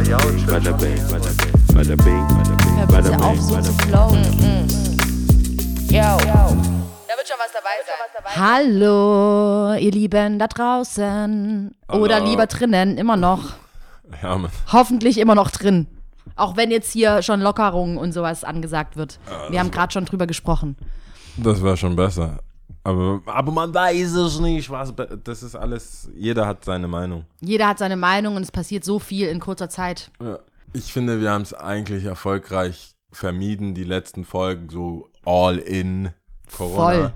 [0.00, 3.62] Bada bing, bada bing, bada bing, bada bing, Hör bada bitte auf, bing, so bada
[3.64, 3.86] zu bing.
[3.86, 4.24] flowen.
[5.90, 6.00] Yo.
[6.00, 8.34] Da wird schon was dabei sein.
[8.34, 11.74] Hallo, ihr Lieben da draußen.
[11.92, 12.30] Oder Hallo.
[12.30, 13.52] lieber drinnen, immer noch.
[14.22, 14.50] Ja, Mann.
[14.72, 15.86] Hoffentlich immer noch drin.
[16.34, 19.18] Auch wenn jetzt hier schon Lockerungen und sowas angesagt wird.
[19.50, 20.76] Wir haben gerade schon drüber gesprochen.
[21.36, 22.38] Das wäre schon besser.
[22.84, 24.70] Aber, aber man weiß es nicht.
[24.70, 24.94] Was,
[25.24, 27.24] das ist alles, jeder hat seine Meinung.
[27.40, 30.10] Jeder hat seine Meinung und es passiert so viel in kurzer Zeit.
[30.20, 30.38] Ja.
[30.72, 36.10] Ich finde, wir haben es eigentlich erfolgreich vermieden, die letzten Folgen so all in
[36.56, 36.74] Corona.
[36.76, 37.12] Voll.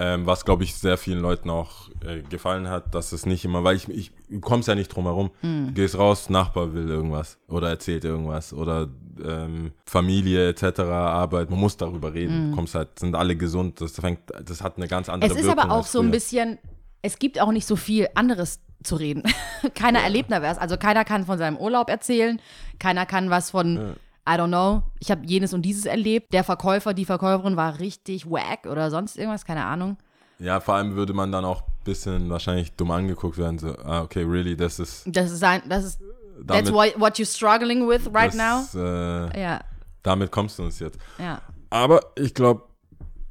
[0.00, 3.64] Ähm, was, glaube ich, sehr vielen Leuten auch äh, gefallen hat, dass es nicht immer,
[3.64, 5.30] weil ich, ich du kommst ja nicht drum herum.
[5.40, 5.66] Hm.
[5.68, 8.88] Du gehst raus, Nachbar will irgendwas oder erzählt irgendwas oder
[9.24, 12.50] ähm, Familie etc., Arbeit, man muss darüber reden.
[12.50, 15.30] Du kommst halt, sind alle gesund, das fängt, das hat eine ganz andere.
[15.30, 16.58] Es ist Wirkung aber auch so ein bisschen,
[17.02, 19.24] es gibt auch nicht so viel anderes zu reden.
[19.74, 20.58] keiner erlebt da was.
[20.58, 22.40] Also keiner kann von seinem Urlaub erzählen,
[22.78, 23.96] keiner kann was von,
[24.28, 26.32] I don't know, ich habe jenes und dieses erlebt.
[26.34, 29.96] Der Verkäufer, die Verkäuferin war richtig wack oder sonst irgendwas, keine Ahnung.
[30.38, 34.02] Ja, vor allem würde man dann auch ein bisschen wahrscheinlich dumm angeguckt werden, so, ah,
[34.02, 36.00] okay, really, das ist Das ist ein, das ist,
[36.46, 38.60] that's damit, what, what you're struggling with right now.
[38.60, 39.60] das, Äh, Ja,
[40.02, 40.98] damit kommst du uns jetzt.
[41.18, 41.40] ja.
[41.70, 42.62] Aber ich glaube,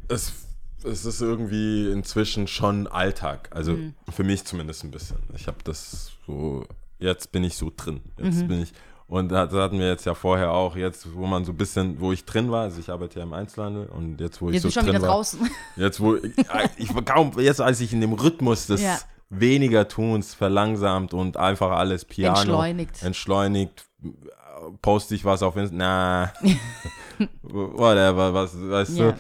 [0.10, 0.32] es,
[0.84, 3.50] es ist irgendwie inzwischen schon Alltag.
[3.52, 3.94] Also Mhm.
[4.10, 5.18] für mich zumindest ein bisschen.
[5.36, 6.66] Ich habe das so,
[7.00, 8.02] jetzt bin ich so drin.
[8.18, 8.48] Jetzt Mhm.
[8.48, 8.74] bin ich,
[9.08, 12.12] und das hatten wir jetzt ja vorher auch, jetzt wo man so ein bisschen, wo
[12.12, 14.68] ich drin war, also ich arbeite ja im Einzelhandel und jetzt wo ich Jetzt so
[14.68, 15.40] bist du schon drin wieder war, draußen.
[15.78, 16.34] jetzt wo ich,
[16.78, 18.98] ich kaum, jetzt als ich in dem Rhythmus des Ja.
[19.30, 23.04] weniger Tuns verlangsamt und einfach alles Piano Entschleunigt.
[23.04, 23.86] entschleunigt,
[24.82, 26.34] poste ich was auf Insta, na,
[27.44, 29.12] whatever, was, weißt Ja.
[29.12, 29.18] du.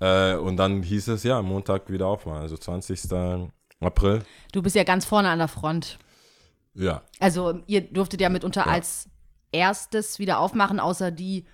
[0.00, 3.00] Äh, und dann hieß es ja, Montag wieder aufmachen, also 20.
[3.80, 4.22] April.
[4.52, 5.98] Du bist ja ganz vorne an der Front.
[6.74, 8.72] Ja, Also ihr durftet ja mitunter Ja.
[8.72, 9.08] als
[9.52, 11.44] erstes wieder aufmachen, außer die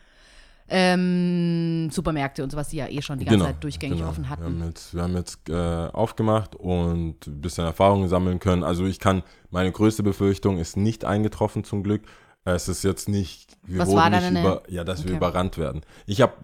[0.69, 4.09] ähm, Supermärkte und sowas, die ja eh schon die ganze Zeit durchgängig genau.
[4.11, 4.45] offen Wir hatten.
[4.45, 8.65] haben jetzt, wir haben jetzt äh, aufgemacht und ein bisschen Erfahrungen sammeln können.
[8.65, 12.03] Also ich kann, meine größte Befürchtung ist nicht eingetroffen zum Glück.
[12.45, 15.17] Es ist jetzt nicht, wir Was wurden nicht über, ja, dass wir Okay.
[15.17, 15.83] überrannt werden.
[16.07, 16.35] Ich habe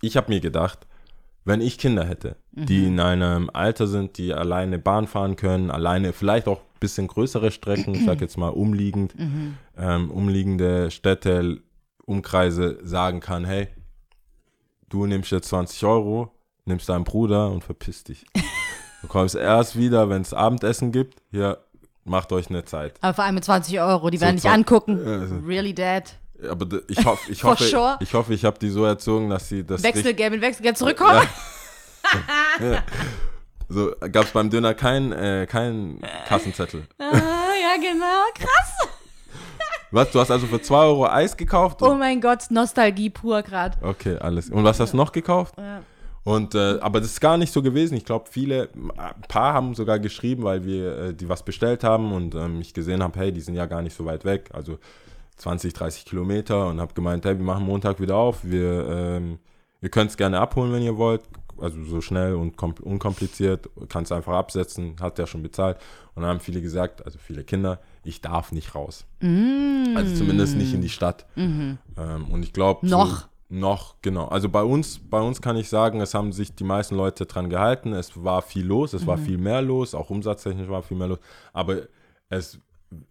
[0.00, 0.86] ich hab mir gedacht,
[1.44, 2.66] wenn ich Kinder hätte, Mhm.
[2.66, 7.06] die in einem Alter sind, die alleine Bahn fahren können, alleine vielleicht auch ein bisschen
[7.08, 9.56] größere Strecken, ich sag jetzt mal umliegend, Mhm.
[9.76, 11.58] ähm, umliegende Städte,
[12.06, 13.68] Umkreise sagen kann, hey,
[14.88, 16.30] du nimmst jetzt 20 Euro,
[16.64, 18.24] nimmst deinen Bruder und verpiss dich.
[19.02, 21.58] Du kommst erst wieder, wenn es Abendessen gibt, hier,
[22.04, 22.94] macht euch eine Zeit.
[23.02, 24.98] Aber vor allem mit 20 Euro, die So werden dich angucken.
[24.98, 26.14] Äh, Really dad.
[26.48, 27.98] Aber ich hoffe, ich hoffe, sure.
[28.00, 31.22] ich hoffe, ich habe die so erzogen, dass sie das Wechselgeld mit Wechselgeld zurückkommen.
[33.66, 36.86] So gab es beim Döner keinen äh, kein Kassenzettel.
[36.98, 37.12] Ah,
[37.60, 38.22] ja, genau.
[38.34, 38.88] Krass.
[39.90, 40.10] Was?
[40.10, 41.80] Du hast also für 2 Euro Eis gekauft?
[41.82, 43.78] Oh mein Gott, Nostalgie pur gerade.
[43.80, 44.50] Okay, alles.
[44.50, 45.54] Und was hast du noch gekauft?
[45.56, 45.82] Ja.
[46.24, 47.96] Und äh, aber das ist gar nicht so gewesen.
[47.96, 52.12] Ich glaube, viele, ein paar haben sogar geschrieben, weil wir äh, die was bestellt haben
[52.12, 54.78] und ähm, ich gesehen habe, hey, die sind ja gar nicht so weit weg, also
[55.36, 58.44] 20, 30 Kilometer und habe gemeint, hey, wir machen Montag wieder auf.
[58.44, 59.38] Wir, ähm,
[59.80, 61.22] ihr könnt es gerne abholen, wenn ihr wollt.
[61.60, 65.78] Also so schnell und kom- unkompliziert, kannst einfach absetzen, hat ja schon bezahlt.
[66.14, 69.06] Und dann haben viele gesagt, also viele Kinder, ich darf nicht raus.
[69.96, 71.26] Also zumindest nicht in die Stadt.
[71.96, 73.20] Ähm, und ich glaube, Noch.
[73.20, 74.26] So, noch, genau.
[74.26, 77.48] Also bei uns, bei uns kann ich sagen, es haben sich die meisten Leute dran
[77.50, 77.92] gehalten.
[77.92, 81.18] Es war viel los, es war viel mehr los, auch umsatztechnisch war viel mehr los.
[81.52, 81.82] Aber
[82.30, 82.58] es,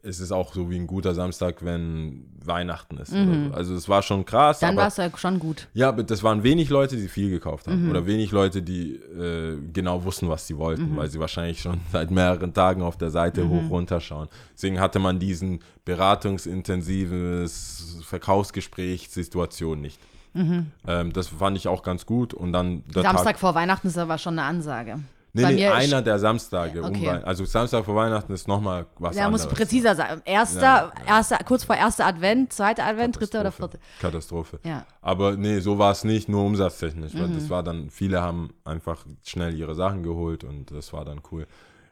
[0.02, 3.14] es ist auch so wie ein guter Samstag, wenn Weihnachten ist.
[3.14, 3.54] Oder so.
[3.54, 4.60] Also es war schon krass.
[4.60, 5.68] Dann war es ja schon gut.
[5.74, 7.90] ja, aber das waren wenig Leute, die viel gekauft haben.
[7.90, 12.12] Oder wenig Leute, die äh, genau wussten, was sie wollten, weil sie wahrscheinlich schon seit
[12.12, 14.28] mehreren Tagen auf der Seite hoch runterschauen.
[14.54, 20.00] Deswegen hatte man diesen beratungsintensives Verkaufsgespräch-Situation nicht.
[20.36, 22.34] Ähm, das fand ich auch ganz gut.
[22.34, 25.00] Und dann Samstag Tag, vor Weihnachten ist aber schon eine Ansage.
[25.34, 26.82] Nee, nee, einer der Samstage.
[26.82, 27.08] Um Okay.
[27.08, 29.58] Wei- also Samstag vor Weihnachten ist nochmal was Da muss anderes.
[29.60, 30.22] präziser sein.
[30.26, 31.18] Erster, Ja.
[31.18, 33.78] erster, kurz vor erster Advent, zweiter Advent, dritter oder Katastrophe.
[33.80, 34.00] vierte.
[34.02, 34.60] Katastrophe.
[34.64, 34.86] Ja.
[35.02, 37.14] Aber nee, so war es nicht, nur umsatztechnisch.
[37.16, 37.36] Weil Mhm.
[37.36, 41.48] das war dann, viele haben einfach schnell ihre Sachen geholt und das war dann cool.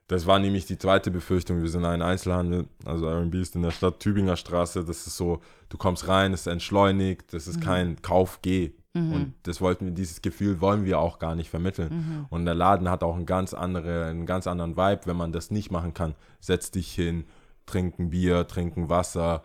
[0.08, 1.62] Das war nämlich die zweite Befürchtung.
[1.62, 4.84] Wir sind ein Einzelhandel, also RB ist in der Stadt Tübinger Straße.
[4.84, 5.40] Das ist so,
[5.70, 7.64] du kommst rein, es ist entschleunigt, das ist Mhm.
[7.64, 8.74] kein Kauf-Geh.
[8.94, 12.26] Und das wollten wir, dieses Gefühl wollen wir auch gar nicht vermitteln.
[12.30, 15.50] Und der Laden hat auch einen ganz, andere, einen ganz anderen Vibe, wenn man das
[15.50, 16.16] nicht machen kann.
[16.42, 17.24] Setz dich hin,
[17.66, 19.44] trinken Bier, trinken Wasser,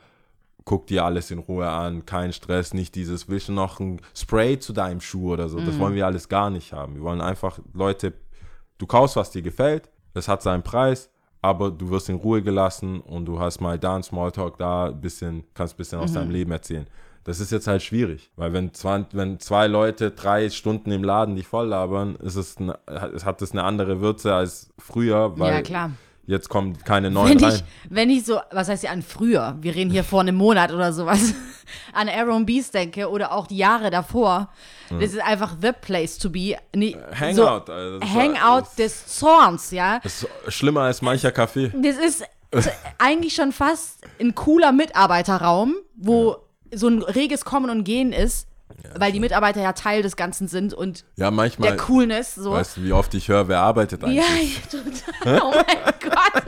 [0.65, 4.59] guck dir alles in Ruhe an, kein Stress, nicht dieses, willst du noch ein Spray
[4.59, 5.61] zu deinem Schuh oder so.
[5.61, 6.97] Das wollen wir alles gar nicht haben.
[6.97, 8.15] Wir wollen einfach Leute,
[8.79, 11.09] du kaufst, was dir gefällt, das hat seinen Preis,
[11.41, 15.01] aber du wirst in Ruhe gelassen und du hast mal da einen Smalltalk, da ein
[15.01, 16.15] bisschen, kannst ein bisschen aus Mhm.
[16.15, 16.87] deinem Leben erzählen.
[17.27, 21.35] Das ist jetzt halt schwierig, weil wenn zwei, wenn zwei Leute drei Stunden im Laden
[21.35, 25.63] dich voll labern, ist es, eine, hat es eine andere Würze als früher, weil ja,
[25.63, 25.91] klar.
[26.27, 27.55] jetzt kommen keine neuen Wenn rein.
[27.57, 30.71] ich, wenn ich so, was heißt ja an früher, wir reden hier vor einem Monat
[30.73, 31.35] oder sowas,
[31.93, 34.49] an Aaron Beast denke oder auch die Jahre davor,
[34.89, 36.57] das ist einfach the place to be.
[36.77, 39.99] Nee, Hangout, so, ist- Hangout des Zorns, ja.
[40.05, 41.73] Das ist schlimmer als mancher Kaffee.
[41.83, 42.23] Das ist
[42.99, 46.37] eigentlich schon fast ein cooler Mitarbeiterraum, wo
[46.77, 48.47] so ein reges Kommen und Gehen ist,
[48.99, 52.51] weil die Mitarbeiter ja Teil des Ganzen sind und Ja, manchmal, der Coolness so.
[52.53, 54.17] weißt du, wie oft ich höre, wer arbeitet eigentlich?
[54.17, 54.83] Ja, ja,
[55.23, 55.41] total.
[55.43, 56.43] Oh mein Gott.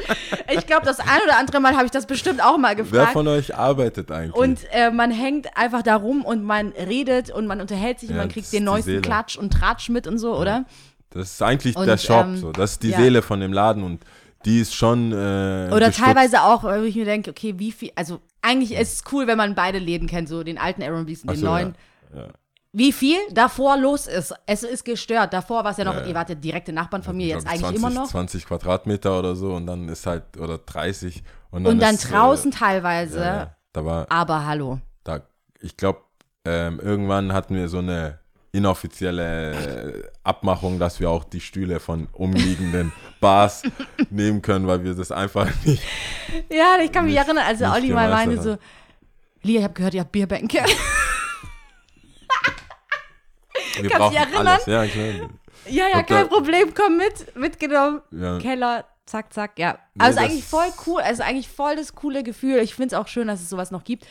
[0.52, 3.12] Ich glaube, das ein oder andere Mal habe ich das bestimmt auch mal Wer gefragt.
[3.12, 4.34] von euch arbeitet eigentlich?
[4.34, 8.16] Und äh, man hängt einfach da rum und man redet und man unterhält sich und
[8.16, 9.00] Ja, man das kriegt den neuesten.
[9.00, 10.64] Klatsch und Tratsch mit und so, oder?
[11.10, 12.52] das ist eigentlich Und, der Shop, ähm, so.
[12.52, 12.98] das ist die ja.
[12.98, 14.02] Seele von dem Laden und
[14.44, 15.14] die ist schon äh,
[15.72, 15.98] Oder gestutzt.
[16.04, 19.36] teilweise auch, wo ich mir denke, okay, wie viel, also eigentlich ist es cool, wenn
[19.38, 21.74] man beide Läden kennt, so den alten Aaron Beast und den so, neuen.
[22.14, 22.28] Ja, ja.
[22.72, 24.34] Wie viel davor los ist.
[24.46, 25.32] Es ist gestört.
[25.32, 27.60] Davor war es ja noch, Ja, ihr wart ja direkte Nachbarn von mir, jetzt eigentlich
[27.62, 28.08] 20, immer noch.
[28.08, 31.22] 20 Quadratmeter oder so und dann ist halt, oder 30.
[31.50, 33.50] Und dann, Und dann ist, draußen Äh, teilweise.
[33.72, 34.80] da war, Aber hallo.
[35.02, 35.22] da,
[35.60, 36.00] ich glaube,
[36.44, 38.18] ähm, irgendwann hatten wir so eine
[38.52, 43.62] inoffizielle Abmachung, dass wir auch die Stühle von umliegenden Bars
[44.10, 45.82] nehmen können, weil wir das einfach nicht.
[46.50, 48.56] Ja, ich kann mich Nicht- erinnern, als Olli mal meinte so.
[49.42, 50.64] Lia, ich habe gehört, ihr habt Bierbänke.
[53.80, 54.46] Wir brauchen dich erinnern?
[54.46, 54.66] alles.
[54.66, 55.30] Ja, klar.
[55.68, 58.00] ja, ja, kein Problem, komm mit, mitgenommen.
[58.10, 58.38] Ja.
[58.38, 59.78] Keller, zack, zack, ja.
[59.94, 62.58] Nee, Aber es ist eigentlich voll cool, ist eigentlich voll das coole Gefühl.
[62.58, 64.06] Ich finde es auch schön, dass es sowas noch gibt.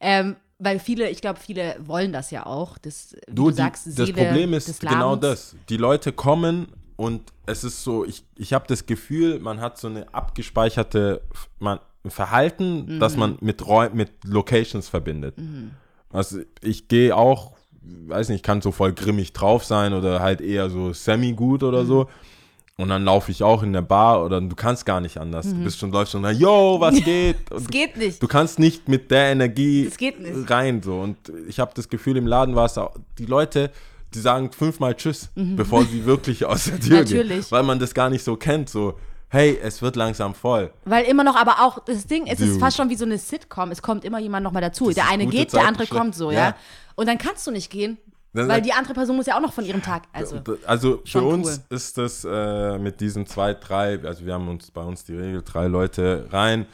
[0.00, 2.78] Ähm, weil viele, ich glaube, viele wollen das ja auch.
[2.78, 5.56] Das, Du, du die, sagst, das Seele Problem ist genau das.
[5.68, 9.88] Die Leute kommen und es ist so, ich, ich habe das Gefühl, man hat so
[9.88, 11.20] eine abgespeicherte
[11.58, 13.18] man, Verhalten, das Mhm.
[13.20, 15.36] man mit, Räu mit Locations verbindet.
[16.10, 17.52] Also ich gehe auch,
[17.82, 21.86] weiß nicht, kann so voll grimmig drauf sein oder halt eher so semi-gut oder Mhm.
[21.86, 22.08] so.
[22.80, 25.46] Und dann laufe ich auch in der Bar oder du kannst gar nicht anders.
[25.46, 25.58] Mhm.
[25.58, 27.36] Du bist schon, läufst schon, na, yo, was geht?
[27.50, 28.22] Es geht nicht.
[28.22, 30.48] Du kannst nicht mit der Energie Das geht nicht.
[30.48, 31.16] rein so und
[31.48, 33.70] ich habe das Gefühl im Laden war es auch die Leute
[34.14, 37.22] die sagen fünfmal Tschüss bevor sie wirklich aus der Tür gehen Mhm.
[37.26, 37.52] Natürlich.
[37.52, 38.94] weil man das gar nicht so kennt so
[39.28, 42.60] hey es wird langsam voll Weil immer noch, aber auch das Ding, es ist Dude.
[42.60, 43.70] fast schon wie so eine Sitcom.
[43.72, 44.86] Es kommt immer jemand nochmal dazu.
[44.86, 46.38] Das der ist eine geht, der Zeiten, andere kommt so, Ja.
[46.38, 46.56] ja.
[46.94, 47.98] Und dann kannst du nicht gehen,
[48.32, 50.04] weil die andere Person muss ja auch noch von ihrem Tag.
[50.12, 54.70] Also, also für uns ist das äh, mit diesen zwei drei also wir haben uns
[54.70, 56.66] bei uns die Regel drei Leute rein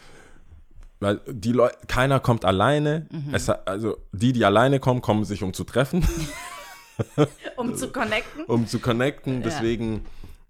[1.00, 3.34] weil die Leute keiner kommt alleine Mhm.
[3.34, 6.06] es, also die die alleine kommen kommen sich um zu treffen
[7.56, 8.44] um zu connecten.
[8.46, 9.42] um zu connecten.
[9.42, 10.04] Deswegen,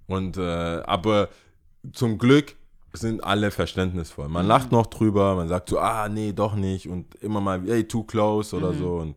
[0.07, 1.29] und äh, aber
[1.93, 2.55] zum Glück
[2.93, 4.29] sind alle verständnisvoll.
[4.29, 7.85] Man lacht noch drüber, man sagt so, ah, nee, doch nicht und immer mal, hey,
[7.85, 8.97] too close oder so.
[8.97, 9.17] Und,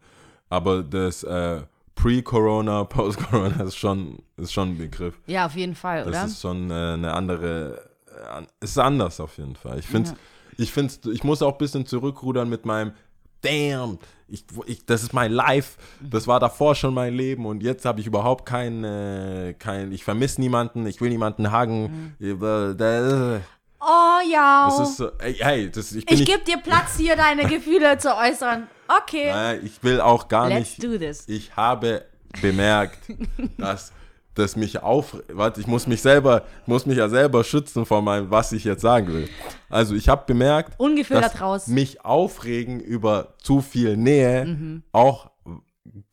[0.50, 1.62] aber das äh,
[1.98, 5.16] Pre-Corona, Post-Corona ist schon, ist schon ein Begriff.
[5.26, 6.26] Ja, auf jeden Fall, Das oder?
[6.26, 9.80] ist schon äh, eine andere, äh, ist anders auf jeden Fall.
[9.80, 10.14] Ich finde,
[10.58, 12.94] ich find's, ich muss auch ein bisschen zurückrudern mit meinem
[13.42, 17.86] Damn, ich, ich, das ist mein Life, das war davor schon mein Leben und jetzt
[17.86, 22.16] habe ich überhaupt kein, äh, kein ich vermisse niemanden, ich will niemanden hagen.
[22.20, 23.42] Äh, Das
[23.80, 24.80] oh ja.
[24.82, 28.68] ist so, ey, hey, das, ich ich gebe dir Platz, hier deine Gefühle zu äußern.
[29.04, 29.30] Okay.
[29.32, 30.84] Nein, ich will auch gar Let's nicht.
[30.84, 31.24] do this.
[31.28, 32.06] Ich habe
[32.42, 32.98] bemerkt,
[33.58, 33.92] dass
[34.36, 38.02] das mich auf, warte, ich muss mich selber, ich muss mich ja selber schützen vor
[38.04, 39.28] meinem, was ich jetzt sagen will.
[39.70, 41.68] Also ich habe bemerkt, Ungefiltert dass raus.
[41.68, 44.84] mich aufregen über zu viel Nähe Mhm.
[44.92, 45.32] auch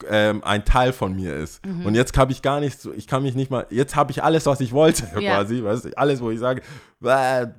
[0.09, 1.65] ähm, ein Teil von mir ist.
[1.67, 1.85] Mhm.
[1.85, 4.23] Und jetzt habe ich gar nicht so, ich kann mich nicht mal, jetzt habe ich
[4.23, 5.35] alles, was ich wollte Ja.
[5.35, 6.63] quasi, weißt du, alles, wo ich sage,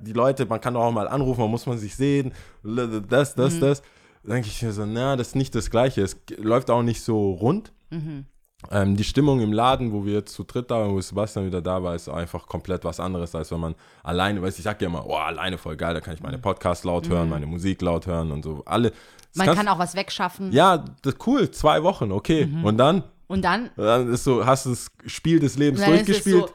[0.02, 2.32] die Leute, man kann doch auch mal anrufen, man muss man sich sehen,
[2.64, 3.60] das, das, Mhm.
[3.60, 3.82] das.
[4.26, 6.02] Denke ich mir so, na, das ist nicht das Gleiche.
[6.02, 7.72] Es läuft auch nicht so rund.
[7.90, 8.26] Mhm.
[8.70, 11.60] Ähm, die Stimmung im Laden, wo wir jetzt zu dritt da waren, wo Sebastian wieder
[11.60, 14.80] da war, ist einfach komplett was anderes, als wenn man alleine, weißt du, ich sag
[14.80, 17.82] ja immer, oh, alleine voll geil, da kann ich meine Podcasts laut hören, meine Musik
[17.82, 18.62] laut hören und so.
[18.64, 18.88] Alle.
[18.88, 18.94] Mhm.
[19.34, 20.52] Man kann auch was wegschaffen.
[20.52, 22.46] Ja, das cool, zwei Wochen, okay.
[22.46, 22.64] Mhm.
[22.64, 26.52] Und dann, Und dann, dann ist so, hast du das Spiel des Lebens dann durchgespielt.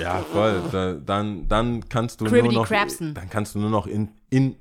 [0.00, 0.62] Ja, voll.
[0.70, 3.14] Da, dann, dann kannst du nur noch, Crabsen.
[3.14, 4.56] dann kannst du nur noch in, in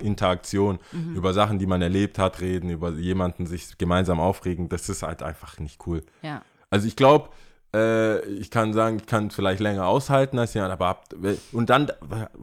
[0.00, 1.14] Interaktion Mhm.
[1.16, 4.68] über Sachen, die man erlebt hat, reden, über jemanden sich gemeinsam aufregen.
[4.68, 6.02] Das ist halt einfach nicht cool.
[6.22, 6.42] ja.
[6.68, 7.28] Also ich glaube,
[7.74, 11.04] äh, ich kann sagen, ich kann vielleicht länger aushalten als jemand, aber ab,
[11.52, 11.92] und dann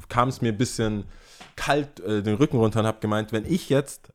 [0.08, 1.04] kam es mir ein bisschen
[1.58, 4.14] kalt äh, den Rücken runter und habe gemeint, wenn ich jetzt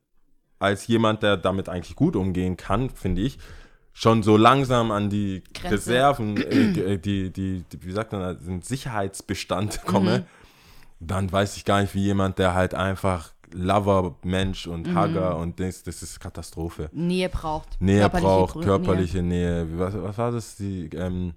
[0.59, 3.39] als jemand, der damit eigentlich gut umgehen kann, finde ich,
[3.93, 5.75] schon so langsam an die Grenze.
[5.75, 10.25] Reserven, äh, die, die, die, wie sagt man, den Sicherheitsbestand komme,
[11.01, 14.73] dann weiß ich gar nicht, wie jemand, der halt einfach Lover, Mensch Mhm.
[14.75, 16.91] und Hugger und das, das ist Katastrophe.
[16.93, 17.81] Nähe braucht.
[17.81, 19.67] Nähe körperliche braucht, Grün- körperliche Nähe.
[19.73, 20.57] Wie- Was, was war das?
[20.57, 21.33] Die ähm,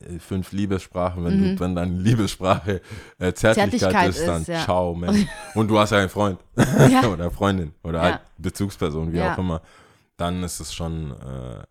[0.00, 2.80] äh, fünf Liebessprachen, wenn, du, wenn deine Liebessprache
[3.18, 3.78] äh, Zärtlichkeit, Mhm.
[3.78, 4.64] Zärtlichkeit ist, dann ist, ja.
[4.64, 5.26] ciao, Mensch.
[5.54, 6.38] Und du hast ja einen Freund
[6.88, 7.02] Ja.
[7.12, 8.04] oder Freundin oder Ja.
[8.04, 9.34] halt Bezugsperson, wie Ja.
[9.34, 9.62] auch immer.
[10.16, 11.10] Dann ist es schon.
[11.10, 11.64] Äh,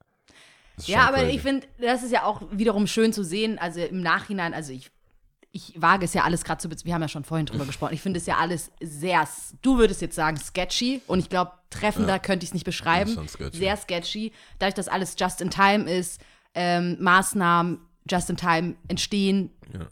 [0.78, 1.36] ist Ja, schon aber crazy.
[1.38, 3.58] ich finde, das ist ja auch wiederum schön zu sehen.
[3.58, 4.92] Also im Nachhinein, also ich,
[5.56, 7.94] ich wage es ja alles gerade zu, wir haben ja schon vorhin drüber gesprochen.
[7.94, 9.26] Ich finde es ja alles sehr,
[9.62, 13.26] du würdest jetzt sagen sketchy und ich glaube, treffender könnte ich es nicht beschreiben.
[13.26, 13.58] Sketchy.
[13.58, 14.34] Sehr sketchy.
[14.60, 16.20] Dadurch, dass alles just in time ist,
[16.56, 19.50] ähm, Maßnahmen just in time entstehen,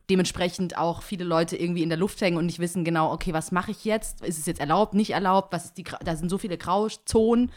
[0.09, 3.53] dementsprechend auch viele Leute irgendwie in der Luft hängen und nicht wissen genau, okay, was
[3.53, 4.21] mache ich jetzt?
[4.21, 5.53] Ist es jetzt erlaubt, nicht erlaubt?
[5.53, 7.51] Was ist die, da sind so viele Grauzonen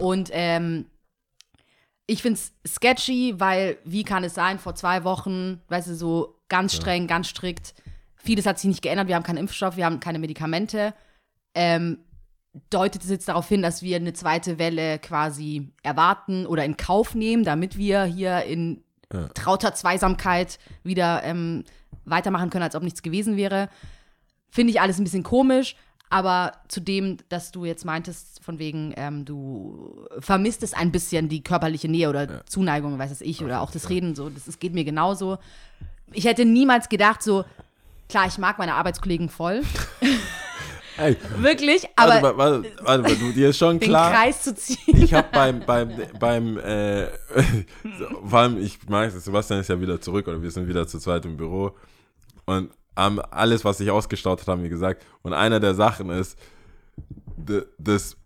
[0.00, 0.86] und ähm,
[2.06, 6.38] ich finde es sketchy, weil wie kann es sein, vor zwei Wochen, weißt du, so
[6.48, 7.74] ganz streng, ganz strikt,
[8.16, 10.94] vieles hat sich nicht geändert, wir haben keinen Impfstoff, wir haben keine Medikamente.
[11.54, 11.98] Ähm,
[12.70, 17.14] deutet es jetzt darauf hin, dass wir eine zweite Welle quasi erwarten oder in Kauf
[17.14, 18.82] nehmen, damit wir hier in
[19.34, 21.64] trauter Zweisamkeit wieder ähm,
[22.04, 23.68] weitermachen können, als ob nichts gewesen wäre.
[24.50, 25.76] Finde ich alles ein bisschen komisch,
[26.12, 31.30] aber zu dem, dass du jetzt meintest, von wegen, ähm, du vermisst es ein bisschen,
[31.30, 34.58] die körperliche Nähe oder Zuneigung, weiß es ich, oder auch das Reden, so, das, das
[34.58, 35.38] geht mir genauso.
[36.12, 37.46] Ich hätte niemals gedacht, so,
[38.10, 39.62] klar, ich mag meine Arbeitskollegen voll,
[40.98, 44.12] Ey, wirklich, aber warte, warte, warte, warte, du, dir ist schon den klar.
[44.12, 45.02] Kreis zu ziehen.
[45.02, 45.90] ich habe beim, beim,
[46.20, 47.06] beim, äh,
[47.98, 50.86] so, vor allem, ich mag es, Sebastian ist ja wieder zurück oder wir sind wieder
[50.86, 51.74] zu zweit im Büro
[52.44, 55.04] und haben alles, was sich ausgestaut hat, haben wir gesagt.
[55.22, 56.38] Und einer der Sachen ist,
[57.78, 58.16] das,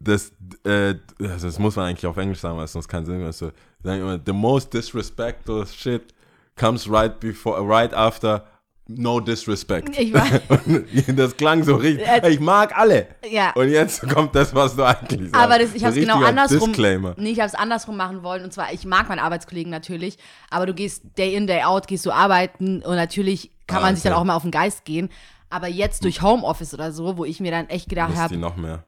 [0.00, 0.32] das,
[0.64, 3.34] äh, das muss man eigentlich auf Englisch sagen, weil es sonst keinen Sinn macht.
[3.34, 3.50] So,
[3.82, 6.14] sagen immer, the most disrespectful shit
[6.56, 8.44] comes right before, right after
[8.88, 9.98] no disrespect.
[9.98, 10.26] Ich war,
[10.66, 12.06] Und das klang so richtig.
[12.06, 13.08] Äh, Ich mag alle.
[13.30, 13.52] ja.
[13.54, 15.34] Und jetzt kommt das, was du eigentlich sagst.
[15.34, 16.68] Aber das, ich habe es genau andersrum.
[16.70, 17.14] Disclaimer.
[17.18, 18.44] Nee, ich habe es andersrum machen wollen.
[18.44, 20.18] Und zwar, ich mag meine Arbeitskollegen natürlich,
[20.50, 23.94] aber du gehst day in, day out, gehst du arbeiten und natürlich kann Ah, man
[23.96, 24.20] sich dann okay.
[24.20, 25.08] auch mal auf den Geist gehen.
[25.50, 28.84] Aber jetzt durch Homeoffice oder so, wo ich mir dann echt gedacht habe, noch mehr?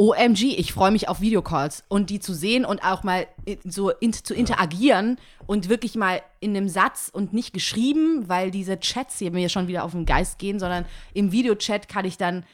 [0.00, 3.90] OMG, ich freue mich auf Videocalls und die zu sehen und auch mal i- so
[3.90, 9.18] in, zu interagieren und wirklich mal in einem Satz und nicht geschrieben, weil diese Chats
[9.18, 12.44] hier mir schon wieder auf den Geist gehen, sondern im Videochat kann ich dann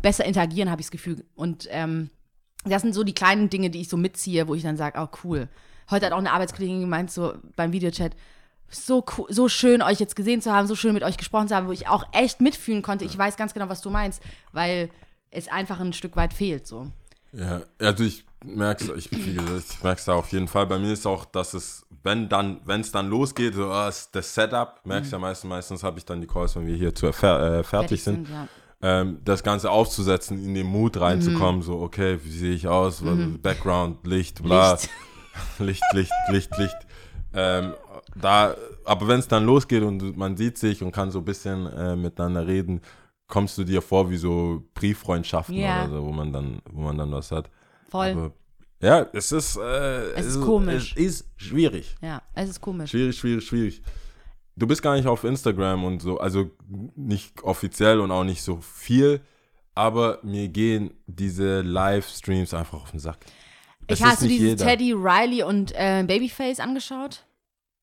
[0.00, 1.22] besser interagieren, habe ich das Gefühl.
[1.34, 2.08] Und ähm,
[2.64, 5.08] das sind so die kleinen Dinge, die ich so mitziehe, wo ich dann sage, oh
[5.22, 5.50] cool.
[5.90, 8.16] Heute hat auch eine Arbeitskollegin gemeint, so beim Videochat,
[8.70, 11.54] so cool, so schön, euch jetzt gesehen zu haben, so schön mit euch gesprochen zu
[11.54, 13.04] haben, wo ich auch echt mitfühlen konnte.
[13.04, 14.22] Ich weiß ganz genau, was du meinst,
[14.52, 14.88] weil
[15.36, 16.66] es einfach ein Stück weit fehlt.
[16.66, 16.90] So.
[17.32, 20.66] Ja, also ich merke es, ich, ich merke es da auf jeden Fall.
[20.66, 24.34] Bei mir ist auch, dass es, wenn dann, wenn es dann losgeht, so ah, das
[24.34, 27.62] Setup, merkst ja meistens, meistens habe ich dann die Calls, wenn wir hier zu, äh,
[27.62, 28.48] fertig, sind, ja.
[28.82, 33.02] ähm, das Ganze aufzusetzen, in den Mut reinzukommen, so okay, wie sehe ich aus,
[33.42, 34.88] Background, Licht, bla, Licht.
[35.58, 36.76] Licht, Licht, Licht, Licht.
[37.34, 37.74] Ähm,
[38.14, 38.54] da,
[38.86, 41.96] aber wenn es dann losgeht und man sieht sich und kann so ein bisschen äh,
[41.96, 42.80] miteinander reden,
[43.28, 45.84] kommst du dir vor wie so Brieffreundschaften Ja.
[45.84, 47.50] oder so, wo man dann, wo man dann was hat.
[47.88, 48.08] Voll.
[48.10, 48.32] Aber,
[48.80, 50.94] ja, es ist, äh, Es ist komisch.
[50.96, 51.96] Es ist schwierig.
[52.02, 52.90] ja, es ist komisch.
[52.90, 53.82] Schwierig, schwierig, schwierig.
[54.54, 56.50] Du bist gar nicht auf Instagram und so, also
[56.94, 59.20] nicht offiziell und auch nicht so viel,
[59.74, 63.18] aber mir gehen diese Livestreams einfach auf den Sack.
[63.86, 64.64] Es Ich, hast du dieses jeder.
[64.66, 67.24] Teddy Riley und äh, Babyface angeschauut?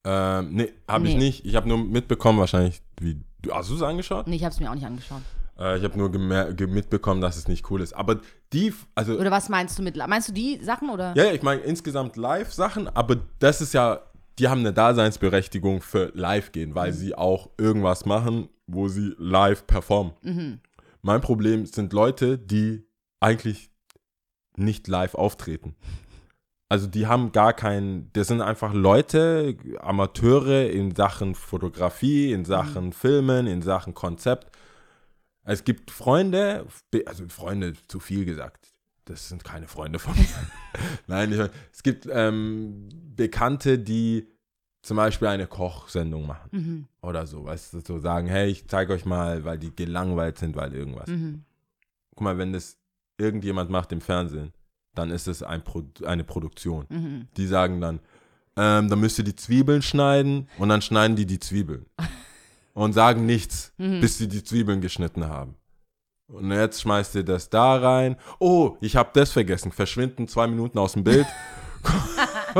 [0.05, 1.19] Ähm, nee, habe ich Nee.
[1.25, 1.45] nicht.
[1.45, 3.21] Ich habe nur mitbekommen, wahrscheinlich, wie.
[3.43, 4.27] Du- Hast du es angeschaut?
[4.27, 5.21] Nee, ich habe es mir auch nicht angeschaut.
[5.59, 7.93] Äh, ich habe nur mitbekommen, dass es nicht cool ist.
[7.93, 8.19] Aber
[8.53, 9.17] die, also.
[9.19, 11.13] Oder was meinst du mit, meinst du die Sachen oder?
[11.15, 14.01] Ja, ja, ich meine insgesamt Live-Sachen, aber das ist ja,
[14.39, 19.67] die haben eine Daseinsberechtigung für live gehen, weil sie auch irgendwas machen, wo sie live
[19.67, 20.59] performen.
[21.03, 22.87] Mein Problem sind Leute, die
[23.19, 23.69] eigentlich
[24.57, 25.75] nicht live auftreten.
[26.73, 32.93] Also die haben gar keinen, das sind einfach Leute, Amateure in Sachen Fotografie, in Sachen
[32.93, 34.47] Filmen, in Sachen Konzept.
[35.43, 36.65] Es gibt Freunde,
[37.05, 38.73] also Freunde zu viel gesagt.
[39.05, 40.25] Das sind keine Freunde von mir.
[41.05, 41.39] Nein, ich,
[41.71, 44.25] es gibt ähm, Bekannte, die
[44.81, 46.87] zum Beispiel eine Kochsendung machen Mhm.
[47.03, 50.55] oder so, weißt du, so sagen, hey, ich zeige euch mal, weil die gelangweilt sind,
[50.55, 51.07] weil irgendwas.
[51.07, 51.43] Mhm.
[52.15, 52.79] Guck mal, wenn das
[53.19, 54.51] irgendjemand macht im Fernsehen,
[54.95, 56.85] dann ist es ein Pro eine Produktion.
[56.89, 57.27] Mhm.
[57.37, 57.99] Die sagen dann,
[58.55, 61.85] ähm, dann müsst ihr die Zwiebeln schneiden und dann schneiden die die Zwiebeln
[62.73, 63.99] und sagen nichts, Mhm.
[64.01, 65.55] bis sie die Zwiebeln geschnitten haben.
[66.27, 68.15] Und jetzt schmeißt ihr das da rein.
[68.39, 69.71] Oh, ich habe das vergessen.
[69.71, 71.27] Verschwinden zwei Minuten aus dem Bild.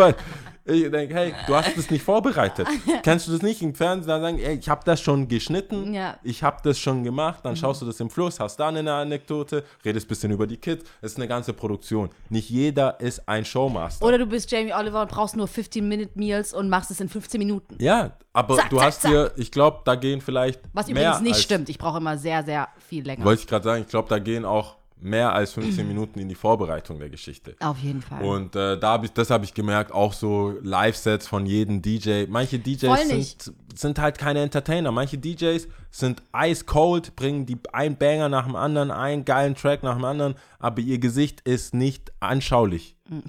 [0.66, 2.68] Ich denke, hey, du hast es nicht vorbereitet.
[3.04, 4.08] Kennst du das nicht im Fernsehen?
[4.08, 6.18] Dann sagen, ey, ich habe das schon geschnitten, Ja.
[6.24, 7.40] ich habe das schon gemacht.
[7.44, 10.56] Dann schaust du das im Fluss, hast dann eine Anekdote, redest ein bisschen über die
[10.58, 10.90] Kids.
[11.02, 12.10] Es ist eine ganze Produktion.
[12.30, 14.06] Nicht jeder ist ein Showmaster.
[14.06, 17.76] Oder du bist Jamie Oliver und brauchst nur 15-Minute-Meals und machst es in 15 Minuten.
[17.80, 19.12] ja, aber Zack, du zack, hast zack.
[19.12, 21.70] dir, ich glaube, da gehen vielleicht Was übrigens nicht stimmt.
[21.70, 23.24] Ich brauche immer sehr, sehr viel länger.
[23.26, 26.36] Wollte ich gerade sagen, ich glaube, da gehen auch mehr als 15 Minuten in die
[26.36, 27.56] Vorbereitung der Geschichte.
[27.60, 28.24] Auf jeden Fall.
[28.24, 32.26] Und äh, da hab ich, das habe ich gemerkt, auch so Live-Sets von jedem DJ.
[32.30, 34.92] Manche DJs sind, sind halt keine Entertainer.
[34.92, 39.84] Manche DJs sind ice cold, bringen die ein Banger nach dem anderen, einen geilen Track
[39.84, 42.96] nach dem anderen, aber ihr Gesicht ist nicht anschaulich.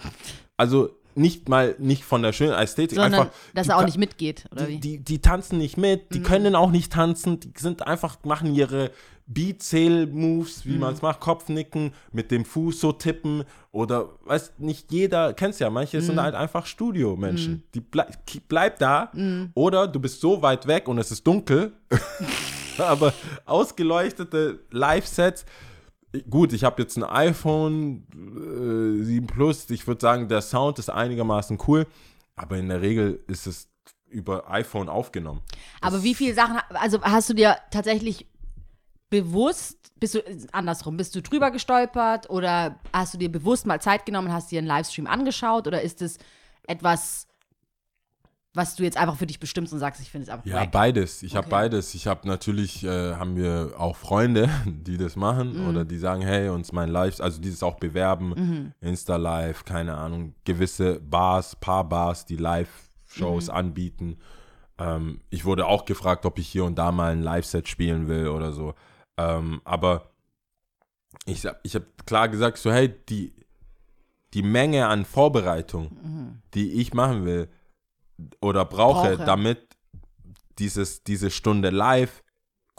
[0.56, 3.98] Also nicht mal nicht von der schönen Ästhetik, Sondern, einfach dass die er auch nicht
[3.98, 4.76] mitgeht, oder die, wie?
[4.76, 4.80] Mhm.
[4.80, 8.90] die, die tanzen nicht mit, die können auch nicht tanzen, die sind einfach, machen ihre
[9.26, 10.70] Beat-Zähl-Moves, Mhm.
[10.70, 15.60] wie man es macht, Kopfnicken, mit dem Fuß so tippen oder, weißt nicht jeder, kennst
[15.60, 16.02] ja, manche Mhm.
[16.02, 18.06] sind halt einfach Studiomenschen, die blei
[18.48, 19.50] bleib da Mhm.
[19.54, 21.72] oder du bist so weit weg und es ist dunkel,
[22.78, 23.12] aber
[23.46, 25.44] ausgeleuchtete Live-Sets,
[26.30, 29.68] Gut, ich habe jetzt ein iPhone äh, 7 Plus.
[29.70, 31.88] Ich würde sagen, der Sound ist einigermaßen cool,
[32.36, 33.68] aber in der Regel ist es
[34.10, 35.40] über iPhone aufgenommen.
[35.80, 38.28] Aber wie viele Sachen, also hast du dir tatsächlich
[39.22, 44.06] bewusst, bist du andersrum, bist du drüber gestolpert oder hast du dir bewusst mal Zeit
[44.06, 46.18] genommen, hast dir einen Livestream angeschaut oder ist es
[46.66, 47.28] etwas,
[48.54, 50.72] was du jetzt einfach für dich bestimmst und sagst, ich finde es einfach Ja, wack?
[50.72, 51.22] beides.
[51.22, 51.50] Ich habe Okay.
[51.56, 51.94] beides.
[51.94, 55.68] Ich habe natürlich, äh, haben wir auch Freunde, die das machen Mhm.
[55.68, 58.72] oder die sagen, hey, uns mein Live, also dieses auch bewerben, Mhm.
[58.80, 63.54] Insta-Live, keine Ahnung, gewisse Bars, paar Bars, die Live-Shows Mhm.
[63.54, 64.16] anbieten.
[64.78, 68.26] Ähm, ich wurde auch gefragt, ob ich hier und da mal ein Live-Set spielen will
[68.28, 68.74] oder so.
[69.16, 70.10] Ähm, aber
[71.26, 73.32] ich, hab- ich habe klar gesagt, so hey, die,
[74.34, 77.48] die Menge an Vorbereitung, die ich machen will
[78.40, 79.24] oder brauche, Brauche.
[79.24, 79.76] damit
[80.58, 82.22] dieses, diese Stunde live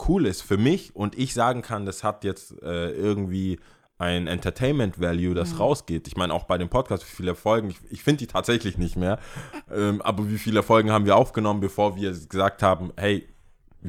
[0.08, 3.60] cool ist für mich und ich sagen kann, das hat jetzt äh, irgendwie
[3.98, 6.10] ein Entertainment Value, das rausgeht.
[6.10, 8.98] Ich meine, auch bei dem Podcast, wie viele Folgen, ich, ich finde die tatsächlich nicht
[8.98, 9.20] mehr,
[9.72, 13.25] ähm, aber wie viele Folgen haben wir aufgenommen, bevor wir gesagt haben, hey,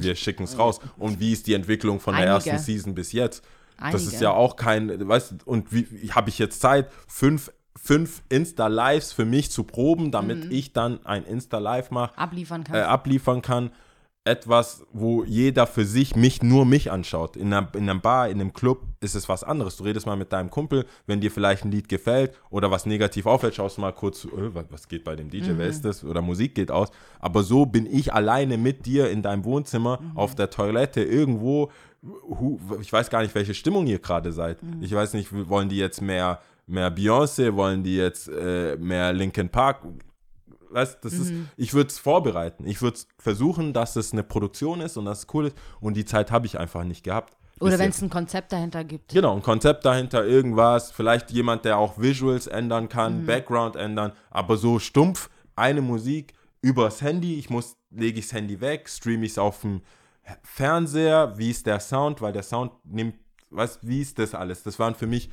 [0.03, 0.81] wir schicken es raus.
[0.97, 2.51] Und wie ist die Entwicklung von der Einige.
[2.51, 3.45] ersten Season bis jetzt?
[3.79, 4.03] Das Einige.
[4.15, 8.23] ist ja auch kein, weißt du, und wie, wie habe ich jetzt Zeit, fünf, fünf
[8.31, 10.51] Insta-Lives für mich zu proben, damit Mhm.
[10.51, 12.89] ich dann ein Insta-Live mache, abliefern äh, kannst.
[12.89, 13.71] abliefern kann.
[14.27, 17.37] Etwas, wo jeder für sich mich nur mich anschaut.
[17.37, 19.77] In einer, in einer Bar, in einem Club ist es was anderes.
[19.77, 23.27] Du redest mal mit deinem Kumpel, wenn dir vielleicht ein Lied gefällt oder was negativ
[23.27, 26.03] auffällt, schaust du mal kurz, äh, was, geht bei dem DJ, wer ist das?
[26.03, 26.91] Oder Musik geht aus.
[27.21, 31.71] Aber so bin ich alleine mit dir in deinem Wohnzimmer, auf der Toilette, irgendwo.
[32.81, 34.59] Ich weiß gar nicht, welche Stimmung ihr gerade seid.
[34.81, 39.51] Ich weiß nicht, wollen die jetzt mehr, mehr Beyoncé, wollen die jetzt äh, mehr Linkin
[39.51, 39.83] Park?
[40.71, 42.67] Weißt, das ist, ich würde es vorbereiten.
[42.67, 45.57] Ich würde versuchen, dass es eine Produktion ist und dass es cool ist.
[45.81, 47.37] Und die Zeit habe ich einfach nicht gehabt.
[47.61, 49.13] oder wenn es ein Konzept dahinter gibt.
[49.13, 50.91] Genau, ein Konzept dahinter, irgendwas.
[50.91, 54.13] Vielleicht jemand, der auch Visuals ändern kann, Background ändern.
[54.31, 57.39] Aber so stumpf eine Musik übers Handy.
[57.39, 59.83] Ich muss, lege ich das Handy weg, streame ich es auf dem
[60.43, 61.39] Fernseher.
[61.39, 62.21] Wie ist der Sound?
[62.21, 63.15] Weil der Sound nimmt,
[63.51, 64.63] was, wie ist das alles?
[64.63, 65.31] Das waren für mich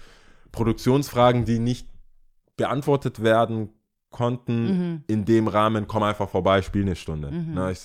[0.51, 1.87] Produktionsfragen, die nicht
[2.55, 3.69] beantwortet werden
[4.13, 7.29] konnten in dem Rahmen, komm einfach vorbei, spiel eine Stunde.
[7.53, 7.79] Na, ich,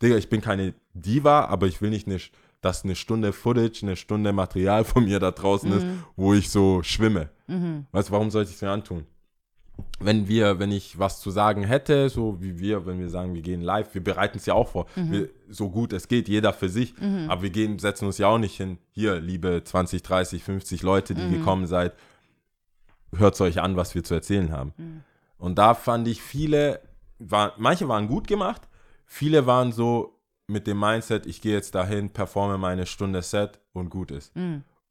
[0.00, 2.18] Digga, ich bin keine Diva, aber ich will nicht, eine,
[2.62, 6.82] dass eine Stunde Footage, eine Stunde Material von mir da draußen ist, wo ich so
[6.82, 7.28] schwimme.
[7.92, 9.04] Weißt du, warum sollte ich es mir antun?
[10.00, 13.42] Wenn wir, wenn ich was zu sagen hätte, so wie wir, wenn wir sagen, wir
[13.42, 16.70] gehen live, wir bereiten es ja auch vor, wir, so gut es geht, jeder für
[16.70, 16.94] sich,
[17.28, 21.14] aber wir gehen, setzen uns ja auch nicht hin, hier, liebe 20, 30, 50 Leute,
[21.14, 21.92] die gekommen seid,
[23.14, 24.72] hört euch an, was wir zu erzählen haben.
[25.38, 26.80] Und da fand ich viele,
[27.18, 28.62] war, manche waren gut gemacht,
[29.04, 33.90] viele waren so mit dem Mindset, ich gehe jetzt dahin, performe meine Stunde Set und
[33.90, 34.32] gut ist.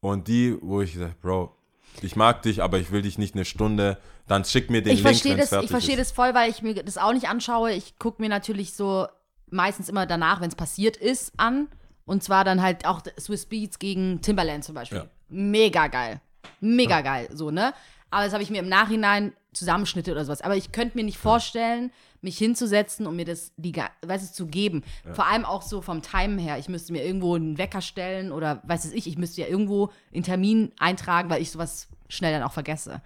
[0.00, 1.56] Und die, wo ich sage, Bro,
[2.02, 4.98] ich mag dich, aber ich will dich nicht eine Stunde, dann schick mir den ich
[4.98, 7.28] Link, verstehe wenn's das, ich fertig verstehe das voll, weil ich mir das auch nicht
[7.28, 7.72] anschaue.
[7.72, 9.06] Ich gucke mir natürlich so
[9.50, 11.68] meistens immer danach, wenn es passiert ist, an.
[12.04, 14.98] Und zwar dann halt auch Swiss Beats gegen Timberland zum Beispiel.
[14.98, 15.06] Ja.
[15.28, 16.20] Mega geil.
[16.60, 17.74] Mega geil, so, ne?
[18.10, 20.42] Aber das habe ich mir im Nachhinein Zusammenschnitte oder sowas.
[20.42, 21.90] Aber ich könnte mir nicht vorstellen,
[22.20, 24.84] mich hinzusetzen und mir das, die, weißt du, zu geben.
[25.12, 26.58] Vor allem auch so vom Time her.
[26.58, 29.90] Ich müsste mir irgendwo einen Wecker stellen oder weiß es ich, ich müsste ja irgendwo
[30.14, 33.00] einen Termin eintragen, weil ich sowas schnell dann auch vergesse.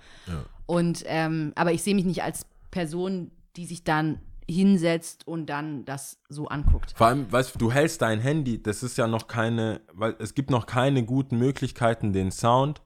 [0.67, 5.85] Und, ähm, aber ich sehe mich nicht als Person, die sich dann hinsetzt und dann
[5.85, 6.93] das so anguckt.
[6.97, 10.35] Vor allem, weißt du, du hältst dein Handy, das ist ja noch keine, weil es
[10.35, 12.83] gibt noch keine guten Möglichkeiten, den Sound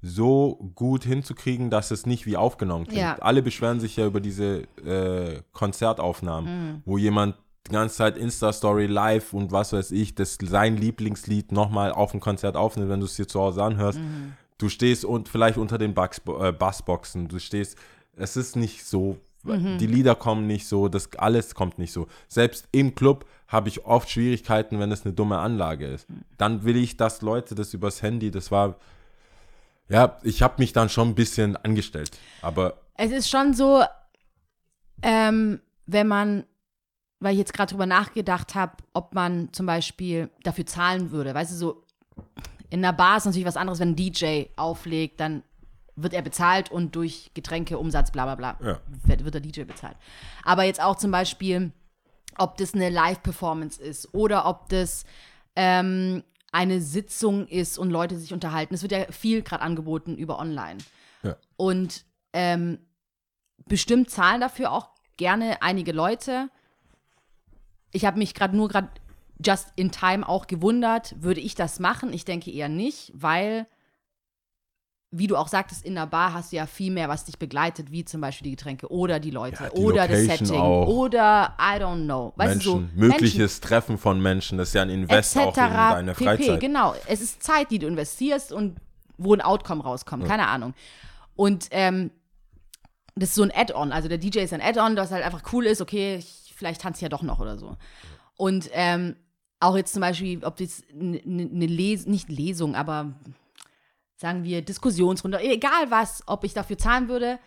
[0.00, 3.00] so gut hinzukriegen, dass es nicht wie aufgenommen klingt.
[3.00, 3.16] Ja.
[3.16, 9.32] Alle beschweren sich ja über diese äh, Konzertaufnahmen, wo jemand die ganze Zeit Insta-Story live
[9.32, 13.16] und was weiß ich, das sein Lieblingslied nochmal auf dem Konzert aufnimmt, wenn du es
[13.16, 13.98] dir zu Hause anhörst.
[14.56, 17.76] Du stehst und vielleicht unter den Bugs, äh, Bassboxen, du stehst,
[18.16, 22.06] es ist nicht so, die Lieder kommen nicht so, das alles kommt nicht so.
[22.26, 26.06] Selbst im Club habe ich oft Schwierigkeiten, wenn es eine dumme Anlage ist.
[26.36, 28.76] Dann will ich, dass Leute das übers Handy, das war,
[29.88, 32.10] ja, ich habe mich dann schon ein bisschen angestellt,
[32.42, 33.82] aber Es ist schon so,
[35.02, 36.44] ähm, wenn man,
[37.20, 41.34] weil ich jetzt gerade drüber nachgedacht habe, ob man zum Beispiel dafür zahlen würde.
[41.34, 41.84] Weißt du, so
[42.70, 45.42] in einer Bar ist natürlich was anderes, wenn ein DJ auflegt, dann
[45.96, 48.80] wird er bezahlt und durch Getränke, Umsatz, bla bla bla, Ja.
[49.04, 49.96] wird, wird der DJ bezahlt.
[50.44, 51.72] Aber jetzt auch zum Beispiel,
[52.36, 55.04] ob das eine Live-Performance ist oder ob das
[55.56, 58.74] ähm, eine Sitzung ist und Leute sich unterhalten.
[58.74, 60.78] Es wird ja viel gerade angeboten über online.
[61.22, 61.36] Ja.
[61.56, 62.78] Und ähm,
[63.66, 66.48] bestimmt zahlen dafür auch gerne einige Leute.
[67.92, 68.88] Ich habe mich gerade nur gerade
[69.44, 72.12] just in time auch gewundert, würde ich das machen?
[72.12, 73.66] Ich denke eher nicht, weil,
[75.10, 77.90] wie du auch sagtest, in der Bar hast du ja viel mehr, was dich begleitet,
[77.90, 80.86] wie zum Beispiel die Getränke oder die Leute Ja, die oder das Location Setting auch.
[80.86, 82.32] oder I don't know.
[82.36, 85.54] Weißt Menschen, du, so mögliches Treffen von Menschen, das ist ja ein Invest auch in
[85.54, 86.24] deine pp.
[86.24, 86.60] Freizeit.
[86.60, 88.78] Genau, es ist Zeit, die du investierst und
[89.16, 90.74] wo ein Outcome rauskommt, keine Ahnung.
[91.36, 92.10] Und ähm,
[93.14, 95.66] das ist so ein Add-on, also der DJ ist ein Add-on, das halt einfach cool
[95.66, 97.76] ist, okay, ich, vielleicht tanze ich ja doch noch oder so.
[98.36, 99.16] Und ähm,
[99.58, 103.14] auch jetzt zum Beispiel, ob das eine ne Les nicht Lesung, aber
[104.18, 107.38] sagen wir Diskussionsrunde, egal was, ob ich dafür zahlen würde.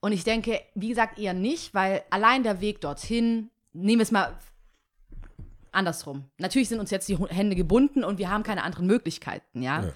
[0.00, 4.12] Und ich denke, wie gesagt, eher nicht, weil allein der Weg dorthin, nehmen wir es
[4.12, 4.38] mal
[5.72, 6.24] andersrum.
[6.38, 9.84] Natürlich sind uns jetzt die Hände gebunden und wir haben keine anderen Möglichkeiten, ja.
[9.86, 9.92] Ja.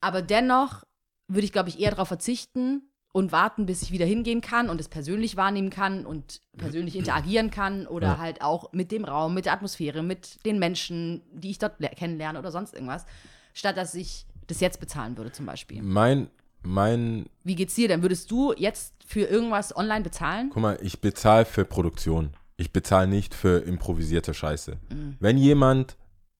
[0.00, 0.84] Aber dennoch
[1.28, 4.80] würde ich, glaube ich, eher darauf verzichten und warten, bis ich wieder hingehen kann und
[4.80, 8.18] es persönlich wahrnehmen kann und persönlich interagieren kann oder Ja.
[8.18, 11.90] halt auch mit dem Raum, mit der Atmosphäre, mit den Menschen, die ich dort le-
[11.90, 13.06] kennenlerne oder sonst irgendwas,
[13.54, 15.82] statt dass ich das jetzt bezahlen würde zum Beispiel.
[15.82, 16.28] Mein,
[16.62, 18.02] mein, Wie geht's dir denn?
[18.02, 20.50] Würdest du jetzt für irgendwas online bezahlen?
[20.52, 22.30] guck mal, ich bezahle für Produktion.
[22.56, 24.78] Ich bezahle nicht für improvisierte Scheiße.
[24.92, 25.16] Mhm.
[25.20, 25.96] Wenn jemand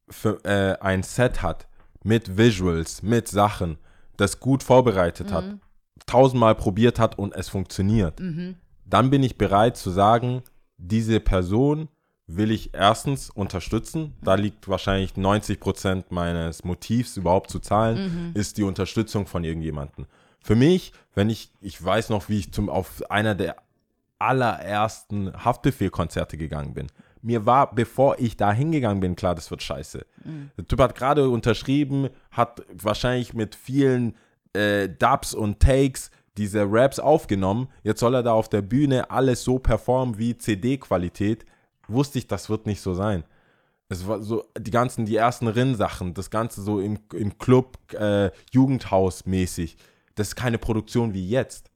[0.08, 1.66] für, äh, ein Set hat
[2.02, 3.78] mit Visuals, mit Sachen,
[4.16, 5.34] das gut vorbereitet Mhm.
[5.34, 5.44] hat,
[6.06, 8.56] tausendmal probiert hat und es funktioniert, Mhm.
[8.86, 10.42] dann bin ich bereit zu sagen,
[10.76, 11.88] diese Person
[12.26, 14.14] will ich erstens unterstützen.
[14.22, 20.06] Da liegt wahrscheinlich 90 Prozent meines Motivs überhaupt zu zahlen, ist die Unterstützung von irgendjemandem.
[20.40, 23.56] Für mich, wenn ich, ich weiß noch, wie ich zum, auf einer der
[24.18, 26.86] allerersten Haftbefehl-Konzerte gegangen bin.
[27.22, 30.06] Mir war, bevor ich da hingegangen bin, klar, das wird scheiße.
[30.58, 34.14] Der Typ hat gerade unterschrieben, hat wahrscheinlich mit vielen
[34.52, 37.68] äh, Dubs und Takes diese Raps aufgenommen.
[37.82, 41.46] Jetzt soll er da auf der Bühne alles so performen wie CD-Qualität.
[41.88, 43.24] Wusste ich, das wird nicht so sein.
[43.88, 48.30] Es war so, die ganzen, die ersten Rinn-Sachen, das Ganze so im, im Club, äh,
[48.50, 49.76] Jugendhaus mäßig.
[50.14, 51.70] Das ist keine Produktion wie jetzt.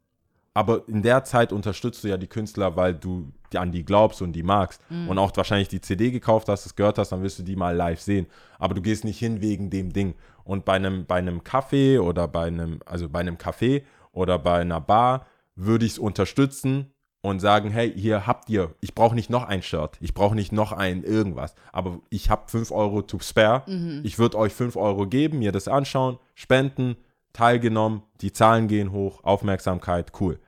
[0.55, 4.33] Aber in der Zeit unterstützt du ja die Künstler, weil du an die glaubst und
[4.33, 4.81] die magst.
[5.09, 7.77] Und auch wahrscheinlich die CD gekauft hast, das gehört hast, dann wirst du die mal
[7.77, 8.27] live sehen.
[8.59, 10.15] Aber du gehst nicht hin wegen dem Ding.
[10.43, 14.61] Und bei einem, bei einem Café oder bei einem, also bei einem Café oder bei
[14.61, 19.29] einer Bar würde ich es unterstützen und sagen, hey, hier habt ihr, ich brauche nicht
[19.29, 23.19] noch ein Shirt, ich brauche nicht noch ein irgendwas, aber ich habe 5 Euro to
[23.19, 23.65] spare,
[24.05, 26.97] ich würde euch 5 Euro geben, mir das anschauen, spenden,
[27.33, 30.39] teilgenommen, die Zahlen gehen hoch, Aufmerksamkeit, cool.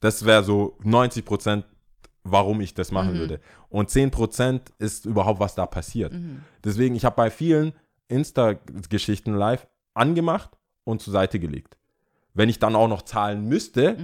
[0.00, 1.64] Das wäre so 90 Prozent,
[2.24, 3.40] warum ich das machen würde.
[3.68, 6.12] Und 10 Prozent ist überhaupt, was da passiert.
[6.64, 7.72] Deswegen, ich habe bei vielen
[8.08, 10.50] Insta-Geschichten live angemacht
[10.84, 11.76] und zur Seite gelegt.
[12.34, 13.96] Wenn ich dann auch noch zahlen müsste,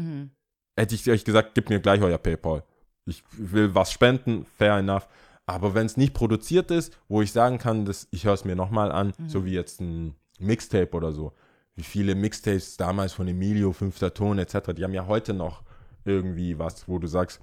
[0.76, 2.64] hätte ich euch gesagt, gebt mir gleich euer PayPal.
[3.06, 5.08] Ich will was spenden, fair enough.
[5.46, 8.54] Aber wenn es nicht produziert ist, wo ich sagen kann, dass ich höre es mir
[8.54, 11.32] nochmal an, so wie jetzt ein Mixtape oder so.
[11.74, 15.62] Wie viele Mixtapes damals von Emilio, Fünfter Ton etc., die haben ja heute noch
[16.04, 17.40] irgendwie was, wo du sagst,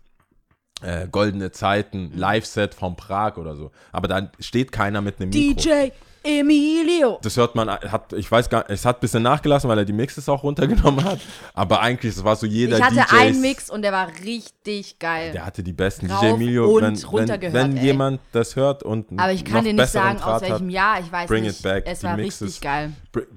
[0.81, 3.71] äh, goldene Zeiten, Live-Set von Prag oder so.
[3.91, 5.61] Aber da steht keiner mit einem Mikro.
[5.61, 5.89] DJ
[6.23, 7.19] Emilio.
[7.21, 9.93] Das hört man, hat, ich weiß gar es hat ein bisschen nachgelassen, weil er die
[9.93, 11.19] Mixes auch runtergenommen hat.
[11.53, 14.99] Aber eigentlich, es war so jeder Ich hatte DJs, einen Mix und der war richtig
[14.99, 15.31] geil.
[15.31, 16.09] Der hatte die besten.
[16.11, 17.83] Rauf DJ Emilio, und wenn, runter wenn, wenn ey.
[17.83, 20.99] jemand das hört und Aber ich kann dir nicht sagen, aus Draht welchem hat, Jahr.
[20.99, 21.57] Ich weiß bring nicht.
[21.57, 21.83] it back.
[21.87, 22.41] Es war Mixes.
[22.47, 22.91] richtig geil.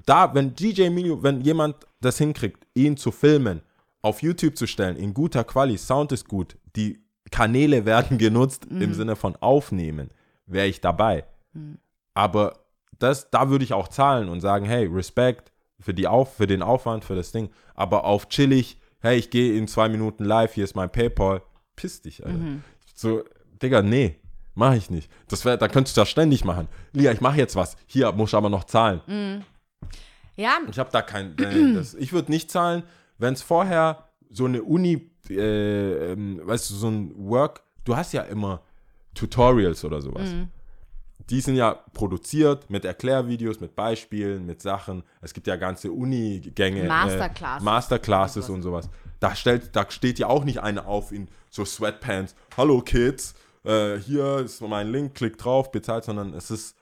[0.05, 3.61] Da, wenn DJ Emilio, wenn jemand das hinkriegt, ihn zu filmen,
[4.01, 6.99] auf YouTube zu stellen, in guter Quali, Sound ist gut, die
[7.31, 8.81] Kanäle werden genutzt Mhm.
[8.81, 10.09] im Sinne von aufnehmen,
[10.45, 11.23] wäre ich dabei.
[12.13, 12.53] Aber
[12.99, 16.61] das, da würde ich auch zahlen und sagen, hey, Respekt, für, die Auf, für den
[16.61, 17.49] Aufwand, für das Ding.
[17.75, 21.41] Aber auf chillig, hey, ich gehe in zwei Minuten live, hier ist mein Paypal,
[21.75, 22.37] piss dich, Alter.
[22.95, 23.23] So,
[23.61, 24.15] Digga, nee,
[24.55, 25.11] mach ich nicht.
[25.27, 26.67] Das wär, da könntest du das ständig machen.
[26.93, 27.75] Lia, ich mache jetzt was.
[27.85, 29.01] Hier muss ich aber noch zahlen.
[30.35, 31.35] Ja, Ich habe da kein.
[31.37, 32.83] Nee, das, ich würde nicht zahlen,
[33.17, 37.61] wenn es vorher so eine Uni, äh, ähm, weißt du, so ein Work.
[37.83, 38.61] Du hast ja immer
[39.13, 40.29] Tutorials oder sowas.
[41.29, 45.03] Die sind ja produziert mit Erklärvideos, mit Beispielen, mit Sachen.
[45.21, 46.83] Es gibt ja ganze Uni-Gänge.
[46.83, 47.61] Masterclasses.
[47.61, 48.89] Äh, Masterclasses und sowas.
[49.19, 52.35] Da, stellt, da steht ja auch nicht einer auf in so Sweatpants.
[52.57, 56.75] Hallo Kids, äh, hier ist mein Link, klick drauf, bezahlt, sondern es ist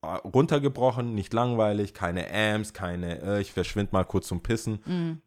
[0.00, 5.20] äh, runtergebrochen, nicht langweilig, keine Amps, keine, äh, ich verschwinde mal kurz zum Pissen,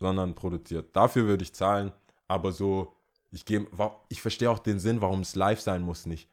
[0.00, 0.96] sondern produziert.
[0.96, 1.92] Dafür würde ich zahlen,
[2.26, 2.96] aber so,
[3.30, 3.66] ich gehe,
[4.08, 6.28] ich verstehe auch den Sinn, warum es live sein muss nicht.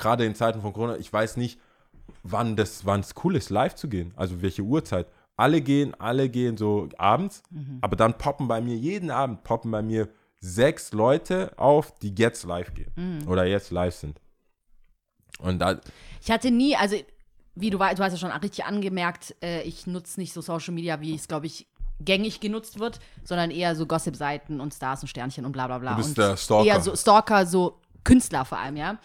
[0.00, 1.60] Gerade in Zeiten von Corona, ich weiß nicht,
[2.22, 5.06] wann das, wann es cool ist, live zu gehen, also welche Uhrzeit.
[5.36, 7.42] Alle gehen, alle gehen so abends,
[7.80, 10.08] aber dann poppen bei mir, jeden Abend poppen bei mir
[10.40, 12.90] sechs Leute auf, die jetzt live gehen
[13.28, 14.20] oder jetzt live sind.
[15.38, 15.80] Und da,
[16.22, 16.96] ich hatte nie, also
[17.54, 20.74] wie du, wei- du hast ja schon richtig angemerkt, äh, ich nutze nicht so Social
[20.74, 21.66] Media, wie es, glaube ich,
[22.00, 25.90] gängig genutzt wird, sondern eher so Gossip-Seiten und Stars und Sternchen und bla bla bla.
[25.92, 26.66] Du bist und der Stalker.
[26.66, 28.98] Eher so Stalker, so Künstler vor allem, ja.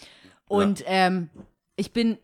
[0.47, 1.29] Und Ähm,
[1.75, 2.17] ich bin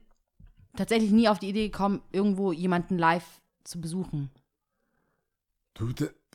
[0.76, 4.30] tatsächlich nie auf die Idee gekommen, irgendwo jemanden live zu besuchen.
[5.74, 5.90] Du,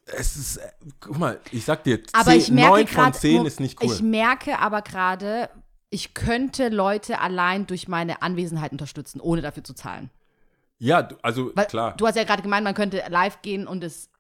[0.07, 0.70] es ist, äh,
[1.01, 3.83] guck mal, ich sag dir, Aber zehn, ich merke neun von gerade, zehn ist nicht
[3.83, 3.90] cool.
[3.92, 5.51] ich merke aber gerade,
[5.90, 10.11] ich könnte Leute allein durch meine Anwesenheit unterstützen, ohne dafür zu zahlen.
[10.79, 11.96] ja, also Weil klar.
[11.96, 14.11] du hast ja gerade gemeint, man könnte live gehen und es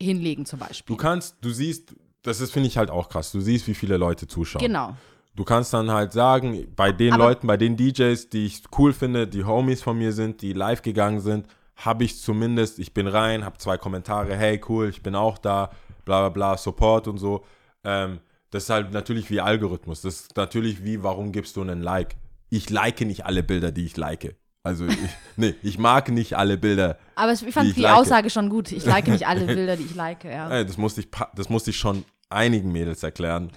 [0.00, 0.94] hinlegen zum Beispiel.
[0.94, 3.32] Du kannst, du siehst, das ist, finde ich halt auch krass.
[3.32, 4.62] Du siehst, wie viele Leute zuschauen.
[4.62, 4.96] genau.
[5.34, 8.92] Du kannst dann halt sagen, bei den Aber- Leuten, bei den DJs, die ich cool
[8.92, 13.06] finde, die Homies von mir sind, die live gegangen sind, habe ich zumindest, ich bin
[13.06, 15.70] rein, habe zwei Kommentare, hey cool, ich bin auch da,
[16.04, 17.44] bla bla bla, Support und so.
[17.82, 20.02] Ähm, das ist halt natürlich wie Algorithmus.
[20.02, 22.16] Das ist natürlich wie, warum gibst du einen Like?
[22.50, 24.36] Ich like nicht alle Bilder, die ich like.
[24.62, 24.98] Also ich,
[25.36, 26.98] nee, ich mag nicht alle Bilder.
[27.14, 27.96] Aber ich fand ich die like.
[27.96, 28.70] Aussage schon gut.
[28.70, 30.62] Ich like nicht alle Bilder, die ich like, ja.
[30.62, 33.50] Das, musste ich, das musste ich schon einigen Mädels erklären.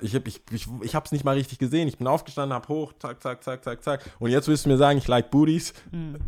[0.00, 1.88] Ich habe ich, ich, ich hab's nicht mal richtig gesehen.
[1.88, 4.10] Ich bin aufgestanden, hab hoch, zack, zack, zack, zack, zack.
[4.20, 5.74] Und jetzt willst du mir sagen, ich like Booties.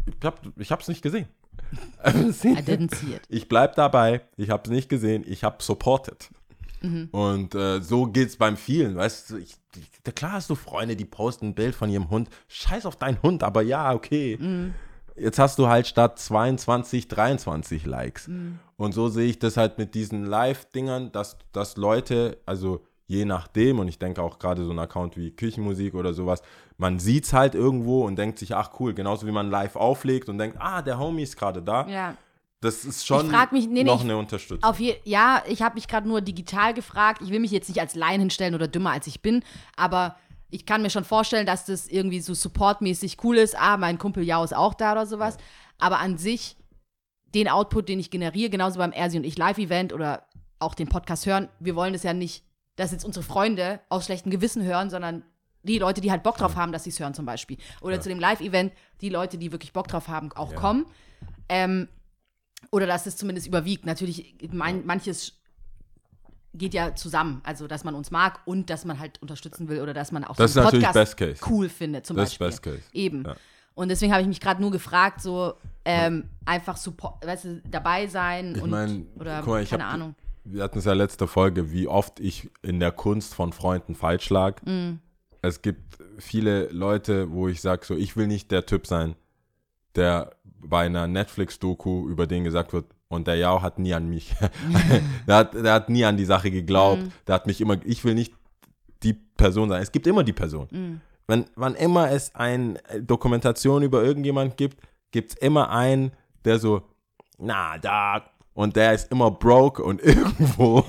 [0.06, 1.28] Ich, hab, ich hab's nicht gesehen.
[2.04, 3.22] I didn't see it.
[3.28, 4.22] Ich bleib dabei.
[4.36, 5.24] Ich hab's nicht gesehen.
[5.26, 6.30] Ich hab supported.
[7.12, 8.96] Und äh, so geht's beim vielen.
[8.96, 12.28] Weißt du, ich, ich, klar hast du Freunde, die posten ein Bild von ihrem Hund.
[12.48, 14.38] Scheiß auf deinen Hund, aber ja, okay.
[15.16, 18.28] Jetzt hast du halt statt 22, 23 Likes.
[18.76, 23.78] Und so sehe ich das halt mit diesen Live-Dingern, dass, dass Leute, also je nachdem,
[23.78, 26.42] und ich denke auch gerade so ein Account wie Küchenmusik oder sowas,
[26.78, 30.28] man sieht es halt irgendwo und denkt sich, ach cool, genauso wie man live auflegt
[30.28, 31.86] und denkt, ah, der Homie ist gerade da.
[31.88, 32.16] Ja.
[32.60, 34.62] Das ist schon mich- nee, nee, noch eine Unterstützung.
[34.64, 37.20] Auf je, ja, ich habe mich gerade nur digital gefragt.
[37.22, 39.44] Ich will mich jetzt nicht als Laien hinstellen oder dümmer als ich bin,
[39.76, 40.16] aber
[40.50, 43.54] ich kann mir schon vorstellen, dass das irgendwie so supportmäßig cool ist.
[43.58, 45.36] Ah, mein Kumpel Jao ist auch da oder sowas.
[45.78, 46.56] Aber an sich,
[47.34, 50.24] den Output, den ich generiere, genauso beim Ersi und ich Live-Event oder
[50.58, 52.44] auch den Podcast hören, wir wollen das ja nicht,
[52.76, 55.24] dass jetzt unsere Freunde aus schlechtem Gewissen hören, sondern
[55.62, 57.56] die Leute, die halt Bock drauf haben, dass sie es hören zum Beispiel.
[57.80, 60.87] Oder zu dem Live-Event, die Leute, die wirklich Bock drauf haben, auch kommen.
[61.48, 61.88] Ähm,
[62.70, 63.87] oder dass es zumindest überwiegt.
[63.87, 65.32] Natürlich, mein, manches
[66.52, 67.40] geht ja zusammen.
[67.44, 70.37] Also, dass man uns mag und dass man halt unterstützen will oder dass man auch
[70.37, 71.52] Das so einen ist natürlich Podcast Best Case.
[71.52, 72.72] cool findet, zum Das ist Beispiel.
[72.72, 72.92] Best Case.
[72.92, 73.24] Eben.
[73.24, 73.34] Ja.
[73.74, 78.06] Und deswegen habe ich mich gerade nur gefragt, so ähm, einfach Support, weißt du, dabei
[78.06, 80.14] sein Ich und mein, oder mal, keine hab- Ahnung.
[80.44, 84.28] Wir hatten es ja letzte Folge, wie oft ich in der Kunst von Freunden falsch
[84.30, 84.61] lag.
[84.64, 84.98] Mm.
[85.42, 89.14] Es gibt viele Leute, wo ich sage, so, ich will nicht der Typ sein,
[89.94, 94.35] der bei einer Netflix-Doku über den gesagt wird, und der Jao hat nie an mich,
[95.26, 97.12] der, hat, der hat nie an die Sache geglaubt, Mm.
[97.26, 98.35] der hat mich immer, ich will nicht
[99.02, 99.83] die Person sein.
[99.83, 100.68] Es gibt immer die Person.
[100.70, 101.00] Mm.
[101.26, 104.78] Wenn, wann immer es eine Dokumentation über irgendjemand gibt,
[105.11, 106.12] gibt es immer einen,
[106.44, 106.83] der so,
[107.38, 110.84] na, da, und der ist immer broke und irgendwo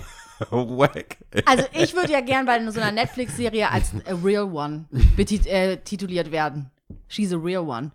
[0.50, 1.18] wack.
[1.46, 5.78] Also ich würde ja gern bei so einer Netflix-Serie als a real one betit äh,
[5.78, 6.72] tituliert werden.
[7.08, 7.92] She's a real one.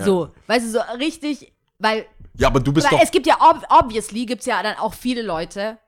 [0.00, 3.36] So, weißt du, so richtig, weil Ja, aber du bist Weil doch, es gibt ja,
[3.40, 5.78] ob, obviously, gibt es ja dann auch viele Leute,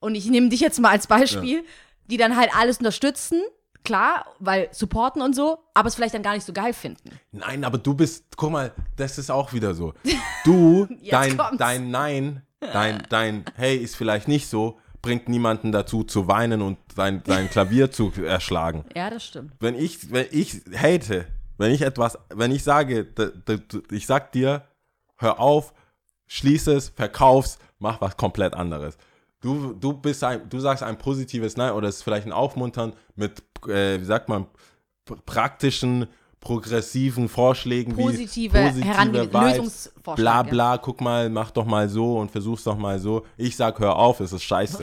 [0.00, 1.64] und ich nehme dich jetzt mal als Beispiel,
[2.06, 3.42] die dann halt alles unterstützen,
[3.84, 7.10] klar, weil supporten und so, aber es vielleicht dann gar nicht so geil finden.
[7.30, 9.94] nein, aber du bist, guck mal, das ist auch wieder so.
[10.44, 11.58] Du, dein, kommt's.
[11.58, 16.78] dein Nein, dein, dein Hey ist vielleicht nicht so, bringt niemanden dazu zu weinen und
[16.94, 18.84] sein, sein Klavier zu erschlagen.
[18.94, 19.52] Ja, das stimmt.
[19.60, 21.26] wenn ich, wenn ich hate,
[21.58, 23.06] wenn ich etwas, wenn ich sage,
[23.90, 24.64] ich sag dir,
[25.16, 25.72] hör auf,
[26.26, 28.96] schließ es, verkauf's, mach was komplett anderes.
[29.40, 32.92] Du, du bist ein, du sagst ein positives Nein oder es ist vielleicht ein Aufmuntern
[33.16, 34.46] mit, äh, wie sagt man,
[35.24, 36.06] praktischen,
[36.40, 42.18] progressiven Vorschlägen Positive wie Herangehen- Vibes, Lösungsvorschlag, Bla bla, guck mal, mach doch mal so
[42.18, 43.24] und versuch's doch mal so.
[43.36, 44.82] Ich sag, hör auf, es ist scheiße.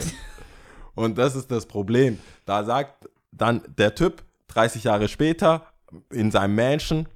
[0.95, 2.19] und das ist das Problem.
[2.45, 5.63] Da sagt dann der Typ 30 Jahre später
[6.11, 7.07] in seinem Mansion,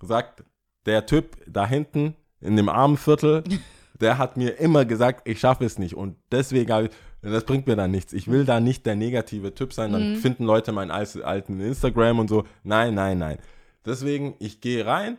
[0.00, 0.44] sagt
[0.86, 3.42] der Typ da hinten in dem Armenviertel,
[4.00, 5.94] der hat mir immer gesagt, ich schaffe es nicht.
[5.94, 8.12] Und deswegen, hab ich, das bringt mir dann nichts.
[8.12, 9.92] Ich will da nicht der negative Typ sein.
[9.92, 12.44] Dann finden Leute meinen alten Instagram und so.
[12.62, 13.38] Nein, nein, nein.
[13.88, 15.18] Deswegen, ich gehe rein,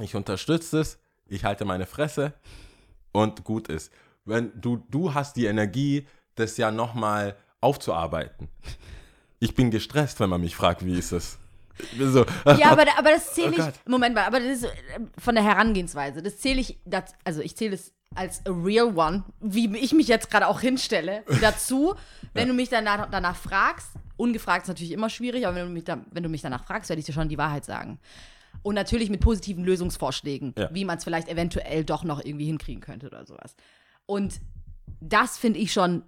[0.00, 2.32] ich unterstütze es, ich halte meine Fresse
[3.12, 3.92] und gut ist.
[4.24, 8.48] Wenn du, du hast die Energie, das ja nochmal aufzuarbeiten.
[9.38, 11.38] Ich bin gestresst, wenn man mich fragt, wie ist es.
[11.98, 13.56] So, Ja, aber, aber das zähle Oh ich.
[13.58, 13.74] Gott.
[13.86, 14.70] Moment mal, aber das ist äh,
[15.18, 16.22] von der Herangehensweise.
[16.22, 20.08] Das zähle ich, das, also ich zähle es als a real one, wie ich mich
[20.08, 21.94] jetzt gerade auch hinstelle, dazu.
[22.32, 25.84] Wenn du mich danach, danach fragst, ungefragt ist natürlich immer schwierig, aber wenn du mich,
[25.84, 27.98] da, wenn du mich danach fragst, werde ich dir schon die Wahrheit sagen.
[28.62, 30.68] Und natürlich mit positiven Lösungsvorschlägen, Ja.
[30.72, 33.54] wie man es vielleicht eventuell doch noch irgendwie hinkriegen könnte oder sowas.
[34.04, 34.40] Und
[35.00, 36.02] das finde ich schon,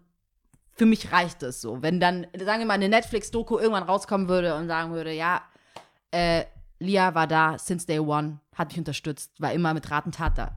[0.75, 1.83] für mich reicht es so.
[1.83, 5.43] Wenn dann, sagen wir mal, eine Netflix-Doku irgendwann rauskommen würde und sagen würde, ja,
[6.11, 6.45] äh,
[6.81, 10.39] Lia war da since day one, hat mich unterstützt, war immer mit Rat und Tat
[10.39, 10.57] da.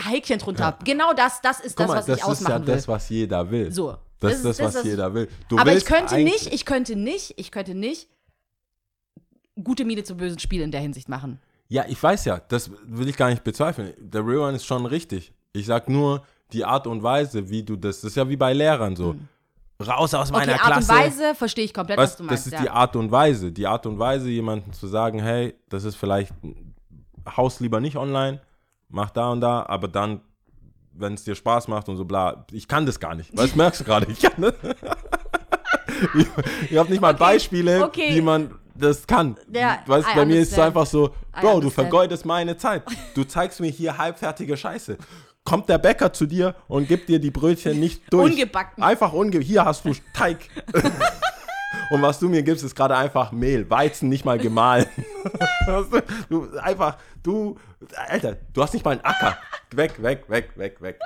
[0.00, 0.78] Häkchen drunter.
[0.84, 2.74] Genau das, das ist guck das, mal, was das ich ist ja ausmachen will.
[2.74, 3.70] das, was jeder will.
[3.70, 3.96] So.
[4.22, 5.28] Das ist das, was das- jeder will.
[5.48, 8.08] Du aber ich könnte nicht, ich könnte nicht, ich könnte nicht
[9.62, 11.38] gute Miete zu bösen Spiel in der Hinsicht machen.
[11.68, 13.94] Ja, ich weiß ja, das will ich gar nicht bezweifeln.
[13.98, 15.32] Der Real One ist schon richtig.
[15.52, 18.52] Ich sag nur, die Art und Weise, wie du das, das ist ja wie bei
[18.52, 19.14] Lehrern so.
[19.80, 20.92] Raus aus Okay, meiner Art Klasse.
[20.92, 22.46] und Weise verstehe ich komplett, was Weißt, du das meinst.
[22.46, 22.62] ist ja.
[22.62, 23.50] die Art und Weise.
[23.52, 26.32] Die Art und Weise, jemandem zu sagen, hey, das ist vielleicht,
[27.36, 28.40] haus lieber nicht online,
[28.88, 30.20] mach da und da, aber dann,
[30.94, 33.36] wenn es dir Spaß macht und so bla, ich kann das gar nicht.
[33.36, 34.54] Weißt du, merkst du gerade, ich kann das.
[36.14, 36.26] ich
[36.70, 38.14] ich habe nicht mal Beispiele, okay.
[38.14, 39.36] wie man das kann.
[39.52, 42.82] Ja, weißt bei mir ist es einfach so, Bro, du vergeudest meine Zeit.
[43.14, 44.98] Du zeigst mir hier halbfertige Scheiße.
[45.44, 48.30] Kommt der Bäcker zu dir und gibt dir die Brötchen nicht durch.
[48.30, 48.82] Ungebacken.
[48.82, 49.40] Einfach unge.
[49.40, 50.38] Hier hast du Teig.
[51.90, 53.68] Und was du mir gibst, ist gerade einfach Mehl.
[53.70, 54.86] Weizen nicht mal gemahlen.
[55.66, 57.56] Du, du, einfach, du,
[58.08, 59.38] Alter, du hast nicht mal einen Acker.
[59.70, 60.98] Weg, weg, weg, weg, weg.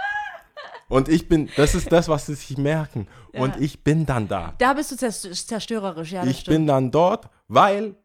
[0.89, 3.07] Und ich bin, das ist das, was sie sich merken.
[3.35, 4.55] Und ich bin dann da.
[4.59, 6.57] Da bist du zers- zerstörerisch, ja, Ich stimmt.
[6.57, 7.97] bin dann dort, weil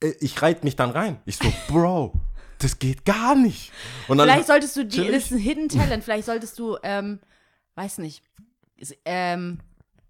[0.00, 1.20] äh, ich reite mich dann rein.
[1.24, 2.12] Ich so, Bro,
[2.58, 3.72] das geht gar nicht.
[4.06, 7.18] Und dann, Vielleicht solltest du, die, das ist ein Hidden Talent, vielleicht solltest du, ähm,
[7.74, 8.22] weiß nicht,
[9.04, 9.58] ähm,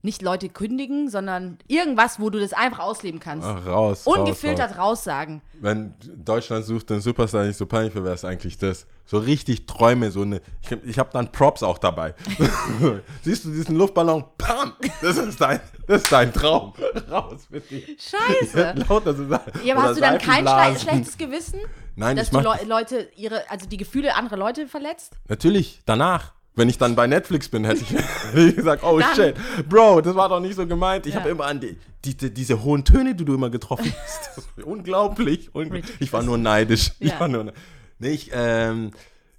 [0.03, 3.47] nicht Leute kündigen, sondern irgendwas, wo du das einfach ausleben kannst.
[3.47, 4.07] Ach, raus.
[4.07, 5.35] Ungefiltert Raus, raussagen.
[5.37, 5.59] raus.
[5.61, 8.87] Wenn Deutschland sucht den Superstar nicht so peinlich wäre, es eigentlich das.
[9.07, 10.41] So richtig Träume, so eine.
[10.63, 12.15] Ich, hab- ich habe dann Props auch dabei.
[13.23, 14.25] Siehst du diesen Luftballon?
[14.39, 14.75] Pam!
[15.03, 16.75] Das ist dein, das ist dein Traum.
[17.11, 17.83] Raus mit dir.
[17.99, 18.75] Scheiße.
[18.89, 19.25] Lauter so
[19.65, 20.47] Ja, aber hast du dann kein
[20.79, 21.61] schlechtes Gewissen,
[21.97, 25.15] Nein, dass ich du Leu Leute ihre, also die Gefühle anderer Leute verletzt?
[25.29, 26.35] Natürlich, danach.
[26.59, 27.91] Wenn ich dann bei Netflix bin, hätte ich,
[28.33, 29.37] hätte ich gesagt, oh Dann- shit,
[29.69, 31.07] Bro, das war doch nicht so gemeint.
[31.07, 31.21] Ich Ja.
[31.21, 34.49] habe immer an die, die, die, diese hohen Töne, die du immer getroffen hast.
[34.65, 35.55] Unglaublich.
[35.55, 35.85] unglaublich.
[36.01, 36.93] Ich war nur neidisch.
[36.99, 37.21] Ich Ja.
[37.21, 37.53] war nur ne
[38.01, 38.91] nee, ich, ähm,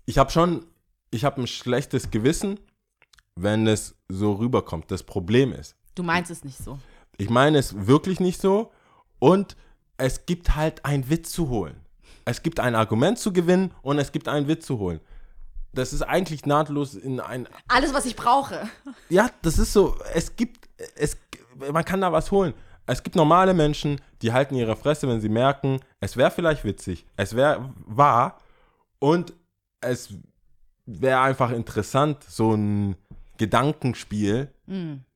[0.05, 0.65] ich habe schon,
[1.11, 2.59] ich habe ein schlechtes Gewissen,
[3.35, 4.89] wenn es so rüberkommt.
[4.91, 6.79] Das Problem ist, Du meinst es nicht so.
[7.17, 8.71] ich meine es wirklich nicht so
[9.19, 9.57] und
[9.97, 11.75] es gibt halt einen Witz zu holen.
[12.23, 15.01] Es gibt ein Argument zu gewinnen und es gibt einen Witz zu holen.
[15.73, 17.47] Das ist eigentlich nahtlos in ein.
[17.67, 18.69] Alles, was ich brauche.
[19.09, 19.95] Ja, das ist so.
[20.13, 20.67] Es gibt.
[20.95, 21.17] Es,
[21.71, 22.53] man kann da was holen.
[22.85, 27.05] Es gibt normale Menschen, die halten ihre Fresse, wenn sie merken, es wäre vielleicht witzig,
[27.17, 28.39] es wäre wahr
[28.97, 29.33] und
[29.79, 30.15] es
[30.87, 32.95] wäre einfach interessant, so ein
[33.37, 34.51] Gedankenspiel,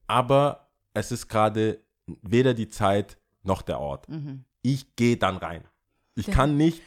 [0.06, 1.80] aber es ist gerade
[2.22, 4.08] weder die Zeit noch der Ort.
[4.62, 5.64] Ich gehe dann rein.
[6.14, 6.80] Ich kann nicht.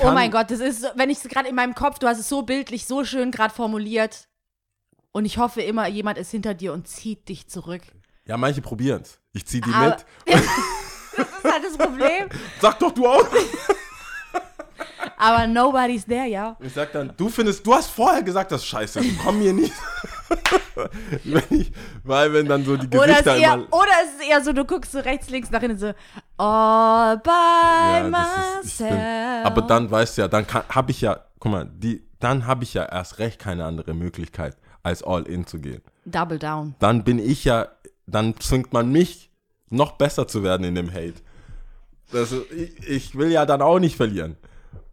[0.00, 2.28] Oh mein Gott, das ist, wenn ich es gerade in meinem Kopf, du hast es
[2.28, 4.28] so bildlich, so schön gerade formuliert.
[5.12, 7.82] Und ich hoffe immer, jemand ist hinter dir und zieht dich zurück.
[8.26, 9.18] Ja, manche probieren es.
[9.32, 9.96] Ich ziehe die Aber-
[10.26, 10.36] mit.
[11.16, 12.28] Das ist halt das Problem.
[12.60, 13.26] Sag doch du auch.
[15.16, 16.56] Aber nobody's there, ja.
[16.60, 19.00] Ich sag dann, du findest, du hast vorher gesagt, das ist scheiße.
[19.24, 19.72] Komm mir nicht.
[21.24, 21.72] wenn ich,
[22.04, 24.52] weil wenn dann so die Oder es, Gesichter ist eher, oder es ist eher so,
[24.52, 25.92] du guckst so rechts, links, nach hinten so,
[26.36, 29.46] all by Ja, das ist, ich myself.
[29.46, 32.74] aber dann weißt du ja, dann habe ich ja, guck mal, die, dann habe ich
[32.74, 35.82] ja erst recht keine andere Möglichkeit, als all in zu gehen.
[36.04, 36.74] Double down.
[36.78, 37.68] Dann bin ich ja,
[38.06, 39.30] dann zwingt man mich,
[39.68, 41.14] noch besser zu werden in dem Hate.
[42.12, 44.36] Das, ich, ich will ja dann auch nicht verlieren.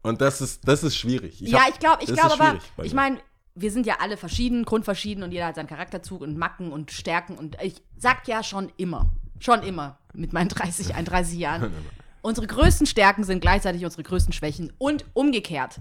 [0.01, 1.39] Und das ist, das ist schwierig.
[1.41, 3.19] ja, hab- ich glaube, ich glaube aber, ich meine,
[3.55, 7.37] wir sind ja alle verschieden, grundverschieden und jeder hat seinen Charakterzug und Macken und Stärken
[7.37, 11.71] und ich sag ja schon immer, schon immer mit meinen 30, 31 Jahren,
[12.23, 15.79] unsere größten Stärken sind gleichzeitig unsere größten Schwächen und umgekehrt.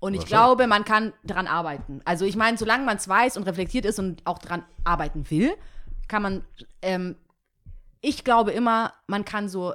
[0.00, 2.00] Und ich glaube, man kann daran arbeiten.
[2.04, 5.52] Also ich meine, solange man es weiß und reflektiert ist und auch daran arbeiten will,
[6.08, 6.44] kann man,
[6.80, 7.16] ähm,
[8.00, 9.74] ich glaube immer, man kann so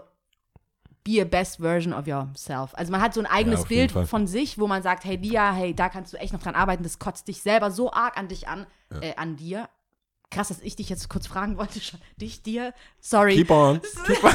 [1.07, 2.71] be a best version of yourself.
[2.75, 5.53] Also man hat so ein eigenes jeden Bild von sich, wo man sagt, hey Lia,
[5.53, 8.27] hey, da kannst du echt noch dran arbeiten, das kotzt dich selber so arg an
[8.27, 8.67] dich an,
[9.01, 9.69] äh, an dir.
[10.29, 11.79] Krass, dass ich dich jetzt kurz fragen wollte.
[12.17, 12.73] Dich, dir?
[12.99, 13.35] Sorry.
[13.35, 13.81] Keep on.
[14.05, 14.31] Keep on.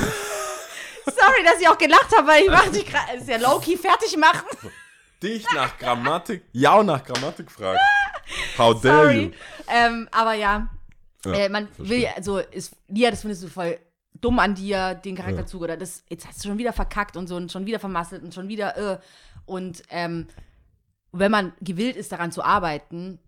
[1.05, 4.17] Sorry, dass ich auch gelacht habe, weil ich mache dich gerade, ist ja low-key fertig
[4.17, 4.47] machen.
[5.23, 7.79] Dich nach Grammatik, ja und nach Grammatik fragen.
[8.57, 9.23] How dare Sorry.
[9.25, 9.31] you?
[9.69, 10.69] Ähm, aber ja,
[11.27, 11.89] Ja, äh, man verstehe.
[11.89, 13.79] will ja, also, ist, Lia, das findest du voll
[14.23, 17.37] dumm an dir, den Charakterzug oder das, jetzt hast du schon wieder verkackt und so
[17.37, 18.99] und schon wieder vermasselt und schon wieder, äh.
[19.45, 20.29] Und ähm,
[21.11, 23.19] wenn man gewillt ist, daran zu arbeiten,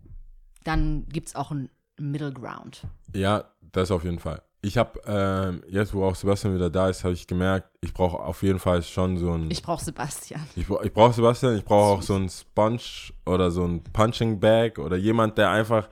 [0.63, 1.69] dann gibt es auch einen
[1.99, 2.81] Middle Ground.
[3.13, 4.41] Ja, das auf jeden Fall.
[4.61, 8.17] Ich habe, ähm, jetzt wo auch Sebastian wieder da ist, habe ich gemerkt, ich brauche
[8.17, 9.51] auf jeden Fall schon so ein.
[9.51, 10.41] Ich brauche Sebastian.
[10.55, 12.79] Ich, ich brauche Sebastian, ich brauche auch so ein Sponge
[13.27, 15.89] oder so ein Punching Bag oder jemand, der einfach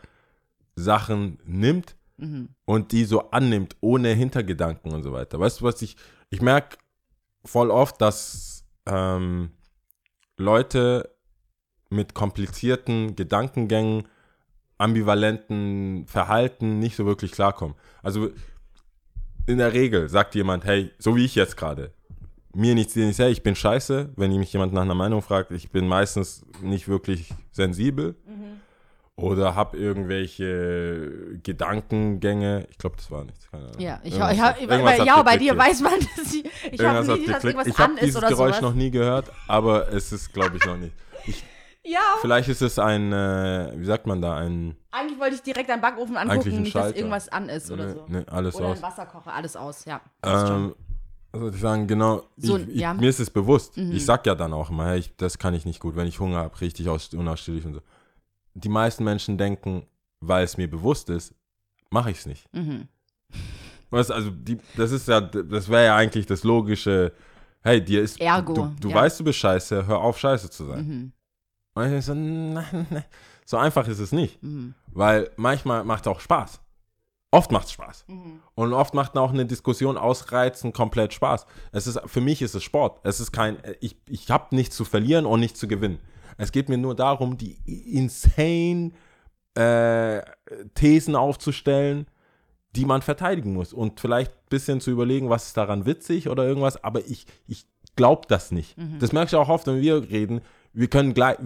[0.76, 1.95] Sachen nimmt
[2.65, 5.39] und die so annimmt, ohne Hintergedanken und so weiter.
[5.39, 5.95] Weißt du, was ich,
[6.30, 6.78] ich merke
[7.45, 9.51] voll oft, dass ähm,
[10.38, 11.09] Leute
[11.89, 14.07] mit komplizierten Gedankengängen,
[14.78, 17.76] ambivalenten Verhalten nicht so wirklich klarkommen.
[18.01, 18.32] Also
[19.45, 21.93] in der Regel sagt jemand, hey, so wie ich jetzt gerade,
[22.55, 25.51] mir nichts, dir nichts, hey, ich bin scheiße, wenn mich jemand nach einer Meinung fragt,
[25.51, 28.15] ich bin meistens nicht wirklich sensibel
[29.16, 33.80] oder habe irgendwelche Gedankengänge, ich glaube, das war nichts, keine Ahnung.
[33.80, 36.45] Ja, ich, Irgendwas ich, ich, irgendwas bei, hat ja, bei dir weiß man, dass ich,
[36.72, 37.43] ich habe Irgendwas hat nie, dass geklickt.
[37.43, 38.61] irgendwas Ich habe an ist dieses oder Geräusch sowas.
[38.61, 40.93] noch nie gehört, aber es ist, glaube ich, noch nicht.
[41.26, 41.43] Ich,
[41.86, 45.70] Ja, vielleicht ist es ein, äh, wie sagt man da, ein, eigentlich wollte ich direkt
[45.70, 48.05] einen Backofen angucken, nicht, dass irgendwas an ist oder ne, so.
[48.07, 48.78] ne, alles Oder aus.
[48.78, 49.99] ein Wasserkocher, alles aus, ja.
[50.26, 50.76] Ähm,
[51.34, 52.93] soll ich sagen, genau, So, ich, ich, ja.
[52.93, 53.78] mir ist es bewusst.
[53.78, 56.38] Ich sag ja dann auch immer, ich, das kann ich nicht gut, wenn ich Hunger
[56.38, 57.82] habe, richtig aus, unausstehlich und so.
[58.54, 59.86] Die meisten Menschen denken,
[60.20, 61.34] weil es mir bewusst ist,
[61.89, 62.54] mache ich es nicht.
[62.54, 62.88] Mhm.
[63.89, 67.14] Was, also, die, das ist ja, das wäre ja eigentlich das logische,
[67.62, 68.95] hey, dir ist, Ergo, du, du ja.
[68.95, 70.88] weißt, du bist scheiße, hör auf, scheiße zu sein.
[70.88, 71.12] Mhm.
[71.76, 73.06] Und ich denk so, nein, nein,
[73.45, 74.41] so einfach ist es nicht.
[74.41, 74.74] Mhm.
[74.88, 76.60] Weil manchmal macht es auch Spaß.
[77.32, 78.06] Oft macht es Spaß.
[78.08, 78.41] Mhm.
[78.54, 81.47] Und oft macht auch eine Diskussion ausreizen komplett Spaß.
[81.72, 82.99] Es ist, für mich ist es Sport.
[83.04, 85.99] Es ist kein, ich, ich habe nichts zu verlieren und nichts zu gewinnen.
[86.43, 88.91] Es geht mir nur darum, die insane
[89.55, 90.21] äh,
[90.75, 92.07] Thesen aufzustellen,
[92.75, 93.73] die man verteidigen muss.
[93.73, 96.83] Und vielleicht ein bisschen zu überlegen, was ist daran witzig oder irgendwas.
[96.83, 97.65] Aber ich, ich
[97.95, 98.75] glaube das nicht.
[98.99, 100.41] Das merkst du auch oft, wenn wir reden.
[100.73, 101.37] Wir können gleich,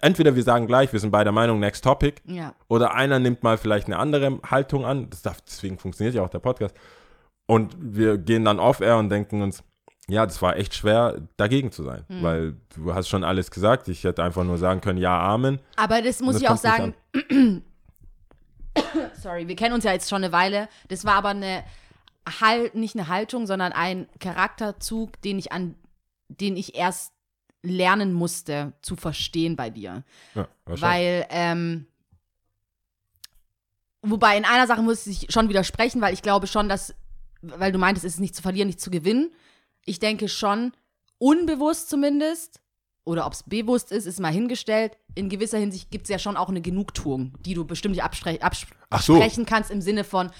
[0.00, 2.22] entweder wir sagen gleich, wir sind bei der Meinung, next topic.
[2.24, 2.54] Ja.
[2.68, 5.10] Oder einer nimmt mal vielleicht eine andere Haltung an.
[5.10, 6.76] Das darf, deswegen funktioniert ja auch der Podcast.
[7.46, 9.64] Und wir gehen dann off-air und denken uns,
[10.08, 12.04] ja, das war echt schwer, dagegen zu sein.
[12.08, 12.22] Hm.
[12.22, 13.88] Weil du hast schon alles gesagt.
[13.88, 15.58] Ich hätte einfach nur sagen können, ja, Amen.
[15.76, 16.94] Aber das muss das ich auch sagen.
[19.14, 20.68] Sorry, wir kennen uns ja jetzt schon eine Weile.
[20.88, 21.64] Das war aber eine
[22.40, 25.76] halt nicht eine Haltung, sondern ein Charakterzug, den ich an
[26.28, 27.12] den ich erst
[27.62, 30.04] lernen musste zu verstehen bei dir.
[30.34, 30.48] Ja.
[30.64, 31.86] Weil, ähm,
[34.02, 36.94] wobei in einer Sache muss ich schon widersprechen, weil ich glaube schon, dass,
[37.42, 39.32] weil du meintest, es ist nicht zu verlieren, nicht zu gewinnen.
[39.86, 40.72] Ich denke schon,
[41.18, 42.60] unbewusst zumindest,
[43.04, 44.96] oder ob es bewusst ist, ist mal hingestellt.
[45.14, 48.36] In gewisser Hinsicht gibt es ja schon auch eine Genugtuung, die du bestimmt nicht abspre
[48.42, 49.14] abs Ach so.
[49.14, 50.30] absprechen kannst im Sinne von,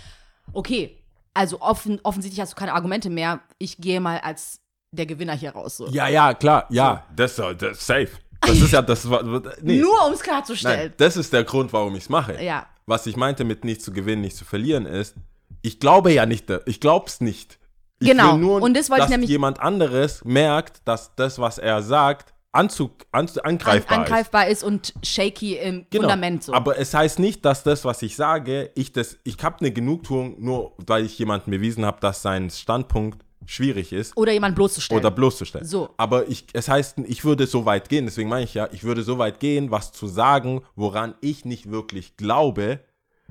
[0.53, 5.35] okay, also offen, offensichtlich hast du keine Argumente mehr, ich gehe mal als der Gewinner
[5.35, 5.77] hier raus.
[5.77, 5.89] So.
[5.89, 6.67] Ja, ja, klar.
[6.71, 8.09] Ja, das, das ist safe.
[8.41, 9.09] Das ist ja das.
[9.11, 9.23] war-
[9.63, 9.79] Nee.
[9.81, 10.93] Nur um es Nein, klarzustellen.
[10.97, 12.43] das ist der Grund, warum ich es mache.
[12.43, 12.67] Ja.
[12.87, 15.15] Was ich meinte mit nicht zu gewinnen, nicht zu verlieren ist,
[15.63, 17.59] ich glaube ja nicht, ich glaub's nicht.
[17.99, 18.37] Ich Genau.
[18.37, 22.33] nur, Und das wollte ich dass nämlich- jemand anderes merkt, dass das, was er sagt,
[22.53, 24.11] Anzug, an, angreifbar an, ist.
[24.11, 24.63] angreifbar ist.
[24.65, 26.05] und shaky im Genau.
[26.05, 26.55] Fundament so.
[26.55, 30.37] Aber es heißt nicht, dass das, was ich sage, ich das, ich habe eine Genugtuung,
[30.43, 35.01] nur weil ich jemandem bewiesen habe, dass sein Standpunkt schwierig ist oder jemand bloßzustellen.
[35.05, 35.67] oder bloßzustellen.
[35.67, 35.91] So.
[35.99, 39.03] Aber ich, es heißt, ich würde so weit gehen, deswegen meine ich ja, ich würde
[39.03, 42.81] so weit gehen, was zu sagen, woran ich nicht wirklich glaube.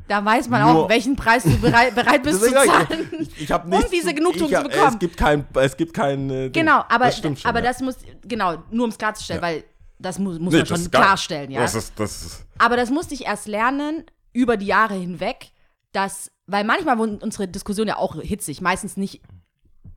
[0.07, 3.09] Da weiß man Nur- auch, welchen Preis du bereit, bereit bist zu zahlen.
[3.19, 4.87] ich, ich, um diese Genugtuung zu bekommen.
[4.93, 6.49] Es gibt kein, es gibt kein äh.
[6.49, 7.65] Genau, aber, das schon, aber ja.
[7.65, 9.47] das muss, genau, nur um es klarzustellen, Ja.
[9.47, 9.63] weil
[9.97, 11.61] das muss, muss Nee, man schon klarstellen, ja.
[11.61, 15.51] Das ist, das ist, Aber das musste ich erst lernen, über die Jahre hinweg,
[15.93, 19.21] dass, weil manchmal wurden unsere Diskussionen ja auch hitzig, meistens nicht.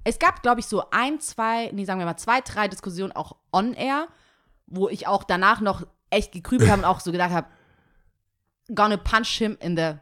[0.04, 3.36] Es gab, glaube ich, so ein, zwei, nee, sagen wir mal zwei, drei Diskussionen auch
[3.52, 4.06] on-air,
[4.66, 7.48] wo ich auch danach noch echt gekrübelt habe und auch so gedacht habe,
[8.74, 9.94] gonna punch him in the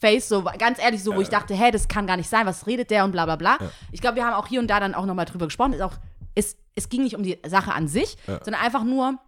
[0.00, 2.66] face, so ganz ehrlich, so, wo ich dachte, hey, das kann gar nicht sein, was
[2.66, 3.58] redet der und bla bla bla.
[3.92, 5.72] Ich glaube, wir haben auch hier und da dann auch nochmal drüber gesprochen.
[5.72, 5.94] Ist auch,
[6.34, 9.18] es, es ging nicht um die Sache an sich, sondern einfach nur,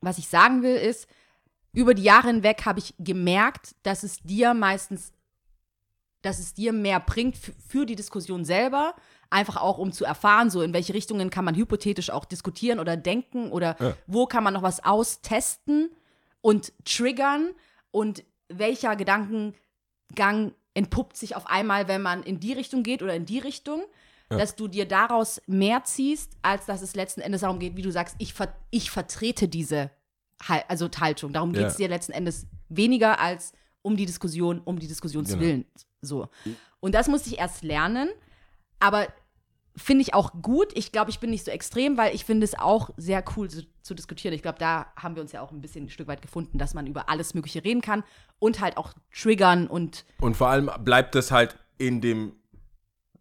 [0.00, 1.08] was ich sagen will, ist,
[1.72, 5.12] über die Jahre hinweg habe ich gemerkt, dass es dir meistens,
[6.22, 8.94] dass es dir mehr bringt für die Diskussion selber,
[9.28, 12.96] einfach auch um zu erfahren, so in welche Richtungen kann man hypothetisch auch diskutieren oder
[12.96, 13.76] denken oder
[14.06, 15.90] wo kann man noch was austesten
[16.40, 17.50] und triggern
[17.90, 23.26] und welcher Gedankengang entpuppt sich auf einmal, wenn man in die Richtung geht oder in
[23.26, 23.82] die Richtung,
[24.28, 27.90] dass du dir daraus mehr ziehst, als dass es letzten Endes darum geht, wie du
[27.90, 29.90] sagst, ich, ver ich vertrete diese
[30.46, 31.32] Hal- also Haltung.
[31.32, 31.86] Darum geht es Ja.
[31.86, 35.64] dir letzten Endes weniger als um die Diskussion, um die Diskussionswillen.
[36.00, 36.28] So.
[36.78, 38.08] Und das musste ich erst lernen,
[38.78, 39.08] aber
[39.76, 40.76] finde ich auch gut.
[40.76, 43.66] Ich glaube, ich bin nicht so extrem, weil ich finde es auch sehr cool zu,
[43.82, 44.34] zu diskutieren.
[44.34, 46.74] Ich glaube, da haben wir uns ja auch ein bisschen ein Stück weit gefunden, dass
[46.74, 48.04] man über alles Mögliche reden kann
[48.38, 52.32] und halt auch triggern und Und vor allem bleibt es halt in dem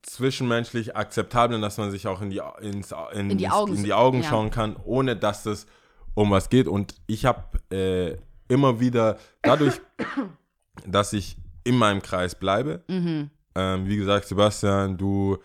[0.01, 3.93] zwischenmenschlich akzeptablen, dass man sich auch in die, ins, in, In die Augen- in die
[3.93, 4.29] Augen ja.
[4.29, 5.67] schauen kann, ohne dass es
[6.13, 6.67] um was geht.
[6.67, 7.43] Und ich habe
[7.75, 9.79] äh, immer wieder dadurch,
[10.85, 13.29] dass ich in meinem Kreis bleibe, Mhm.
[13.55, 15.37] ähm, wie gesagt, Sebastian, du,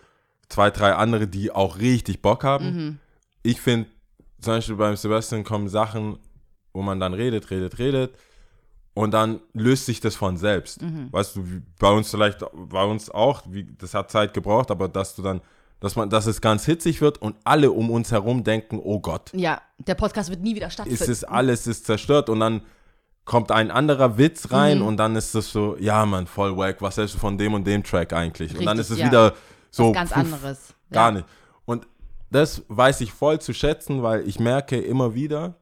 [0.49, 2.65] zwei, drei andere, die auch richtig Bock haben.
[2.65, 2.99] Mhm.
[3.43, 3.89] Ich finde,
[4.45, 6.17] zum Beispiel beim Sebastian kommen Sachen,
[6.73, 8.15] wo man dann redet, redet, redet
[8.93, 10.81] und dann löst sich das von selbst.
[10.81, 11.11] Mhm.
[11.11, 14.87] Weißt du, wie bei uns vielleicht, bei uns auch, wie, das hat Zeit gebraucht, aber
[14.87, 15.41] dass du dann,
[15.81, 19.31] dass man, dass es ganz hitzig wird und alle um uns herum denken, oh Gott,
[19.33, 21.11] ja, der Podcast wird nie wieder es stattfinden.
[21.11, 22.61] ist alles ist zerstört und dann
[23.25, 24.85] kommt ein anderer Witz rein Mhm.
[24.85, 27.65] und dann ist das so, ja man, voll wack, was hältst du von dem und
[27.65, 28.57] dem Track eigentlich?
[28.57, 29.29] und dann ist Richtig, es ja.
[29.29, 29.33] wieder
[29.71, 30.73] so Was ganz pfuff, anderes.
[30.91, 31.11] Gar ja.
[31.17, 31.25] nicht.
[31.65, 31.87] Und
[32.31, 35.55] das weiß ich voll zu schätzen, weil ich merke immer wieder,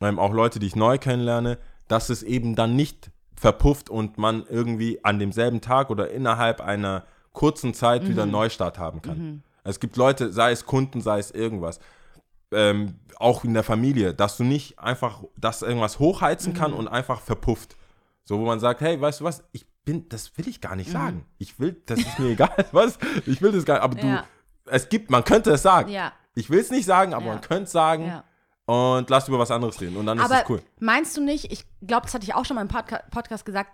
[0.00, 4.44] ähm, auch Leute, die ich neu kennenlerne, dass es eben dann nicht verpufft und man
[4.48, 9.42] irgendwie an demselben Tag oder innerhalb einer kurzen Zeit wieder einen Neustart haben kann.
[9.64, 11.78] Es gibt Leute, sei es Kunden, sei es irgendwas,
[12.50, 17.20] ähm, auch in der Familie, dass du nicht einfach, dass irgendwas hochheizen kann und einfach
[17.20, 17.76] verpufft.
[18.24, 20.90] So, wo man sagt, hey, weißt du was, ich bin, das will ich gar nicht
[20.90, 21.24] sagen.
[21.38, 24.20] Ich will, das ist mir egal, was, ich will das gar nicht, aber Ja.
[24.22, 24.26] du,
[24.70, 25.90] es gibt, man könnte es sagen.
[25.90, 26.12] Ja.
[26.34, 27.32] Ich will es nicht sagen, aber Ja.
[27.32, 28.24] man könnte es sagen Ja.
[28.66, 30.62] und lass über was anderes reden und dann ist Aber es cool.
[30.78, 33.70] meinst du nicht, ich glaube, das hatte ich auch schon mal im Podca Podcast gesagt,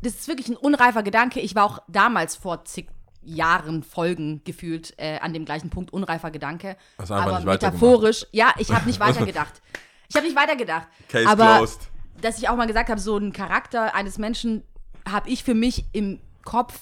[0.00, 1.40] das ist wirklich ein unreifer Gedanke.
[1.40, 2.88] Ich war auch damals vor zig
[3.20, 6.76] Jahren Folgen gefühlt äh, an dem gleichen Punkt, unreifer Gedanke.
[6.98, 9.60] Einfach aber metaphorisch, ja, ich habe nicht weitergedacht.
[10.08, 10.86] Ich habe nicht weitergedacht.
[11.08, 11.88] Case aber closed.
[12.22, 14.62] dass ich auch mal gesagt habe, so ein Charakter eines Menschen
[15.06, 16.78] habe ich für mich im Kopf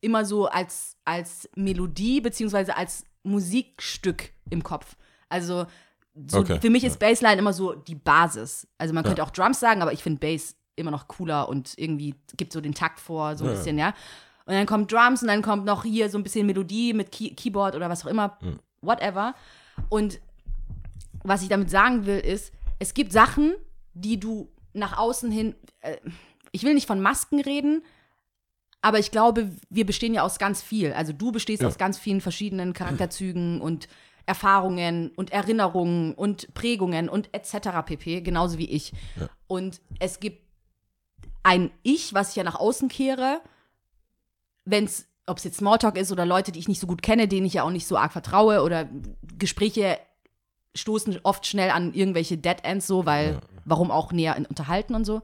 [0.00, 4.96] immer so als, als Melodie beziehungsweise als Musikstück im Kopf.
[5.28, 5.66] Also
[6.26, 8.66] so, Okay, für mich ist Bassline immer so die Basis.
[8.78, 12.14] Also man könnte auch Drums sagen, aber ich finde Bass immer noch cooler und irgendwie
[12.36, 13.94] gibt so den Takt vor, so ein bisschen, ja.
[14.46, 17.30] Und dann kommt Drums und dann kommt noch hier so ein bisschen Melodie mit Key
[17.30, 18.38] Keyboard oder was auch immer,
[18.80, 19.34] whatever.
[19.88, 20.20] Und
[21.22, 23.54] was ich damit sagen will, ist, es gibt Sachen,
[23.94, 25.96] die du nach außen hin, äh,
[26.52, 27.82] ich will nicht von Masken reden,
[28.82, 30.92] aber ich glaube, wir bestehen ja aus ganz viel.
[30.92, 31.68] Also du bestehst Ja.
[31.68, 33.88] aus ganz vielen verschiedenen Charakterzügen und
[34.26, 37.68] Erfahrungen und Erinnerungen und Prägungen und etc.
[37.84, 38.92] pp, genauso wie ich.
[39.46, 40.46] Und es gibt
[41.42, 43.40] ein Ich, was ich ja nach außen kehre,
[44.64, 47.28] wenn es, ob es jetzt Smalltalk ist oder Leute, die ich nicht so gut kenne,
[47.28, 48.88] denen ich ja auch nicht so arg vertraue oder
[49.38, 49.98] Gespräche
[50.76, 55.04] stoßen oft schnell an irgendwelche Dead Ends so, weil warum auch näher in, unterhalten und
[55.04, 55.22] so.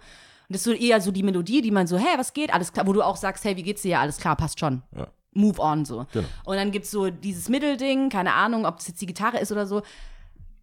[0.49, 2.53] Und das ist so eher so die Melodie, die man so, hey, was geht?
[2.53, 3.93] Alles klar, wo du auch sagst, hey, wie geht's dir?
[3.93, 4.83] Ja, alles klar, passt schon.
[4.97, 5.09] Ja.
[5.33, 6.07] Move on so.
[6.13, 6.29] Genau.
[6.45, 9.67] Und dann gibt's so dieses Mittelding, keine Ahnung, ob das jetzt die Gitarre ist oder
[9.67, 9.83] so,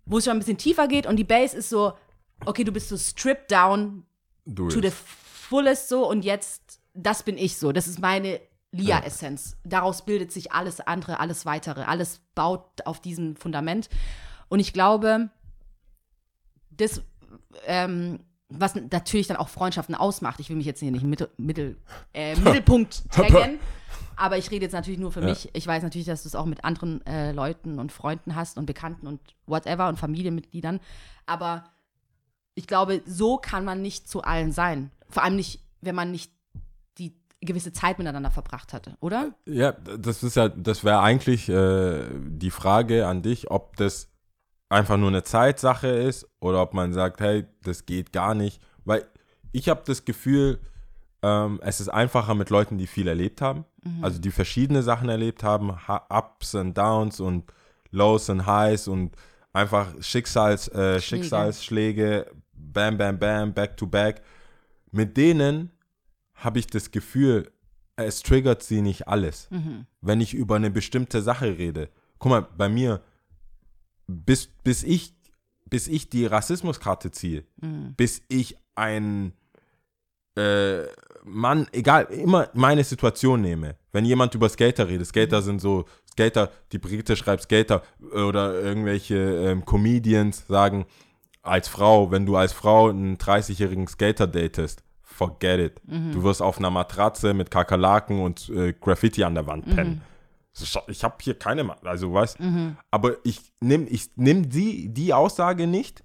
[0.05, 1.93] wo es schon ein bisschen tiefer geht und die Bass ist so,
[2.45, 4.05] okay, du bist so stripped down
[4.45, 7.71] Do to the fullest so und jetzt, das bin ich so.
[7.71, 8.39] Das ist meine
[8.71, 9.57] Lia-Essenz.
[9.63, 11.83] Daraus bildet sich alles andere, alles weitere.
[11.83, 13.89] Alles baut auf diesem Fundament.
[14.49, 15.29] Und ich glaube,
[16.71, 17.01] das,
[17.65, 18.19] ähm,
[18.59, 21.77] was natürlich dann auch Freundschaften ausmacht, ich will mich jetzt hier nicht im Mittel, Mittel,
[22.13, 23.59] äh, Mittelpunkt taggen,
[24.15, 25.49] aber ich rede jetzt natürlich nur für mich.
[25.53, 28.65] Ich weiß natürlich, dass du es auch mit anderen äh, Leuten und Freunden hast und
[28.65, 30.79] Bekannten und whatever und Familienmitgliedern.
[31.25, 31.63] Aber
[32.55, 34.91] ich glaube, so kann man nicht zu allen sein.
[35.09, 36.31] Vor allem nicht, wenn man nicht
[36.99, 39.33] die gewisse Zeit miteinander verbracht hatte, oder?
[39.45, 44.12] Ja, das ist ja, das wäre eigentlich äh, die Frage an dich, ob das
[44.73, 48.61] einfach nur eine Zeitsache ist oder ob man sagt, hey, das geht gar nicht.
[48.85, 49.05] Weil
[49.51, 50.59] ich habe das Gefühl,
[51.21, 53.65] ähm, es ist einfacher mit Leuten, die viel erlebt haben,
[54.01, 57.45] also die verschiedene Sachen erlebt haben, ha Ups und Downs und
[57.91, 59.15] Lows und Highs und
[59.53, 61.23] einfach Schicksals, äh, Schläge.
[61.23, 64.21] Schicksalsschläge, bam, bam, bam, back to back.
[64.91, 65.71] Mit denen
[66.33, 67.51] habe ich das Gefühl,
[67.95, 69.47] es triggert sie nicht alles.
[70.01, 71.89] Wenn ich über eine bestimmte Sache rede.
[72.17, 73.01] Guck mal, bei mir,
[74.07, 75.15] bis, bis, ich,
[75.69, 77.45] bis ich die Rassismuskarte ziehe,
[77.97, 79.33] bis ich ein
[80.35, 80.83] äh,
[81.23, 83.75] Mann, egal, immer meine Situation nehme.
[83.91, 87.81] Wenn jemand über Skater redet, Skater sind so, Skater, die Brigitte schreibt Skater
[88.13, 90.85] oder irgendwelche ähm, Comedians sagen,
[91.41, 95.81] als Frau, wenn du als Frau einen 30-jährigen Skater datest, forget it.
[96.13, 100.01] Du wirst auf einer Matratze mit Kakerlaken und äh, Graffiti an der Wand pennen.
[100.87, 102.37] Ich habe hier keine, Ma- also weißt,
[102.91, 106.03] aber ich nehme ich nehm die, die Aussage nicht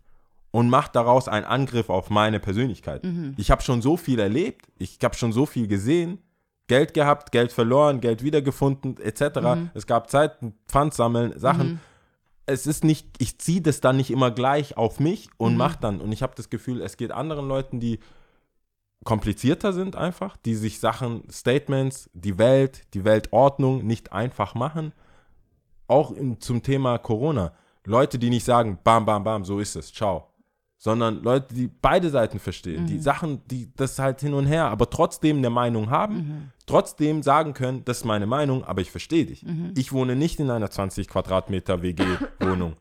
[0.50, 3.02] und mache daraus einen Angriff auf meine Persönlichkeit.
[3.36, 6.18] Ich habe schon so viel erlebt, ich habe schon so viel gesehen,
[6.66, 9.20] Geld gehabt, Geld verloren, Geld wiedergefunden, etc.
[9.74, 11.80] Es gab Zeiten, Pfand sammeln, Sachen.
[12.46, 16.00] Es ist nicht, ich ziehe das dann nicht immer gleich auf mich und mach dann.
[16.00, 17.98] Und ich habe das Gefühl, es geht anderen Leuten, die
[19.04, 24.92] komplizierter sind einfach, die sich Sachen, Statements, die Welt, die Weltordnung nicht einfach machen.
[25.86, 27.52] Auch in, zum Thema Corona.
[27.84, 30.26] Leute, die nicht sagen, bam, bam, bam, so ist es, ciao.
[30.76, 34.88] Sondern Leute, die beide Seiten verstehen, die Sachen, die das halt hin und her, aber
[34.90, 39.44] trotzdem eine Meinung haben, trotzdem sagen können, das ist meine Meinung, aber ich verstehe dich.
[39.74, 42.76] Ich wohne nicht in einer 20 Quadratmeter WG-Wohnung.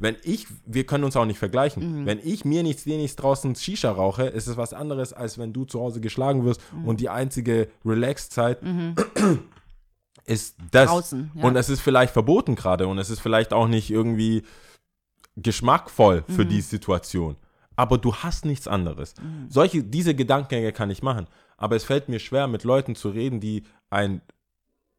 [0.00, 2.04] Wenn ich, wir können uns auch nicht vergleichen.
[2.04, 5.52] Wenn ich mir nichts, dir nichts draußen Shisha rauche, ist es was anderes, als wenn
[5.52, 8.58] du zu Hause geschlagen wirst und die einzige Relax-Zeit
[10.24, 10.90] ist das.
[10.90, 11.44] Draußen, ja.
[11.44, 14.42] Und es ist vielleicht verboten gerade und es ist vielleicht auch nicht irgendwie
[15.36, 17.36] geschmackvoll für die Situation.
[17.76, 19.14] Aber du hast nichts anderes.
[19.48, 21.26] Solche, diese Gedankengänge kann ich machen.
[21.56, 24.20] Aber es fällt mir schwer, mit Leuten zu reden, die ein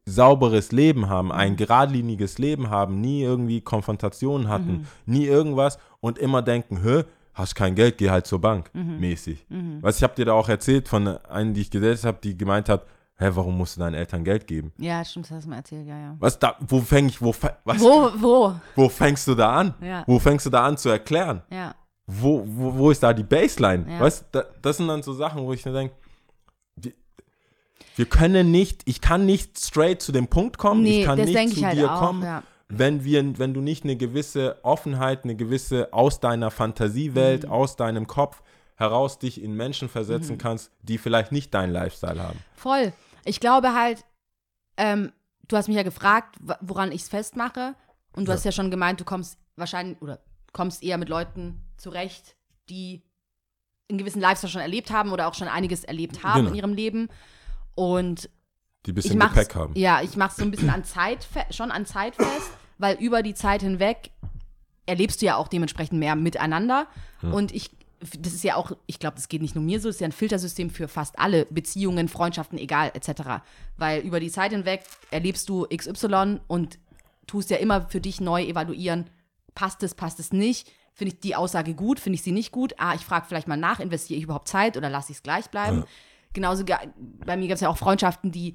[0.06, 6.42] sauberes Leben haben, ein geradliniges Leben haben, nie irgendwie Konfrontationen hatten, nie irgendwas und immer
[6.42, 9.46] denken, hä, hast kein Geld, geh halt zur Bank, mäßig.
[9.80, 12.68] Was ich habe dir da auch erzählt von einer, die ich gesetzt habe, die gemeint
[12.68, 12.84] hat,
[13.16, 14.72] hä, warum musst du deinen Eltern Geld geben?
[14.78, 16.16] Ja, stimmt, das hast du mal erzählt, ja, ja.
[16.18, 17.34] Was da, wo fäng ich, wo,
[17.64, 18.54] was, Wo, wo?
[18.76, 19.74] wo fängst du da an?
[19.80, 20.04] Ja.
[20.06, 21.42] Wo fängst du da an zu erklären?
[21.50, 21.74] Ja.
[22.06, 23.86] Wo, wo, wo ist da die Baseline?
[23.90, 24.00] Ja.
[24.00, 25.94] Weißt da, das sind dann so Sachen, wo ich mir denke,
[27.96, 31.32] wir können nicht, ich kann nicht straight zu dem Punkt kommen, Nee, ich kann nicht
[31.54, 32.42] zu ich halt dir auch, kommen, ja.
[32.68, 37.50] wenn, wir, wenn du nicht eine gewisse Offenheit, eine gewisse aus deiner Fantasiewelt, Mhm.
[37.50, 38.42] aus deinem Kopf
[38.76, 39.92] heraus dich in Menschen Mhm.
[39.92, 42.38] versetzen kannst, die vielleicht nicht deinen Lifestyle haben.
[42.56, 42.92] Voll.
[43.24, 44.04] Ich glaube halt,
[44.76, 45.12] ähm,
[45.46, 47.74] du hast mich ja gefragt, woran ich es festmache.
[48.16, 50.18] Und du hast ja schon gemeint, du kommst wahrscheinlich oder
[50.52, 52.36] kommst eher mit Leuten zurecht,
[52.68, 53.02] die
[53.90, 56.50] einen gewissen Lifestyle schon erlebt haben oder auch schon einiges erlebt haben Genau.
[56.50, 57.08] in ihrem Leben.
[57.74, 58.28] Und
[58.86, 59.74] Die ein bisschen Gepäck haben.
[59.76, 63.34] ja, ich mache so ein bisschen an Zeit, schon an Zeit fest, weil über die
[63.34, 64.10] Zeit hinweg
[64.86, 66.86] erlebst du ja auch dementsprechend mehr miteinander.
[67.22, 67.70] Und ich,
[68.18, 70.08] das ist ja auch, ich glaube, das geht nicht nur mir so, das ist ja
[70.08, 73.42] ein Filtersystem für fast alle Beziehungen, Freundschaften, egal, etc.
[73.78, 76.78] Weil über die Zeit hinweg erlebst du XY und
[77.26, 79.08] tust ja immer für dich neu evaluieren,
[79.54, 80.70] passt es, passt es nicht.
[80.92, 82.74] Finde ich die Aussage gut, finde ich sie nicht gut?
[82.76, 85.46] Ah, ich frage vielleicht mal nach, investiere ich überhaupt Zeit oder lasse ich es gleich
[85.50, 85.84] bleiben?
[86.34, 86.76] Genauso, ge-
[87.24, 88.54] bei mir gibt es ja auch Freundschaften, die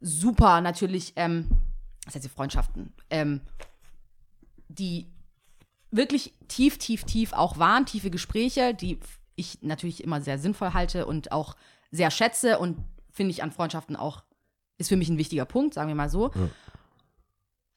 [0.00, 1.48] super natürlich, ähm,
[2.04, 3.42] was heißt die Freundschaften, ähm,
[4.68, 5.06] die
[5.90, 8.98] wirklich tief, tief, tief auch waren, tiefe Gespräche, die
[9.36, 11.56] ich natürlich immer sehr sinnvoll halte und auch
[11.90, 12.78] sehr schätze und
[13.12, 14.24] finde ich an Freundschaften auch,
[14.78, 16.30] ist für mich ein wichtiger Punkt, sagen wir mal so.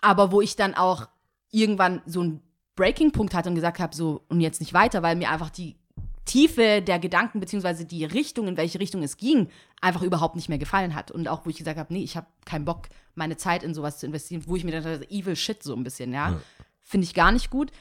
[0.01, 1.07] Aber wo ich dann auch
[1.51, 2.41] irgendwann so einen
[2.75, 5.77] Breaking-Punkt hatte und gesagt habe, so und jetzt nicht weiter, weil mir einfach die
[6.25, 9.49] Tiefe der Gedanken beziehungsweise die Richtung, in welche Richtung es ging,
[9.81, 11.11] einfach überhaupt nicht mehr gefallen hat.
[11.11, 13.99] Und auch, wo ich gesagt habe, nee, ich habe keinen Bock, meine Zeit in sowas
[13.99, 16.39] zu investieren, wo ich mir dachte, evil shit so ein bisschen, ja.
[16.81, 17.71] Finde ich gar nicht gut.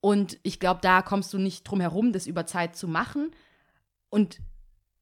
[0.00, 3.30] Und ich glaube, da kommst du nicht drum herum, das über Zeit zu machen.
[4.10, 4.40] Und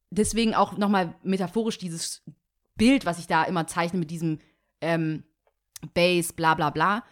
[0.09, 2.23] deswegen auch nochmal metaphorisch dieses
[2.75, 4.39] Bild, was ich da immer zeichne mit diesem
[4.79, 5.23] ähm,
[5.93, 7.03] Bass, bla bla bla.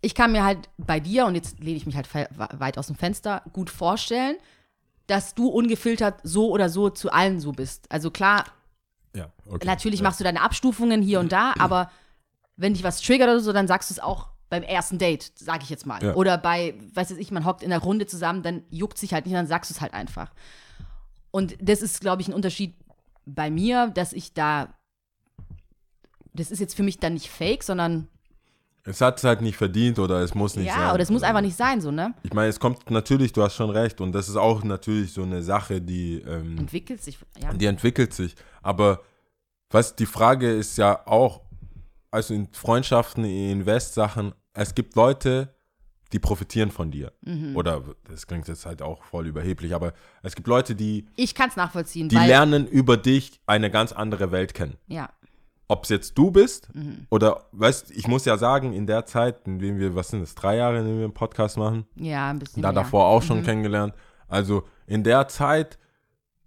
[0.00, 2.96] Ich kann mir halt bei dir, und jetzt lehne ich mich halt weit aus dem
[2.96, 4.36] Fenster, gut vorstellen,
[5.12, 7.84] dass du ungefiltert so oder so zu allen so bist.
[7.90, 8.46] Also klar,
[9.14, 9.66] Ja, okay.
[9.66, 10.04] Natürlich ja.
[10.04, 11.90] machst du deine Abstufungen hier und da, aber
[12.56, 15.64] wenn dich was triggert oder so, dann sagst du es auch beim ersten Date, sage
[15.64, 16.02] ich jetzt mal.
[16.02, 16.14] Ja.
[16.14, 19.34] Oder bei, weiß ich, man hockt in der Runde zusammen, dann juckt sich halt nicht,
[19.34, 20.32] dann sagst du es halt einfach.
[21.30, 22.74] Und das ist, glaube ich, ein Unterschied
[23.26, 24.72] bei mir, dass ich da,
[26.32, 28.08] das ist jetzt für mich dann nicht fake, sondern,
[28.84, 30.80] Es hat es halt nicht verdient oder es muss nicht sein.
[30.80, 32.14] ja, oder es muss einfach nicht sein, so, ne?
[32.24, 35.22] Ich meine, es kommt natürlich, du hast schon recht, und das ist auch natürlich so
[35.22, 37.52] eine Sache, die, ähm, Entwickelt sich, ja.
[37.52, 38.34] die entwickelt sich.
[38.60, 39.02] Aber
[39.70, 41.42] was die Frage ist ja auch,
[42.10, 45.54] also in Freundschaften, in Invest-Sachen, es gibt Leute,
[46.12, 47.12] die profitieren von dir.
[47.22, 47.56] Mhm.
[47.56, 51.48] Oder, das klingt jetzt halt auch voll überheblich, aber es gibt Leute, die, Ich kann
[51.48, 54.76] es nachvollziehen, die lernen über dich eine ganz andere Welt kennen.
[54.88, 55.08] ja,
[55.72, 57.06] Ob es jetzt du bist Mhm.
[57.10, 60.34] oder, weißt ich muss ja sagen, in der Zeit, in dem wir, was sind das,
[60.34, 62.82] drei Jahre, in denen wir einen Podcast machen, ja, ein bisschen da mehr.
[62.82, 63.94] davor auch schon kennengelernt.
[64.28, 65.78] Also in der Zeit,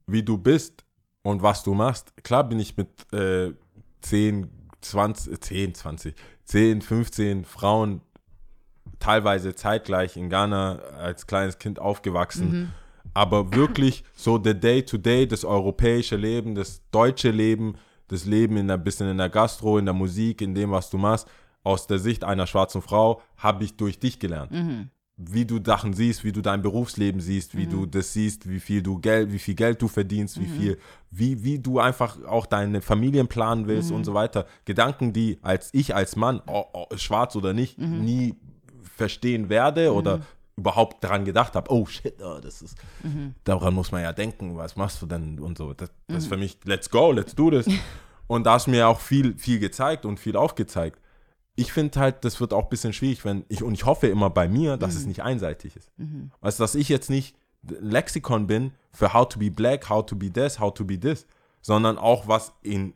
[0.08, 0.86] wie du bist
[1.24, 3.54] und was du machst, klar bin ich mit äh,
[4.02, 4.48] 10,
[4.82, 8.02] 20, 10, 20, 10, 15 Frauen
[9.00, 12.72] teilweise zeitgleich in Ghana als kleines Kind aufgewachsen.
[13.14, 17.76] Aber wirklich so the Day-to-Day, das europäische Leben, das deutsche Leben,
[18.08, 20.98] das Leben in ein bisschen in der Gastro, in der Musik, in dem, was du
[20.98, 21.28] machst,
[21.64, 24.52] aus der Sicht einer schwarzen Frau, habe ich durch dich gelernt.
[25.18, 28.82] Wie du Sachen siehst, wie du dein Berufsleben siehst, wie du das siehst, wie viel
[28.82, 30.78] du Geld, wie viel Geld du verdienst, wie viel,
[31.10, 34.46] wie, wie du einfach auch deine Familien planen willst und so weiter.
[34.66, 38.36] Gedanken, die als ich als Mann, oh, oh, schwarz oder nicht, nie
[38.96, 40.22] verstehen werde oder
[40.58, 42.78] überhaupt daran gedacht habe, oh shit, oh, das ist,
[43.44, 45.74] daran muss man ja denken, was machst du denn und so.
[45.74, 47.68] Das, das ist für mich, let's go, let's do this.
[48.28, 51.00] und da hast du mir auch viel, viel gezeigt und viel aufgezeigt
[51.56, 54.30] ich finde halt, das wird auch ein bisschen schwierig, wenn ich, und ich hoffe immer
[54.30, 55.92] bei mir, dass es nicht einseitig ist.
[56.42, 60.16] Weißt du, dass ich jetzt nicht Lexikon bin für how to be black, how to
[60.16, 61.26] be this, how to be this,
[61.62, 62.94] sondern auch was in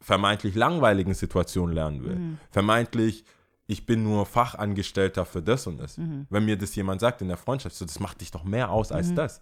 [0.00, 2.38] vermeintlich langweiligen Situationen lernen will.
[2.50, 3.24] Vermeintlich,
[3.72, 5.98] ich bin nur Fachangestellter für das und das.
[6.30, 8.92] Wenn mir das jemand sagt in der Freundschaft, so, das macht dich doch mehr aus
[8.92, 9.40] als das.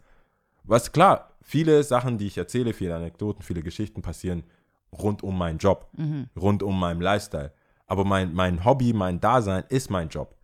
[0.65, 4.45] Was klar, viele Sachen, die ich erzähle, viele Anekdoten, viele Geschichten passieren
[4.93, 5.89] rund um meinen Job,
[6.37, 7.53] rund um meinen Lifestyle.
[7.87, 10.37] Aber mein, mein Hobby, mein Dasein ist mein Job.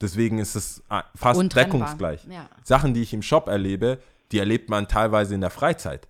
[0.00, 2.24] Deswegen ist es äh, fast deckungsgleich.
[2.30, 2.48] Ja.
[2.62, 3.98] Sachen, die ich im Shop erlebe,
[4.30, 6.06] die erlebt man teilweise in der Freizeit.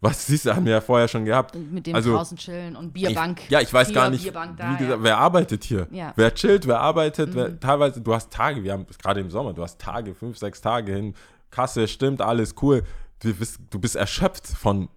[0.00, 1.56] Was siehst du, haben wir ja vorher schon gehabt.
[1.56, 3.40] Mit dem Also, draußen chillen und Bierbank.
[3.44, 5.02] Ich, ja, ich weiß hier, gar nicht, Bierbank da, wie gesagt, ja.
[5.02, 5.88] wer arbeitet hier?
[5.90, 6.08] Ja.
[6.08, 6.12] Mhm.
[6.16, 9.62] Wer chillt, wer arbeitet, wer, teilweise, du hast Tage, wir haben gerade im Sommer, du
[9.62, 11.14] hast Tage, fünf, sechs Tage hin,
[11.50, 12.84] Kasse stimmt, alles cool.
[13.20, 14.88] Du bist, du bist erschöpft von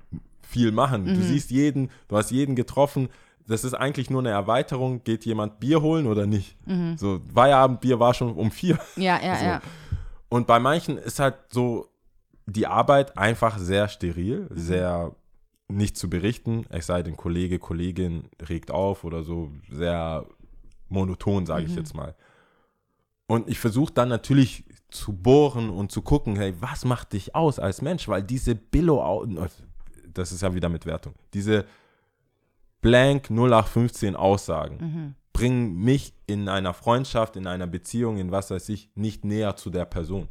[0.41, 1.04] viel machen.
[1.06, 1.16] Mhm.
[1.16, 3.10] Du siehst jeden, du hast jeden getroffen.
[3.47, 5.04] Das ist eigentlich nur eine Erweiterung.
[5.04, 6.56] Geht jemand Bier holen oder nicht?
[6.68, 6.97] Mhm.
[6.97, 8.78] So, Feierabendbier war schon um vier.
[8.97, 9.45] Ja, ja, So.
[9.45, 9.62] ja.
[10.30, 11.88] Und bei manchen ist halt so
[12.46, 15.16] die Arbeit einfach sehr steril, sehr
[15.68, 20.26] nicht zu berichten, es sei denn, Kollege, Kollegin regt auf oder so, sehr
[20.89, 22.16] monoton, sage ich jetzt mal.
[23.28, 27.60] Und ich versuche dann natürlich zu bohren und zu gucken, hey, was macht dich aus
[27.60, 28.10] als Mensch?
[28.10, 29.26] Weil diese Billo,
[30.14, 31.66] das ist ja wieder mit Wertung, diese
[32.82, 38.89] blank 0815 Aussagen bringen mich in einer Freundschaft, in einer Beziehung, in was weiß ich,
[38.96, 40.28] nicht näher zu der Person.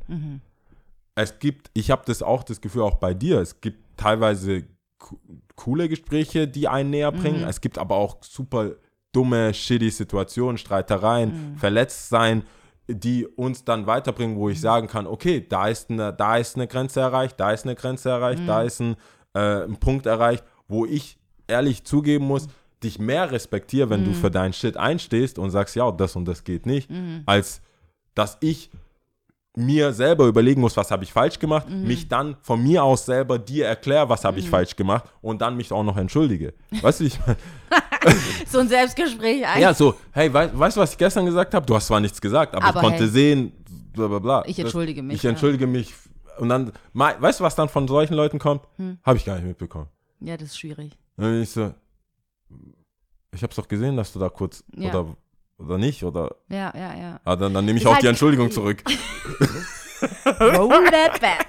[1.15, 4.65] Es gibt, ich habe das auch das Gefühl, auch bei dir, es gibt teilweise
[4.99, 5.19] co-
[5.57, 7.43] coole Gespräche, die einen näher bringen.
[7.49, 8.73] Es gibt aber auch super
[9.13, 12.45] dumme, shitty Situationen, Streitereien, verletzt sein,
[12.89, 16.67] die uns dann weiterbringen, wo ich sagen kann, okay, da ist eine, da ist eine
[16.67, 18.97] Grenze erreicht, da ist eine Grenze erreicht, da ist ein,
[19.35, 22.47] äh, ein Punkt erreicht, wo ich ehrlich zugeben muss,
[22.83, 26.45] dich mehr respektiere, wenn du für deinen Shit einstehst und sagst, ja, das und das
[26.45, 26.89] geht nicht,
[27.27, 27.61] als
[28.15, 28.71] dass ich
[29.65, 33.39] mir selber überlegen muss, was habe ich falsch gemacht, mich dann von mir aus selber
[33.39, 36.55] dir erkläre, was habe ich falsch gemacht und dann mich auch noch entschuldige.
[36.83, 37.37] Weißt du, ich meine?
[38.47, 39.63] So ein Selbstgespräch eigentlich.
[39.63, 41.67] Ja, so, hey, wei weißt du, was ich gestern gesagt habe?
[41.67, 43.09] Du hast zwar nichts gesagt, aber, Aber ich konnte hey.
[43.09, 43.53] sehen,
[43.93, 44.43] bla bla bla.
[44.47, 45.31] Ich entschuldige mich, Ich ja.
[45.31, 45.93] entschuldige mich.
[46.39, 48.63] Und dann, weißt du, was dann von solchen Leuten kommt?
[48.77, 48.99] Hm.
[49.03, 49.89] Habe ich gar nicht mitbekommen.
[50.21, 50.97] Ja, das ist schwierig.
[51.17, 51.75] Und dann bin ich so,
[53.33, 54.91] ich habe es doch gesehen, dass du da kurz, Ja.
[54.91, 55.17] oder,
[55.61, 57.21] oder nicht, oder, Ja, ja, ja.
[57.25, 58.83] ah, dann, dann nehme ich Ist auch halt- die Entschuldigung zurück.
[60.41, 61.47] Roll that back.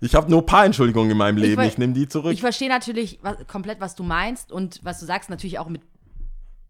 [0.00, 2.32] Ich habe nur ein paar Entschuldigungen in meinem Ich Leben, ver- ich, nehme die zurück.
[2.32, 5.82] Ich verstehe natürlich was, komplett, was du meinst und was du sagst, natürlich auch mit,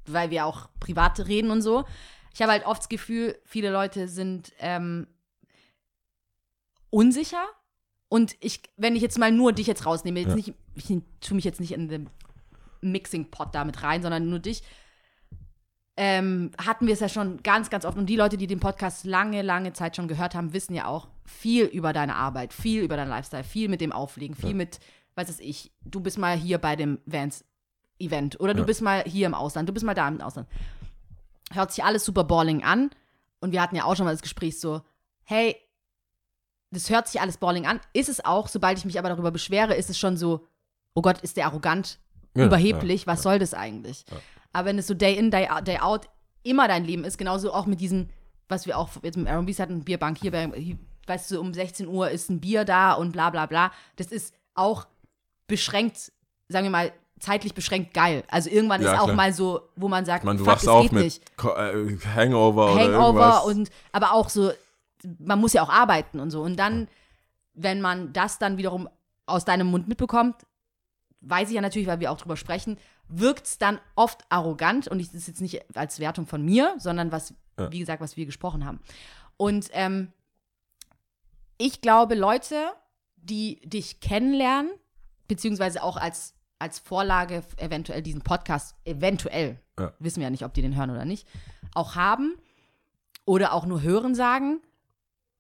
[0.07, 1.85] weil wir auch privat reden und so.
[2.33, 5.09] Ich habe halt oft das Gefühl, viele Leute sind ähm,
[6.91, 7.43] unsicher.
[8.09, 10.35] Und ich, wenn ich jetzt mal nur dich jetzt rausnehme, jetzt Ja.
[10.37, 10.87] nicht, ich
[11.21, 12.11] tue mich jetzt nicht in den
[12.83, 14.63] Mixing-Pot damit rein, sondern nur dich,
[16.03, 17.99] ähm, hatten wir es ja schon ganz, ganz oft.
[17.99, 21.09] Und die Leute, die den Podcast lange, lange Zeit schon gehört haben, wissen ja auch
[21.27, 24.81] viel über deine Arbeit, viel über deinen Lifestyle, viel mit dem Auflegen, viel mit,
[25.17, 28.65] weiß es ich, du bist mal hier bei dem Vans-Event oder du Ja.
[28.67, 30.49] bist mal hier im Ausland, du bist mal da im Ausland.
[31.53, 32.89] Hört sich alles super balling an.
[33.41, 34.81] Und wir hatten ja auch schon mal das Gespräch so,
[35.25, 35.55] hey,
[36.71, 37.79] das hört sich alles balling an.
[37.93, 40.47] Ist es auch, sobald ich mich aber darüber beschwere, ist es schon so,
[40.95, 41.99] oh Gott, ist der arrogant,
[42.35, 44.07] Ja, überheblich, ja, was soll das eigentlich?
[44.53, 46.09] Aber wenn es so Day in, Day out, Day out
[46.43, 48.11] immer dein Leben ist, genauso auch mit diesen,
[48.49, 52.11] was wir auch jetzt mit R&B's hatten, Bierbank hier, hier, weißt du, um 16 Uhr
[52.11, 53.71] ist ein Bier da und bla bla bla.
[53.97, 54.87] Das ist auch
[55.47, 56.13] beschränkt,
[56.49, 58.25] sagen wir mal, zeitlich beschränkt geil.
[58.29, 59.17] Also irgendwann Ja, ist auch klar.
[59.17, 61.37] mal so, wo man sagt, meine, du fuck, wachst es geht mit nicht.
[61.37, 63.45] Ko- äh, Hangover, oder Hangover irgendwas.
[63.45, 64.51] und aber auch so
[65.19, 66.43] man muss ja auch arbeiten und so.
[66.43, 66.87] Und dann,
[67.55, 68.87] wenn man das dann wiederum
[69.27, 70.37] aus deinem Mund mitbekommt,
[71.23, 72.77] weiß ich ja natürlich, weil wir auch drüber sprechen,
[73.13, 76.75] wirkt es dann oft arrogant und ich, das ist jetzt nicht als Wertung von mir,
[76.79, 77.71] sondern was, Ja.
[77.73, 78.81] wie gesagt, was wir gesprochen haben.
[79.37, 80.13] Und ähm,
[81.59, 82.57] ich glaube, Leute,
[83.17, 84.71] die dich kennenlernen,
[85.29, 89.93] beziehungsweise auch als, als Vorlage eventuell diesen Podcast, eventuell, Ja.
[89.99, 91.27] wissen wir ja nicht, ob die den hören oder nicht,
[91.75, 92.35] auch haben
[93.27, 94.61] oder auch nur hören sagen,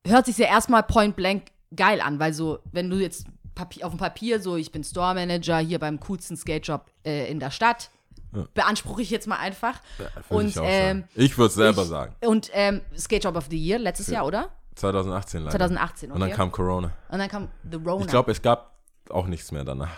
[0.06, 3.26] hört sich ja erstmal point blank geil an, weil so, wenn du jetzt
[3.60, 7.40] Papier, auf dem Papier so, ich bin Store Manager hier beim coolsten Skate-Job äh, in
[7.40, 7.90] der Stadt,
[8.34, 8.46] Ja.
[8.54, 9.80] beanspruche ich jetzt mal einfach.
[9.98, 11.04] Würde und ich auch ähm.
[11.14, 12.14] Ich würde es selber ich- sagen.
[12.24, 14.48] Und ähm, Skate Job of the Year, letztes Jahr, oder?
[14.76, 15.50] 2018 leider.
[15.50, 16.36] 2018, Und dann okay.
[16.36, 16.92] kam Corona.
[17.10, 18.04] Und dann kam The Rona.
[18.04, 18.78] Ich glaube, es gab
[19.10, 19.90] auch nichts mehr danach.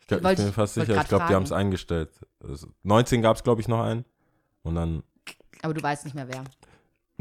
[0.00, 1.00] Ich, glaub, ich bin mir ich- fast sicher.
[1.00, 2.10] Ich glaube, die haben es eingestellt.
[2.42, 4.04] Also 19 gab es, glaube ich, noch einen.
[4.62, 5.02] Und dann
[5.62, 6.42] aber du weißt nicht mehr wer.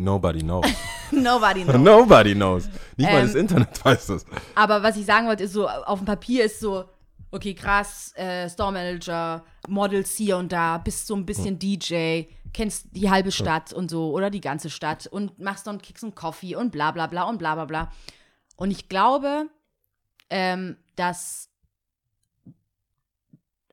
[0.05, 0.65] Nobody knows.
[1.11, 1.77] Nobody knows.
[1.77, 2.69] Nobody knows.
[2.97, 4.25] Nicht mal Ähm, das Internet weiß das.
[4.55, 6.85] Aber was ich sagen wollte, ist so, auf dem Papier ist so,
[7.31, 12.23] okay, krass, äh, Store Manager, Models hier und da, bist so ein bisschen DJ,
[12.53, 16.15] kennst die halbe Stadt und so, oder die ganze Stadt und machst dann Kicks und
[16.15, 17.91] Coffee und bla bla bla und bla bla bla.
[18.55, 19.47] Und ich glaube,
[20.29, 21.49] ähm, dass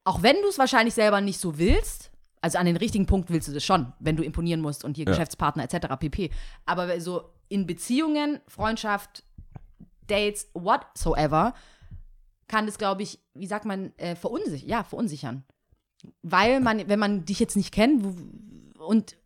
[0.04, 2.10] auch wenn du es wahrscheinlich selber nicht so willst,
[2.40, 5.06] also an den richtigen Punkt willst du das schon, wenn du imponieren musst und hier
[5.06, 5.12] Ja.
[5.12, 5.88] Geschäftspartner etc.
[5.98, 6.30] pp.
[6.66, 9.24] Aber so in Beziehungen, Freundschaft,
[10.06, 11.54] Dates, whatsoever,
[12.46, 14.68] kann das, glaube ich, wie sagt man, äh, verunsichern.
[14.68, 15.44] Ja, verunsichern.
[16.22, 18.04] Weil man, wenn man dich jetzt nicht kennt
[18.78, 19.16] und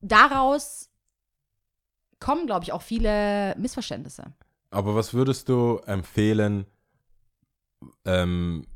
[0.00, 0.90] daraus
[2.18, 4.32] kommen, glaube ich, auch viele Missverständnisse.
[4.70, 6.66] Aber was würdest du empfehlen,
[8.04, 8.66] ähm,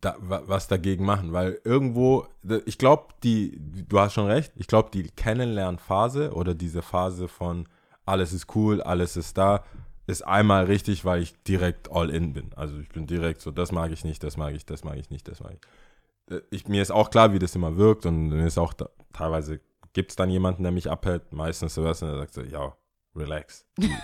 [0.00, 1.32] da, wa- was dagegen machen?
[1.32, 2.26] Weil irgendwo,
[2.66, 7.68] ich glaube, die, du hast schon recht, ich glaube, die Kennenlernphase oder diese Phase von
[8.06, 9.64] alles ist cool, alles ist da,
[10.06, 12.50] ist einmal richtig, weil ich direkt all in bin.
[12.56, 15.10] Also ich bin direkt so, das mag ich nicht, das mag ich, das mag ich
[15.10, 16.34] nicht, das mag ich.
[16.36, 18.88] Äh, ich mir ist auch klar, wie das immer wirkt und mir ist auch da,
[19.12, 19.60] teilweise
[19.92, 22.74] gibt es dann jemanden, der mich abhält, meistens und der sagt so, ja,
[23.14, 23.64] relax.
[23.78, 23.94] Die,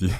[0.00, 0.12] die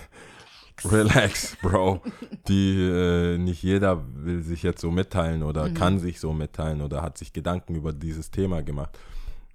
[0.84, 2.02] relax, Bro.
[2.48, 7.02] Die äh, nicht jeder will sich jetzt so mitteilen oder kann sich so mitteilen oder
[7.02, 8.98] hat sich Gedanken über dieses Thema gemacht.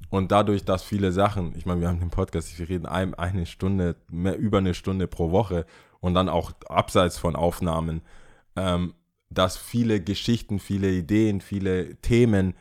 [0.09, 3.45] Und dadurch, dass viele Sachen, ich meine, wir haben den Podcast, wir reden ein, eine
[3.45, 5.65] Stunde, mehr über eine Stunde pro Woche
[5.99, 8.01] und dann auch abseits von Aufnahmen,
[8.55, 8.93] ähm,
[9.29, 12.55] dass viele Geschichten, viele Ideen, viele Themen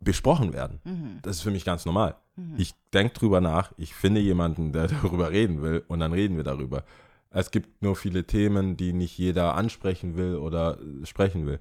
[0.00, 0.80] besprochen werden.
[1.22, 2.16] Das ist für mich ganz normal.
[2.56, 6.44] Ich denke drüber nach, ich finde jemanden, der darüber reden will und dann reden wir
[6.44, 6.84] darüber.
[7.32, 11.60] Es gibt nur viele Themen, die nicht jeder ansprechen will oder äh, sprechen will.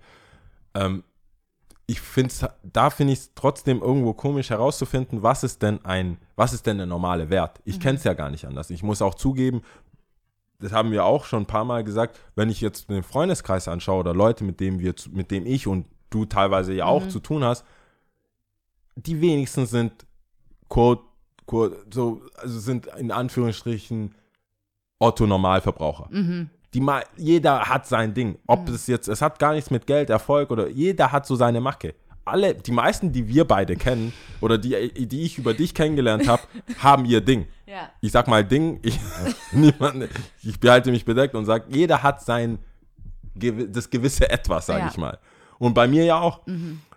[0.74, 1.03] Ähm,
[1.88, 6.53] ich finde da finde ich es trotzdem irgendwo komisch herauszufinden, was ist denn ein, was
[6.53, 7.59] ist denn der normale Wert?
[7.65, 8.69] Ich kenne es ja gar nicht anders.
[8.69, 9.61] Ich muss auch zugeben,
[10.59, 13.99] das haben wir auch schon ein paar Mal gesagt, wenn ich jetzt den Freundeskreis anschaue
[13.99, 17.43] oder Leute, mit denen wir, mit dem ich und du teilweise ja auch zu tun
[17.43, 17.65] hast,
[18.95, 20.05] die wenigsten sind
[20.69, 21.03] quote,
[21.47, 24.15] quote, so, also sind in Anführungsstrichen
[25.01, 26.09] Otto Normalverbraucher.
[26.73, 28.37] Die mal, jeder hat sein Ding.
[28.47, 31.59] Ob es jetzt, es hat gar nichts mit Geld, Erfolg oder jeder hat so seine
[31.59, 31.95] Macke.
[32.23, 36.43] Alle, die meisten, die wir beide kennen oder die, die ich über dich kennengelernt habe,
[36.79, 37.47] haben ihr Ding.
[37.65, 37.89] Ja.
[37.99, 38.99] Ich sag mal Ding, ich,
[39.51, 40.07] niemand,
[40.43, 42.59] ich behalte mich bedeckt und sage, jeder hat sein
[43.33, 44.87] das gewisse Etwas, sage Ja.
[44.89, 45.17] ich mal.
[45.57, 46.41] Und bei mir ja auch.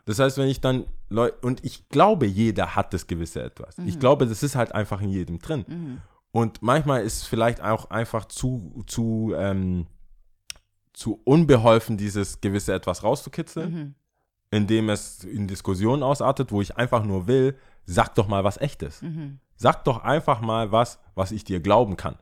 [0.04, 3.76] Das heißt, wenn ich dann Leu und ich glaube, jeder hat das gewisse Etwas.
[3.86, 6.00] Ich glaube, das ist halt einfach in jedem drin.
[6.34, 9.86] Und manchmal ist es vielleicht auch einfach zu, zu, ähm,
[10.92, 13.94] zu unbeholfen, dieses gewisse Etwas rauszukitzeln,
[14.50, 17.56] indem es in Diskussionen ausartet, wo ich einfach nur will,
[17.86, 19.00] sag doch mal was Echtes.
[19.54, 22.16] Sag doch einfach mal was, was ich dir glauben kann.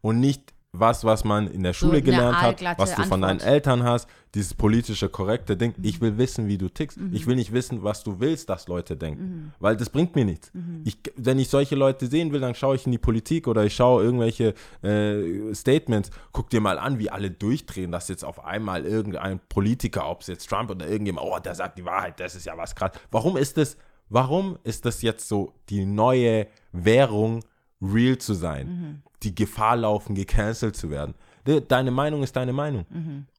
[0.00, 3.40] Und nicht was, was man in der Schule eine gelernt hat, was du von deinen.
[3.40, 5.74] Eltern hast, dieses politische, korrekte Ding.
[5.76, 5.84] Mhm.
[5.84, 6.98] Ich will wissen, wie du tickst.
[7.12, 9.22] Ich will nicht wissen, was du willst, dass Leute denken.
[9.22, 9.52] Mhm.
[9.60, 10.50] Weil das bringt mir nichts.
[10.84, 13.74] Ich, wenn ich solche Leute sehen will, dann schaue ich in die Politik oder ich
[13.74, 16.10] schaue irgendwelche äh, Statements.
[16.32, 20.28] Guck dir mal an, wie alle durchdrehen, dass jetzt auf einmal irgendein Politiker, ob es
[20.28, 22.92] jetzt Trump oder irgendjemand, oh, der sagt die Wahrheit, das ist ja was krass.
[23.10, 23.76] Warum ist das,
[24.08, 27.44] warum ist das jetzt so die neue Währung,
[27.82, 29.02] real zu sein?
[29.22, 31.14] Die Gefahr laufen, gecancelt zu werden.
[31.46, 32.86] De- Deine Meinung ist deine Meinung.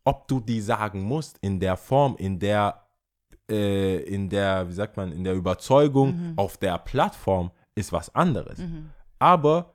[0.03, 2.83] Ob du die sagen musst, in der Form, in der,
[3.49, 8.59] äh, in der, wie sagt man, in der Überzeugung, auf der Plattform, ist was anderes.
[9.19, 9.71] Aber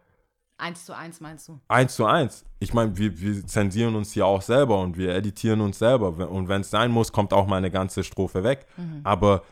[0.60, 1.60] Eins zu eins meinst du?
[1.68, 2.44] eins zu eins.
[2.58, 6.08] Ich meine, wir, wir zensieren uns hier auch selber und wir editieren uns selber.
[6.28, 8.66] Und wenn es sein muss, kommt auch mal eine ganze Strophe weg.
[9.04, 9.42] Aber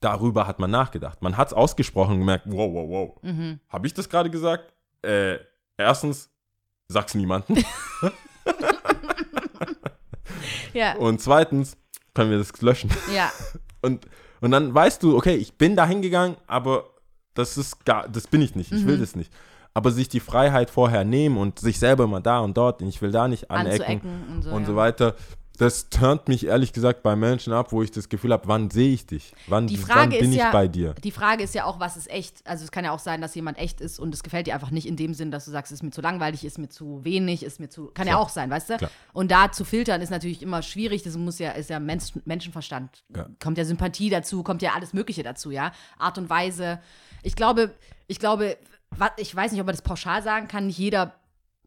[0.00, 1.22] darüber hat man nachgedacht.
[1.22, 3.58] Man hat es ausgesprochen und gemerkt, wow, wow, wow.
[3.68, 4.71] Habe ich das gerade gesagt?
[5.02, 5.38] Äh,
[5.76, 6.30] erstens,
[6.88, 7.56] sag's niemandem.
[10.72, 11.76] Ja, Und zweitens,
[12.14, 12.90] können wir das löschen.
[13.14, 13.30] ja.
[13.84, 14.06] Und,
[14.40, 16.84] und dann weißt du, okay, ich bin da hingegangen, aber
[17.34, 18.70] das ist gar, das bin ich nicht.
[18.70, 18.86] Ich Mhm.
[18.86, 19.32] will das nicht.
[19.74, 23.02] Aber sich die Freiheit vorher nehmen und sich selber mal da und dort, und ich
[23.02, 24.50] will da nicht anecken und so.
[24.50, 24.66] und ja.
[24.68, 25.16] so weiter.
[25.58, 28.94] Das turnt mich ehrlich gesagt bei Menschen ab, wo ich das Gefühl habe, wann sehe
[28.94, 29.32] ich dich?
[29.48, 30.94] Wann, wann bin ist ich ja, bei dir?
[30.94, 32.46] Die Frage ist ja auch, was ist echt?
[32.46, 34.70] Also es kann ja auch sein, dass jemand echt ist und es gefällt dir einfach
[34.70, 37.04] nicht in dem Sinn, dass du sagst, es ist mir zu langweilig, ist mir zu
[37.04, 37.90] wenig, ist mir zu.
[37.92, 38.24] Kann ja Klar.
[38.24, 38.76] auch sein, weißt du?
[38.78, 38.90] Klar.
[39.12, 41.02] Und da zu filtern ist natürlich immer schwierig.
[41.02, 43.04] Das muss ja, ist ja Mensch, Menschenverstand.
[43.14, 43.28] Ja.
[43.42, 45.72] Kommt ja Sympathie dazu, kommt ja alles Mögliche dazu, ja.
[45.98, 46.80] Art und Weise.
[47.22, 47.74] Ich glaube,
[48.06, 48.56] ich glaube,
[49.16, 50.66] ich weiß nicht, ob man das pauschal sagen kann.
[50.66, 51.14] Nicht jeder,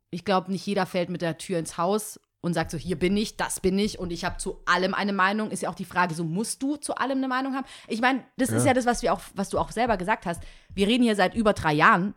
[0.10, 3.18] ich glaube, nicht jeder fällt mit der Tür ins Haus und sagt so, hier bin
[3.18, 5.50] ich, das bin ich und ich habe zu allem eine Meinung.
[5.52, 7.66] Ist ja auch die Frage, so musst du zu allem eine Meinung haben?
[7.88, 8.68] Ich meine, das ist Ja.
[8.70, 10.42] ja das, was wir auch, was du auch selber gesagt hast.
[10.74, 12.14] Wir reden hier seit über drei Jahren,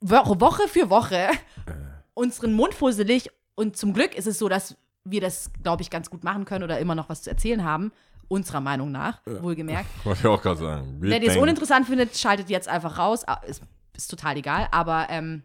[0.00, 1.28] Wo Woche für Woche,
[2.14, 6.10] unseren Mund fusselig und zum Glück ist es so, dass wir das, glaube ich, ganz
[6.10, 7.92] gut machen können oder immer noch was zu erzählen haben.
[8.28, 9.88] Unserer Meinung nach, wohlgemerkt.
[10.04, 10.96] Wollte ich auch gerade sagen.
[11.00, 13.22] Wer das uninteressant findet, schaltet jetzt einfach raus.
[13.26, 13.62] Ah, Ist,
[13.96, 14.66] ist total egal.
[14.72, 15.44] Aber ähm,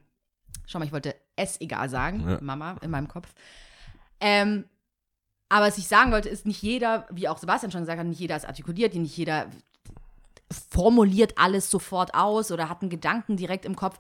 [0.66, 2.40] schau mal, ich wollte es egal sagen, Ja.
[2.42, 3.34] Mama in meinem Kopf.
[4.22, 4.66] Ähm,
[5.50, 8.20] aber was ich sagen wollte, ist nicht jeder, wie auch Sebastian schon gesagt hat, nicht
[8.20, 9.48] jeder ist artikuliert, nicht jeder
[10.70, 13.98] formuliert alles sofort aus oder hat einen Gedanken direkt im Kopf.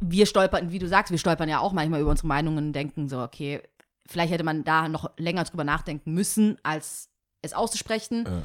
[0.00, 3.08] Wir stolpern, wie du sagst, wir stolpern ja auch manchmal über unsere Meinungen und denken
[3.08, 3.62] so, okay,
[4.06, 7.08] vielleicht hätte man da noch länger drüber nachdenken müssen, als
[7.42, 8.24] es auszusprechen.
[8.26, 8.42] Ja.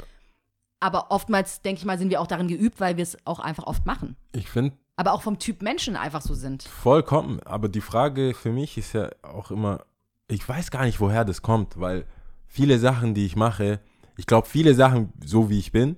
[0.80, 3.66] Aber oftmals, denke ich mal, sind wir auch darin geübt, weil wir es auch einfach
[3.66, 4.16] oft machen.
[4.32, 6.64] Ich finde Aber auch vom Typ Menschen einfach so sind.
[6.64, 9.86] vollkommen, aber die Frage für mich ist ja auch immer,
[10.32, 12.06] ich weiß gar nicht, woher das kommt, weil
[12.48, 13.80] viele Sachen, die ich mache,
[14.18, 15.98] ich glaube, viele Sachen, so wie ich bin,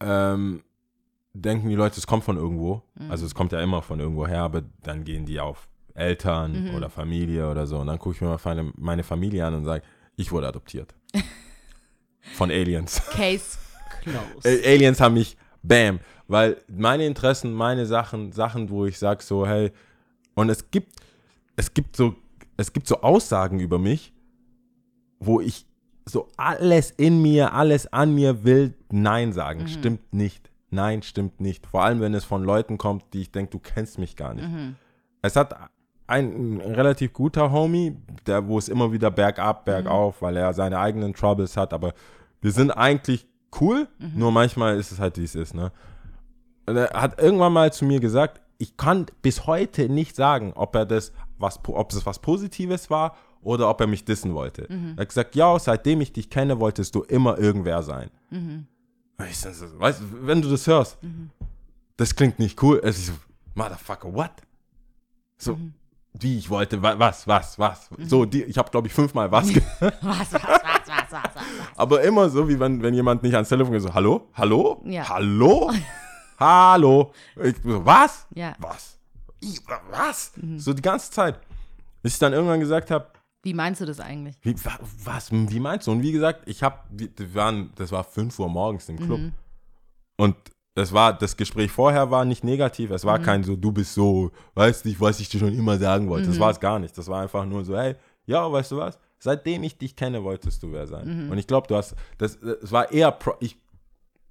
[0.00, 0.62] ähm,
[1.34, 2.82] denken die Leute, es kommt von irgendwo.
[3.08, 6.74] Also es kommt ja immer von irgendwo her, aber dann gehen die auf Eltern Mhm.
[6.74, 7.78] oder Familie oder so.
[7.78, 9.82] Und dann gucke ich mir mal meine, meine Familie an und sage,
[10.16, 10.94] ich wurde adoptiert.
[12.34, 13.02] von Aliens.
[13.10, 13.58] Case
[14.02, 14.44] closed.
[14.44, 19.46] Äh, Aliens haben mich, bam, weil meine Interessen, meine Sachen, Sachen, wo ich sage so,
[19.46, 19.72] hey,
[20.34, 20.96] und es gibt,
[21.56, 22.14] es gibt so,
[22.56, 24.12] es gibt so Aussagen über mich,
[25.20, 25.66] wo ich
[26.04, 29.68] so alles in mir, alles an mir will Nein sagen.
[29.68, 30.50] Stimmt nicht.
[30.70, 31.66] Nein, stimmt nicht.
[31.66, 34.48] Vor allem, wenn es von Leuten kommt, die ich denke, du kennst mich gar nicht.
[35.20, 35.54] Es hat
[36.06, 37.96] ein, ein relativ guter Homie,
[38.26, 41.94] der, wo es immer wieder bergab, bergauf, weil er seine eigenen Troubles hat, aber
[42.40, 43.26] wir sind eigentlich
[43.60, 45.70] cool, nur manchmal ist es halt, wie es ist, ne?
[46.66, 50.74] Und er hat irgendwann mal zu mir gesagt, ich kann bis heute nicht sagen, ob
[50.76, 54.68] er das was, ob es was Positives war oder ob er mich dissen wollte.
[54.70, 58.10] Er hat gesagt, ja, seitdem ich dich kenne, wolltest du immer irgendwer sein.
[58.30, 58.66] Und
[59.28, 60.96] Ich weißt, du, wenn du das hörst,
[61.96, 62.80] das klingt nicht cool.
[62.84, 63.12] Es ist so,
[63.54, 64.30] Motherfucker, what?
[65.38, 65.58] So,
[66.14, 67.90] wie ich wollte, wa- was, was, was.
[68.06, 71.42] So, die, ich habe, glaube ich, fünfmal was, was, was, was, was, was, was.
[71.76, 75.08] Aber immer so, wie wenn, wenn jemand nicht ans Telefon geht, so, hallo, hallo, Ja.
[75.08, 75.72] hallo,
[76.42, 77.12] hallo.
[77.42, 78.26] Ich, so, was?
[78.34, 78.54] Ja.
[78.58, 78.98] Was?
[79.42, 79.58] I,
[79.90, 80.32] was?
[80.56, 81.38] So die ganze Zeit.
[82.02, 83.06] Bis ich dann irgendwann gesagt habe,
[83.42, 84.36] Wie meinst du das eigentlich?
[84.42, 85.92] wie, wa- was, wie meinst du?
[85.92, 89.20] Und wie gesagt, ich habe, wir waren, das war 5 Uhr morgens im Club.
[90.16, 90.36] Und
[90.74, 92.90] das war, das Gespräch vorher war nicht negativ.
[92.90, 96.08] Es war kein so, du bist so, weißt nicht, was ich dir schon immer sagen
[96.08, 96.28] wollte.
[96.28, 96.96] Das war es gar nicht.
[96.96, 97.94] Das war einfach nur so, hey,
[98.26, 98.98] ja, weißt du was?
[99.18, 101.30] Seitdem ich dich kenne, wolltest du wer sein.
[101.30, 103.56] Und ich glaube, du hast, das, es war eher, Pro, ich,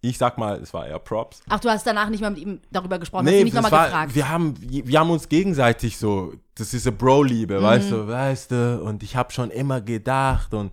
[0.03, 1.41] ich sag mal, es war eher Props.
[1.47, 3.85] Ach, du hast danach nicht mal mit ihm darüber gesprochen, hast Nee, nicht das nochmal
[3.87, 4.15] gefragt.
[4.15, 8.81] wir haben, wir haben uns gegenseitig so, das ist eine Bro-Liebe, weißt du, weißt du,
[8.83, 10.71] und ich habe schon immer gedacht und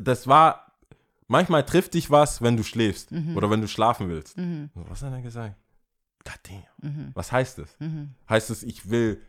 [0.00, 0.72] das war,
[1.26, 4.36] manchmal trifft dich was, wenn du schläfst oder wenn du schlafen willst.
[4.74, 5.56] Was hat er gesagt?
[6.24, 6.40] God
[6.82, 7.10] damn.
[7.14, 7.76] Was heißt das?
[8.28, 9.20] Heißt es, ich will,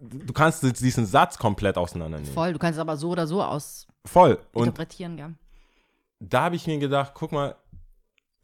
[0.00, 2.32] du kannst jetzt diesen Satz komplett auseinandernehmen.
[2.34, 4.38] Voll, du kannst es aber so oder so aus Voll.
[4.52, 5.34] Und interpretieren, gell?
[6.20, 7.54] da habe ich mir gedacht, guck mal,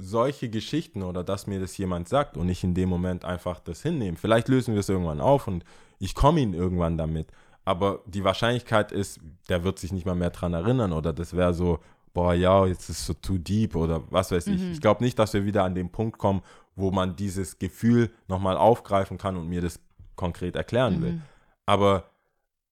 [0.05, 3.82] solche Geschichten oder dass mir das jemand sagt und ich in dem Moment einfach das
[3.82, 4.16] hinnehmen.
[4.16, 5.64] Vielleicht lösen wir es irgendwann auf und
[5.98, 7.28] ich komme ihn irgendwann damit.
[7.64, 11.55] Aber die Wahrscheinlichkeit ist, der wird sich nicht mal mehr dran erinnern oder das wäre
[11.55, 11.78] so,
[12.12, 14.61] boah, ja, jetzt ist es so too deep oder was weiß ich.
[14.72, 16.42] Ich glaube nicht, dass wir wieder an den Punkt kommen,
[16.76, 19.80] wo man dieses Gefühl nochmal aufgreifen kann und mir das
[20.16, 21.22] konkret erklären will.
[21.66, 22.11] Aber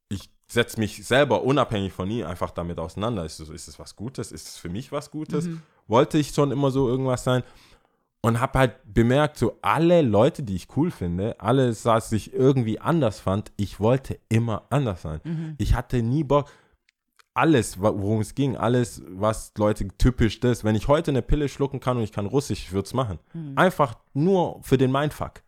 [0.08, 3.24] ich setze mich selber unabhängig von ihm einfach damit auseinander.
[3.24, 4.30] Ist es, ist es was Gutes?
[4.30, 5.46] Ist es für mich was Gutes?
[5.92, 7.42] Wollte ich schon immer so irgendwas sein?
[8.22, 12.80] Und habe halt bemerkt, so alle Leute, die ich cool finde, alles, was ich irgendwie
[12.80, 15.20] anders fand, ich wollte immer anders sein.
[15.58, 16.50] Ich hatte nie Bock,
[17.34, 21.78] alles, worum es ging, alles, was Leute typisch das, wenn ich heute eine Pille schlucken
[21.78, 23.18] kann und ich kann Russisch, ich würde es machen.
[23.56, 25.42] Einfach nur für den Mindfuck.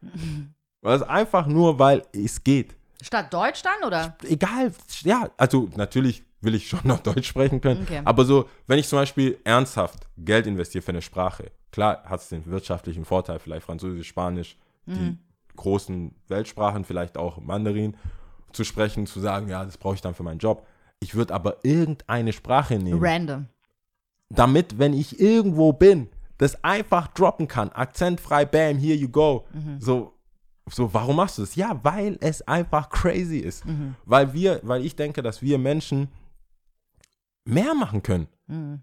[0.83, 2.77] Das ist einfach nur, weil es geht.
[3.01, 4.17] Statt Deutsch dann, oder?
[4.25, 4.73] Egal,
[5.05, 8.03] ja, also natürlich will ich schon noch Deutsch sprechen können, Okay.
[8.05, 12.29] aber so, wenn ich zum Beispiel ernsthaft Geld investiere für eine Sprache, klar hat es
[12.29, 15.17] den wirtschaftlichen Vorteil, vielleicht Französisch, Spanisch, die
[15.57, 17.97] großen Weltsprachen, vielleicht auch Mandarin
[18.53, 20.67] zu sprechen, zu sagen, ja, das brauche ich dann für meinen Job.
[21.01, 23.47] Ich würde aber irgendeine Sprache nehmen Random.
[24.31, 27.71] damit, wenn ich irgendwo bin, das einfach droppen kann.
[27.71, 29.47] Akzentfrei, bam, here you go.
[29.79, 30.13] So,
[30.71, 31.55] so, warum machst du das?
[31.57, 33.65] Ja, weil es einfach crazy ist.
[34.05, 36.09] Weil wir, weil ich denke, dass wir Menschen
[37.45, 38.29] mehr machen können.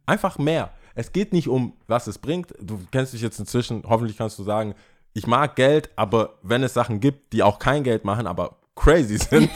[0.05, 0.71] Einfach mehr.
[0.95, 2.53] Es geht nicht um, was es bringt.
[2.59, 4.73] Du kennst dich jetzt inzwischen, hoffentlich kannst du sagen,
[5.13, 9.17] ich mag Geld, aber wenn es Sachen gibt, die auch kein Geld machen, aber crazy
[9.19, 9.49] sind,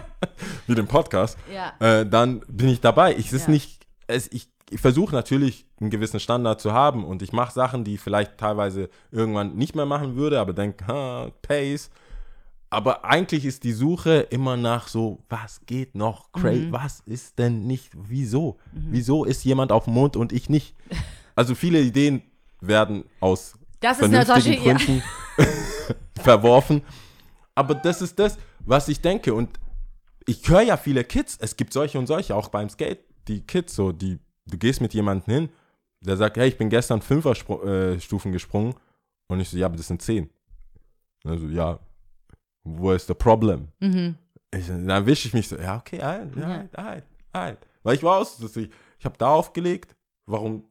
[0.66, 1.72] wie den Podcast, Ja.
[1.80, 3.16] äh, dann bin ich dabei.
[3.16, 3.48] Ich, Ja.
[3.48, 7.84] nicht, es, ich, ich versuche natürlich einen gewissen Standard zu haben und ich mache Sachen,
[7.84, 11.90] die ich vielleicht teilweise irgendwann nicht mehr machen würde, aber denke, Pace.
[12.72, 16.32] Aber eigentlich ist die Suche immer nach so, was geht noch?
[16.32, 16.72] Cra Mhm.
[16.72, 17.90] Was ist denn nicht?
[17.94, 18.58] Wieso?
[18.72, 20.74] Wieso ist jemand auf dem Mond und ich nicht?
[21.34, 22.20] Also viele Ideen
[22.60, 24.74] werden aus Das ist eine vernünftigen solche- ja.
[24.76, 25.02] Gründen
[26.20, 26.82] verworfen.
[27.54, 29.32] Aber das ist das, was ich denke.
[29.32, 29.48] Und
[30.26, 33.74] ich höre ja viele Kids, es gibt solche und solche, auch beim Skate, die Kids,
[33.74, 35.48] so, die, du gehst mit jemandem hin,
[36.00, 38.74] der sagt, hey, ich bin gestern Fünferstufen äh, Stufen gesprungen.
[39.28, 40.28] Und ich so, ja, aber das sind zehn.
[41.24, 41.78] Also, ja,
[42.64, 43.68] wo ist das Problem?
[43.80, 44.16] Mhm.
[44.54, 47.02] Ich, dann wische ich mich so, ja, okay, ein, ein, ein,
[47.32, 47.56] ein.
[47.82, 49.96] Weil ich war aus, dass ich, ich habe da aufgelegt,
[50.26, 50.64] warum,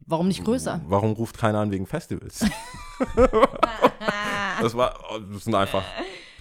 [0.00, 0.80] Warum nicht größer?
[0.86, 2.40] warum ruft keiner an wegen Festivals?
[4.60, 4.94] das war,
[5.32, 5.84] das sind einfach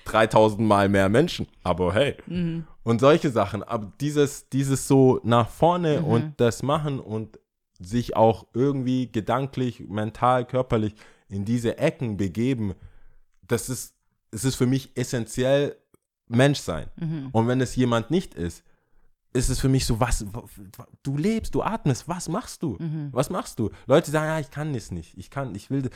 [0.05, 2.15] 3000 Mal mehr Menschen, aber hey.
[2.84, 7.39] Und solche Sachen, aber dieses, dieses so nach vorne und das machen und
[7.80, 10.95] sich auch irgendwie gedanklich, mental, körperlich
[11.28, 12.76] in diese Ecken begeben,
[13.41, 13.94] das ist,
[14.36, 15.77] es ist für mich essentiell
[16.27, 16.89] Menschsein.
[17.31, 18.63] Und wenn es jemand nicht ist,
[19.31, 20.25] ist es für mich so, was,
[21.03, 22.77] du lebst, du atmest, was machst du?
[23.11, 23.69] Was machst du?
[23.86, 25.89] Leute sagen, ja, ich kann das nicht, ich kann, ich will,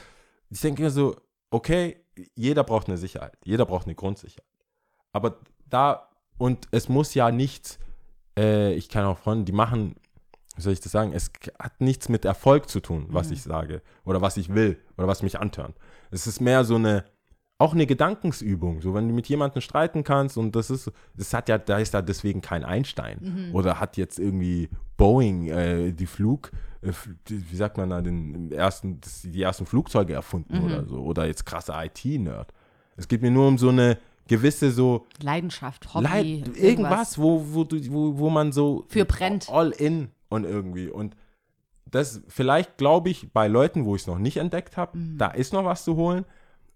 [0.49, 1.17] ich denke mir so,
[1.51, 1.97] okay,
[2.35, 4.45] jeder braucht eine Sicherheit, jeder braucht eine Grundsicherheit.
[5.11, 7.77] Aber da, und es muss ja nichts,
[8.37, 9.95] äh, ich kann auch Freunde, die machen,
[10.55, 13.81] wie soll ich das sagen, es hat nichts mit Erfolg zu tun, was ich sage
[14.05, 15.75] oder was ich will oder was mich antörnt.
[16.11, 17.05] Es ist mehr so eine,
[17.59, 21.49] auch eine Gedankensübung, so wenn du mit jemandem streiten kannst und das ist, das hat
[21.49, 23.49] ja, da ist da deswegen kein Einstein.
[23.53, 26.51] Oder hat jetzt irgendwie Boeing äh, die Flug,
[26.81, 26.93] äh,
[27.27, 30.99] wie sagt man da, den ersten, das, die ersten Flugzeuge erfunden oder so.
[31.01, 32.53] Oder jetzt krasser IT-Nerd.
[32.95, 33.97] Es geht mir nur um so eine
[34.27, 36.05] gewisse so Leidenschaft, Hobby,
[36.45, 39.49] Leid, irgendwas, wo, wo, du, wo, wo man so Für brennt.
[39.49, 40.87] all in und irgendwie.
[40.87, 41.17] Und
[41.91, 45.17] das vielleicht glaube ich bei Leuten, wo ich es noch nicht entdeckt habe, Mhm.
[45.17, 46.23] da ist noch was zu holen.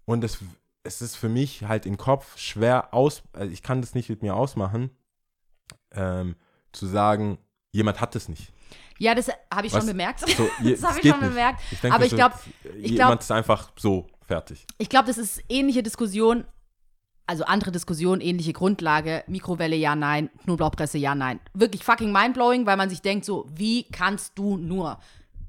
[0.04, 0.38] Und es,
[0.84, 4.22] es ist für mich halt im Kopf schwer aus, also ich kann das nicht mit
[4.22, 4.90] mir ausmachen,
[5.92, 6.36] ähm,
[6.72, 7.38] zu sagen,
[7.72, 8.52] jemand hat es nicht.
[8.98, 9.80] Ja, das habe ich Was?
[9.80, 10.20] schon bemerkt.
[10.20, 11.28] So, je- das habe ich schon nicht.
[11.30, 11.60] bemerkt.
[11.70, 12.36] Ich denke, Aber ich so, glaube,
[12.76, 14.66] jemand glaub- ist einfach so fertig.
[14.78, 16.44] ich glaube, das ist ähnliche Diskussion,
[17.26, 19.24] also andere Diskussion, ähnliche Grundlage.
[19.26, 20.28] Mikrowelle, ja, nein.
[20.44, 21.40] Knoblauchpresse, ja, nein.
[21.54, 24.98] Wirklich fucking mindblowing, weil man sich denkt so, wie kannst du nur?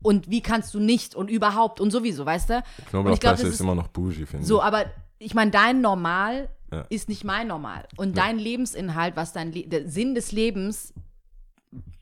[0.02, 1.16] Und wie kannst du nicht?
[1.16, 2.64] Und überhaupt und sowieso, weißt du?
[2.90, 4.64] Knoblauchpresse das ist immer noch bougie, finde So, ich.
[4.64, 4.86] aber
[5.26, 6.86] ich meine, dein Normal Ja.
[6.90, 7.88] ist nicht mein Normal.
[7.98, 10.94] Und dein Lebensinhalt, was dein Le der Sinn des Lebens,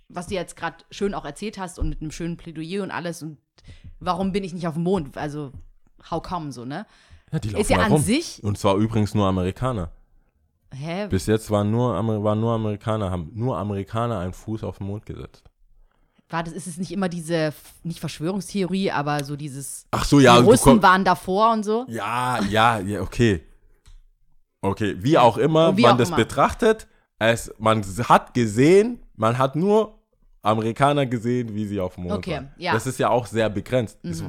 [0.10, 3.22] was du jetzt gerade schön auch erzählt hast und mit einem schönen Plädoyer und alles
[3.24, 3.38] und
[4.00, 5.18] warum bin ich nicht auf dem Mond?
[5.18, 5.52] Also,
[6.12, 6.86] how come so, ne?
[7.32, 8.02] Ja, die ist laufen ja da an rum.
[8.02, 9.90] sich- Und zwar übrigens nur Amerikaner.
[10.74, 11.08] Hä?
[11.08, 14.88] Bis jetzt waren nur, Amer waren nur Amerikaner, haben nur Amerikaner einen Fuß auf den
[14.88, 15.50] Mond gesetzt.
[16.34, 17.54] War das, ist es nicht immer diese,
[17.84, 21.86] nicht Verschwörungstheorie, aber so dieses, Ach so, ja, die Russen komm- waren davor und so?
[21.88, 23.44] Ja, ja, ja, okay.
[24.62, 26.18] Okay, wie auch immer Wie man auch das immer.
[26.18, 26.88] betrachtet,
[27.20, 30.00] es, man hat gesehen, man hat nur
[30.42, 32.52] Amerikaner gesehen, wie sie auf dem Mond Okay, waren.
[32.58, 32.74] ja.
[32.74, 34.00] Das ist ja auch sehr begrenzt.
[34.02, 34.24] Das-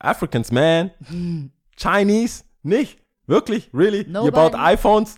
[0.00, 0.90] Africans, man.
[1.76, 2.98] Chinese, nicht.
[3.26, 3.70] Wirklich?
[3.72, 4.02] Really?
[4.04, 4.30] You Nobody.
[4.32, 5.16] baut iPhones?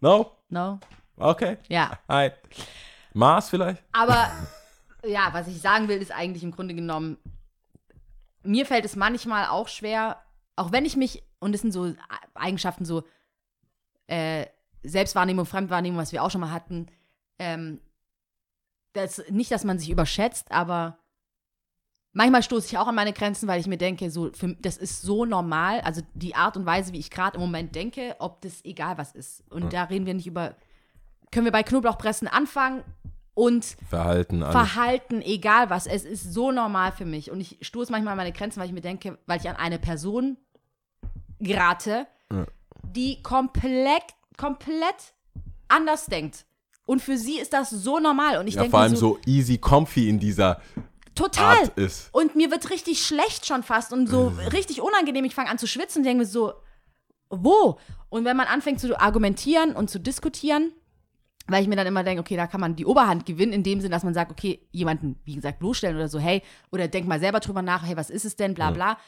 [0.00, 0.32] No?
[0.48, 0.80] No?
[1.16, 1.58] Okay.
[1.68, 1.92] Ja.
[2.08, 2.34] Alright.
[3.14, 3.82] Mars vielleicht?
[3.92, 4.30] Aber
[5.04, 7.18] ja, was ich sagen will, ist eigentlich im Grunde genommen,
[8.42, 10.22] mir fällt es manchmal auch schwer,
[10.56, 11.94] auch wenn ich mich, und es sind so
[12.34, 13.04] Eigenschaften, so
[14.06, 14.46] äh,
[14.82, 16.86] Selbstwahrnehmung, Fremdwahrnehmung, was wir auch schon mal hatten,
[17.38, 17.80] ähm,
[18.92, 20.98] das, nicht, dass man sich überschätzt, aber
[22.12, 25.02] manchmal stoße ich auch an meine Grenzen, weil ich mir denke, so, für, das ist
[25.02, 28.64] so normal, also die Art und Weise, wie ich gerade im Moment denke, ob das
[28.64, 29.44] egal was ist.
[29.50, 30.56] Und da reden wir nicht über,
[31.30, 32.82] können wir bei Knoblauchpressen anfangen
[33.34, 34.52] und Verhalten, alles.
[34.54, 37.30] Verhalten, egal was, es ist so normal für mich.
[37.30, 39.78] Und ich stoße manchmal an meine Grenzen, weil ich mir denke, weil ich an eine
[39.78, 40.36] Person
[41.38, 42.46] gerate, Ja.
[42.82, 44.02] die komplett,
[44.36, 45.14] komplett
[45.68, 46.44] anders denkt.
[46.86, 48.38] Und für sie ist das so normal.
[48.38, 50.60] Und ich Ja, denke vor allem so easy comfy in dieser
[51.14, 51.56] total.
[51.58, 52.08] Art ist.
[52.12, 55.24] Und mir wird richtig schlecht schon fast und so richtig unangenehm.
[55.24, 56.52] Ich fange an zu schwitzen und denke mir so,
[57.28, 57.78] wo?
[58.08, 60.72] Und wenn man anfängt zu argumentieren und zu diskutieren,
[61.46, 63.80] weil ich mir dann immer denke, okay, da kann man die Oberhand gewinnen, in dem
[63.80, 67.20] Sinn, dass man sagt, okay, jemanden, wie gesagt, bloßstellen oder so, hey, oder denk mal
[67.20, 68.98] selber drüber nach, hey, was ist es denn, bla bla,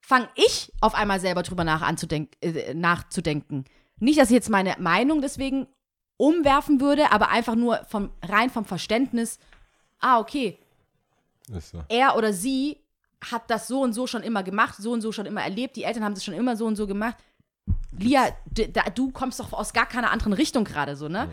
[0.00, 3.64] fange ich auf einmal selber drüber nach äh, nachzudenken.
[3.98, 5.66] Nicht, dass ich jetzt meine Meinung deswegen
[6.16, 9.38] umwerfen würde, aber einfach nur vom, rein vom Verständnis,
[10.00, 10.58] ah, okay,
[11.48, 11.82] Ist so.
[11.88, 12.78] er oder sie
[13.30, 15.84] hat das so und so schon immer gemacht, so und so schon immer erlebt, die
[15.84, 17.16] Eltern haben das schon immer so und so gemacht.
[17.98, 18.28] Lia,
[18.94, 21.28] du kommst doch aus gar keiner anderen Richtung gerade so, ne?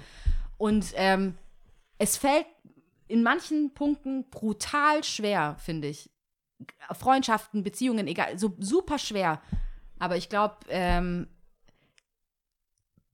[0.57, 1.38] Und ähm,
[1.97, 2.45] es fällt
[3.07, 6.09] in manchen Punkten brutal schwer, finde ich.
[6.91, 9.41] Freundschaften, Beziehungen, egal, so super schwer.
[9.99, 11.27] Aber ich glaube, ähm,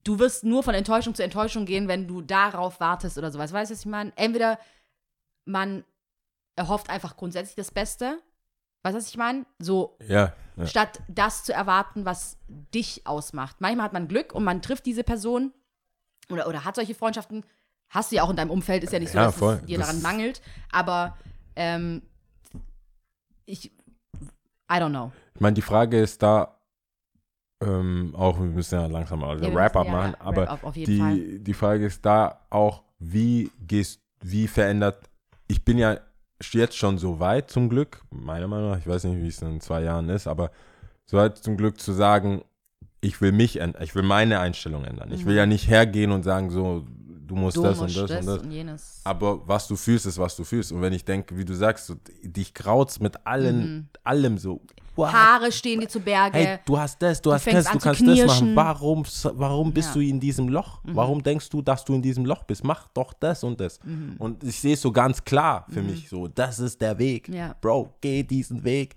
[0.02, 3.52] du wirst nur von Enttäuschung zu Enttäuschung gehen, wenn du darauf wartest oder sowas.
[3.52, 4.12] Weißt du, was ich meine?
[4.16, 4.58] Entweder
[5.44, 5.84] man
[6.56, 8.18] erhofft einfach grundsätzlich das Beste.
[8.82, 9.46] Weißt du, was ich meine?
[9.58, 10.66] So, Ja, ja.
[10.66, 13.60] statt das zu erwarten, was dich ausmacht.
[13.60, 15.52] Manchmal hat man Glück und man trifft diese Person
[16.30, 17.44] oder, oder hat solche Freundschaften.
[17.88, 19.54] Hast du ja auch in deinem Umfeld, ist ja nicht so, Ja, dass voll.
[19.60, 20.40] es dir Das- daran mangelt.
[20.72, 21.16] Aber
[21.56, 22.02] ähm,
[23.46, 25.12] ich, I don't know.
[25.34, 26.58] Ich meine, die Frage ist da
[27.60, 30.76] ähm, auch, wir müssen ja langsam mal also Ja, Wrap-up ja, machen, ja, aber auf
[30.76, 31.14] jeden Fall.
[31.14, 35.08] die, die Frage ist da auch, wie gehst, wie verändert,
[35.46, 35.98] ich bin ja
[36.52, 39.60] jetzt schon so weit zum Glück, meiner Meinung nach, ich weiß nicht, wie es in
[39.60, 40.50] zwei Jahren ist, aber
[41.06, 42.42] so weit zum Glück zu sagen,
[43.04, 45.12] ich will mich ändern, ich will meine Einstellung ändern.
[45.12, 46.84] Ich will ja nicht hergehen und sagen, so,
[47.26, 47.62] du musst Mhm.
[47.62, 49.00] Du das musst und das, das und das.
[49.02, 49.06] und.
[49.10, 50.72] Aber was du fühlst, ist, was du fühlst.
[50.72, 53.86] Und wenn ich denke, wie du sagst, so, dich graut's mit allen, Mhm.
[54.02, 54.60] allem so.
[54.96, 55.12] What?
[55.12, 56.38] Haare stehen dir zu Berge.
[56.38, 58.54] Hey, du hast das, du, hast fängst das, du kannst das machen.
[58.54, 59.02] Warum,
[59.32, 59.94] warum bist Ja.
[59.94, 60.78] du in diesem Loch?
[60.84, 62.62] Warum denkst du, dass du in diesem Loch bist?
[62.62, 63.80] Mach doch das und das.
[64.18, 67.28] Und ich sehe es so ganz klar für mich so, das ist der Weg.
[67.28, 67.56] Ja.
[67.60, 68.94] Bro, geh diesen Weg.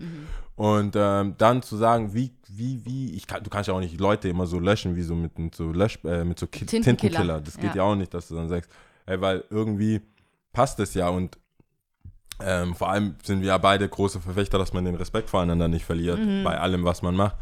[0.58, 4.00] Und ähm, dann zu sagen, wie, wie, wie, ich kann, du kannst ja auch nicht
[4.00, 6.98] Leute immer so löschen, wie so mit, mit so Lösch, äh, mit so Ki Tintenkiller.
[6.98, 7.42] Tintenkiller.
[7.42, 7.76] Das geht Ja.
[7.76, 8.70] ja auch nicht, dass du dann sagst,
[9.06, 10.02] ey, weil irgendwie
[10.54, 11.38] passt es ja und
[12.42, 15.86] ähm, vor allem sind wir ja beide große Verfechter, dass man den Respekt voreinander nicht
[15.86, 16.44] verliert Mhm.
[16.44, 17.36] bei allem, was man macht.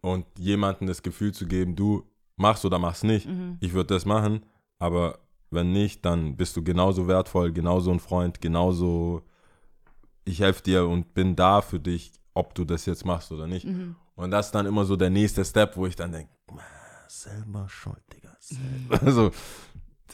[0.00, 2.04] Und jemandem das Gefühl zu geben, du
[2.36, 3.26] machst oder machst nicht.
[3.26, 3.58] Mhm.
[3.60, 4.44] Ich würde das machen,
[4.78, 5.18] aber
[5.50, 9.22] wenn nicht, dann bist du genauso wertvoll, genauso ein Freund, genauso
[10.24, 13.66] ich helfe dir und bin da für dich, ob du das jetzt machst oder nicht.
[13.66, 13.96] Mhm.
[14.14, 16.30] Und das ist dann immer so der nächste Step, wo ich dann denke,
[17.08, 18.36] selber schuld, Digga.
[18.38, 19.00] Selber.
[19.04, 19.26] Also,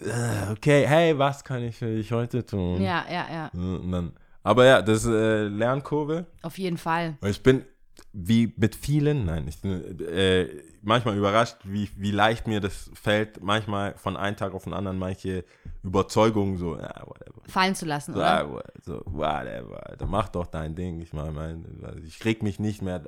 [0.01, 2.81] äh, okay, hey, was kann ich für dich heute tun?
[2.83, 3.51] Ja, ja, ja.
[3.53, 6.27] Und dann, aber ja, das ist äh, Lernkurve.
[6.43, 7.19] Auf jeden Fall.
[7.23, 7.65] Ich bin
[8.13, 10.49] wie mit vielen, nein, ich bin äh,
[10.83, 14.99] manchmal überrascht, wie, wie leicht mir das fällt, manchmal von einem Tag auf den anderen
[14.99, 15.45] manche
[15.83, 17.41] Überzeugungen so, ja, whatever.
[17.49, 18.45] Fallen zu lassen, So, oder?
[18.47, 21.01] ah, so, whatever, Alter, mach doch dein Ding.
[21.01, 21.65] Ich meine, mein,
[22.07, 23.03] ich reg mich nicht mehr.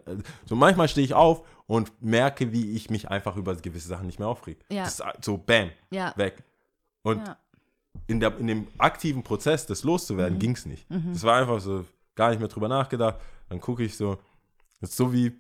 [0.45, 4.19] So manchmal stehe ich auf und merke, wie ich mich einfach über gewisse Sachen nicht
[4.19, 4.59] mehr aufreg.
[4.71, 4.85] Ja.
[4.85, 6.13] Das ist so, bam, Ja.
[6.17, 6.43] weg.
[7.03, 7.37] Und Ja.
[8.09, 10.41] in, der, in dem aktiven Prozess, das loszuwerden, Mhm.
[10.41, 10.87] ging es nicht.
[11.13, 11.85] Das war einfach so,
[12.15, 13.17] gar nicht mehr drüber nachgedacht.
[13.49, 14.19] Dann gucke ich so,
[14.87, 15.33] das ist so wie,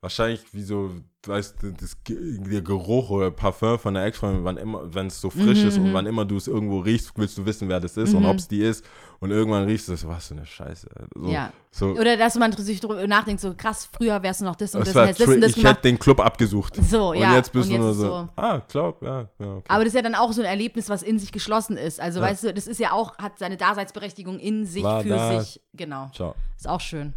[0.00, 0.90] wahrscheinlich wie so,
[1.26, 5.30] weißt du, das, der Geruch oder Parfum von der Ex-Freundin, wann immer, wenn es so
[5.30, 5.84] frisch ist Mhm.
[5.86, 8.36] und wann immer du es irgendwo riechst, willst du wissen, wer das ist und ob
[8.38, 8.84] es die ist.
[9.20, 10.88] Und irgendwann riechst du so, was für eine Scheiße.
[11.14, 11.52] So, Ja.
[11.70, 14.84] so, Oder dass man sich drüber nachdenkt, so krass, früher wärst du noch das und
[14.84, 15.76] das das, jetzt das und das ich gemacht.
[15.76, 16.74] hätte den Club abgesucht.
[16.90, 17.28] So, ja.
[17.30, 18.28] Und jetzt bist und du nur ist so, so.
[18.34, 19.64] ah, Club, ja, ja, okay.
[19.68, 22.00] Aber das ist ja dann auch so ein Erlebnis, was in sich geschlossen ist.
[22.00, 22.26] Also, Ja.
[22.26, 25.40] weißt du, das ist ja auch, hat seine Daseinsberechtigung in sich, War für da.
[25.40, 25.60] sich.
[25.74, 26.10] Genau.
[26.12, 26.34] Ciao.
[26.56, 27.12] Ist auch schön.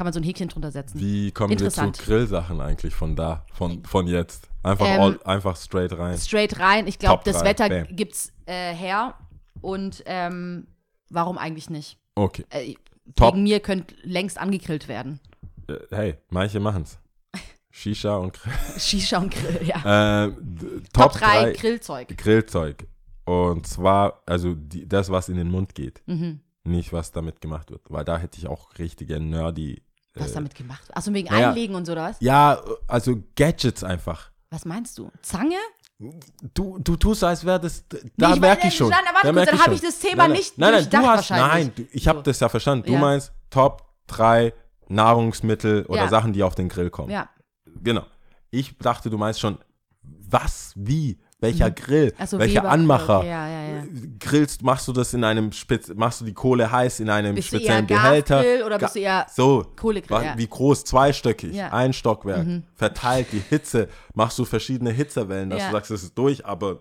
[0.00, 0.98] Kann man so ein Häkchen drunter setzen.
[0.98, 1.92] Wie kommen wir zu.
[1.92, 4.48] Grillsachen eigentlich von da, von, von jetzt?
[4.62, 6.16] Einfach, Ähm, all, einfach straight rein.
[6.16, 6.86] Straight rein.
[6.86, 7.44] Ich glaube, das drei.
[7.44, 7.86] Wetter Bam.
[7.94, 9.12] gibt's äh, her.
[9.60, 10.68] Und ähm,
[11.10, 11.98] warum eigentlich nicht?
[12.14, 12.46] Okay.
[12.48, 12.76] Äh,
[13.14, 13.34] Top.
[13.34, 15.20] wegen mir könnte längst angegrillt werden.
[15.68, 16.98] Äh, Hey, manche machen's.
[17.70, 18.54] Shisha und Grill.
[18.78, 20.24] Shisha und Grill, ja.
[20.24, 20.30] Äh,
[20.94, 22.16] Top Top 3 3 Grillzeug.
[22.16, 22.86] Grillzeug.
[23.26, 26.00] Und zwar, also die, das, was in den Mund geht.
[26.06, 26.40] Mhm.
[26.64, 27.82] Nicht, was damit gemacht wird.
[27.90, 29.82] Weil da hätte ich auch richtige nerdy.
[30.14, 30.96] Was äh, damit gemacht wird?
[30.96, 31.48] Achso, wegen naja.
[31.50, 32.16] Einlegen und so, oder was?
[32.20, 34.30] Ja, also Gadgets einfach.
[34.50, 35.10] Was meinst du?
[35.22, 35.56] Zange?
[36.54, 37.84] Du, du tust als wäre das.
[38.16, 38.88] Da Nee, ich merke ich schon.
[38.88, 39.74] nein, warte da kurz, dann hab schon.
[39.74, 40.38] ich das Thema nein, nein.
[40.38, 41.30] nicht Nein, nein, du hast.
[41.30, 42.22] Nein, ich habe So.
[42.22, 42.86] das ja verstanden.
[42.86, 42.98] Du Ja.
[42.98, 44.52] meinst Top 3
[44.88, 46.08] Nahrungsmittel oder Ja.
[46.08, 47.10] Sachen, die auf den Grill kommen.
[47.10, 47.28] Ja.
[47.82, 48.04] Genau.
[48.50, 49.58] Ich dachte, du meinst schon,
[50.02, 53.24] was, wie, welcher Grill, Ach so, welcher Anmacher.
[53.24, 53.82] ja, ja, ja.
[54.18, 57.52] Grillst, machst du das in einem Spez machst du die Kohle heiß in einem Bist
[57.52, 58.36] du speziellen eher Behälter?
[58.36, 61.54] Gasgrill oder bist du eher so, Kohlegrill, wie groß, zweistöckig.
[61.54, 61.60] Mhm.
[61.70, 66.44] ein Stockwerk, verteilt die Hitze, machst du verschiedene Hitzewellen, dass du sagst, es ist durch,
[66.44, 66.80] aber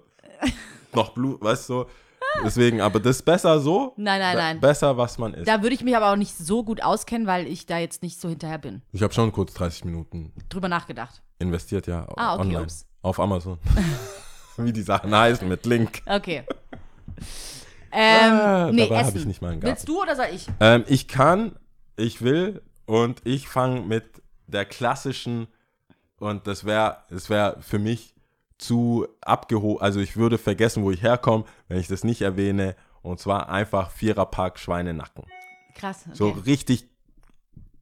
[0.94, 1.86] noch Blut, weißt du,
[2.44, 4.60] deswegen, aber das ist besser so, Nein, nein, nein.
[4.60, 5.48] besser, was man isst.
[5.48, 8.20] Da würde ich mich aber auch nicht so gut auskennen, weil ich da jetzt nicht
[8.20, 8.82] so hinterher bin.
[8.92, 11.22] Ich habe schon kurz 30 Minuten Drüber nachgedacht.
[11.40, 12.86] investiert, ja, Ah, okay, online, ups.
[13.02, 13.58] auf Amazon.
[14.66, 16.02] wie die Sachen heißen, mit Link.
[16.06, 16.44] Okay.
[17.92, 19.18] Ähm, Ah, nee, dabei hab Essen.
[19.18, 19.76] ich nicht mal einen Garten.
[19.76, 20.46] Willst du oder soll ich?
[20.60, 21.56] Ähm, ich kann,
[21.96, 25.48] ich will und ich fange mit der klassischen
[26.20, 28.14] und das wäre es wäre für mich
[28.60, 33.20] zu abgehoben, also ich würde vergessen, wo ich herkomme, wenn ich das nicht erwähne und
[33.20, 35.26] zwar einfach Viererpack Schweinenacken.
[35.74, 36.04] Krass.
[36.06, 36.16] Okay.
[36.16, 36.88] So richtig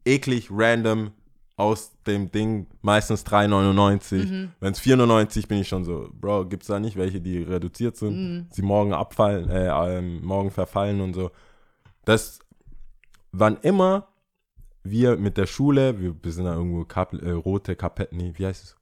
[0.05, 1.11] eklig random
[1.57, 4.25] aus dem Ding, meistens 3,99.
[4.29, 4.51] Mhm.
[4.59, 8.15] Wenn es 4,99 bin ich schon so, Bro, gibt's da nicht welche, die reduziert sind,
[8.15, 8.47] Mhm.
[8.51, 9.67] sie morgen abfallen, äh,
[9.97, 11.31] ähm, morgen verfallen und so.
[12.05, 12.39] Das,
[13.31, 14.07] wann immer
[14.83, 18.45] wir mit der Schule, wir, wir sind da irgendwo Kap, äh, rote Kapelle, nee, wie
[18.45, 18.75] heißt es?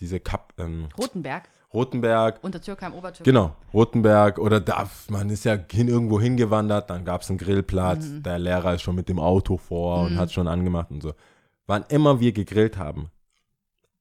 [0.00, 3.24] Diese Kap, ähm, Rotenberg, Rotenberg, Untertürkheim, Obertürkheim.
[3.24, 8.04] Genau, Rotenberg oder da, man ist ja hin, irgendwo hingewandert, dann gab es einen Grillplatz,
[8.08, 8.22] Mhm.
[8.24, 11.12] der Lehrer ist schon mit dem Auto vor und hat schon angemacht und so.
[11.66, 13.10] Wann immer wir gegrillt haben,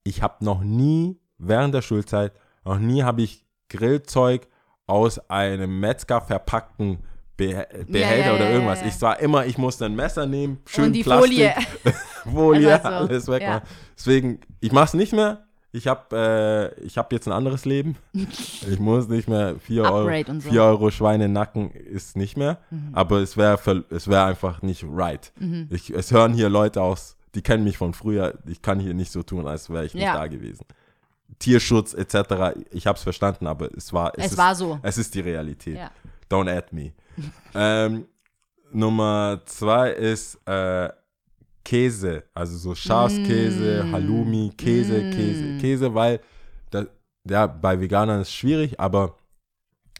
[0.03, 2.33] ich habe noch nie während der Schulzeit,
[2.63, 4.47] noch nie habe ich Grillzeug
[4.87, 6.99] aus einem Metzger verpackten
[7.37, 8.79] Beh Behälter ja, oder irgendwas.
[8.79, 8.91] ja, ja.
[8.93, 11.53] Ich war immer, ich musste ein Messer nehmen, schön Und die Plastik, Folie.
[12.23, 13.61] Folie, Also, alles weg.
[13.97, 15.41] Deswegen, ich mache es nicht mehr.
[15.73, 17.97] Ich habe äh, ich hab jetzt ein anderes Leben.
[18.13, 20.49] ich muss nicht mehr 4 Euro, so.
[20.49, 22.59] 4 Euro Schweinenacken ist nicht mehr.
[22.93, 25.33] Aber es wäre es wär einfach nicht right.
[25.37, 25.67] Mhm.
[25.71, 28.33] Ich, es hören hier Leute aus, die kennen mich von früher.
[28.45, 30.15] Ich kann hier nicht so tun, als wäre ich nicht Ja.
[30.15, 30.65] da gewesen.
[31.39, 32.55] Tierschutz etc.
[32.71, 34.79] Ich habe es verstanden, aber es war Es ist, war so.
[34.81, 35.75] Es ist die Realität.
[35.77, 35.91] Ja.
[36.29, 36.93] Don't add me.
[37.53, 38.05] ähm,
[38.71, 40.89] Nummer zwei ist äh,
[41.63, 43.91] Käse, also so Schafskäse, Mm.
[43.91, 46.19] Halloumi, Käse, Käse, Käse, weil
[46.71, 46.85] da,
[47.27, 49.15] ja, bei Veganern ist es schwierig, aber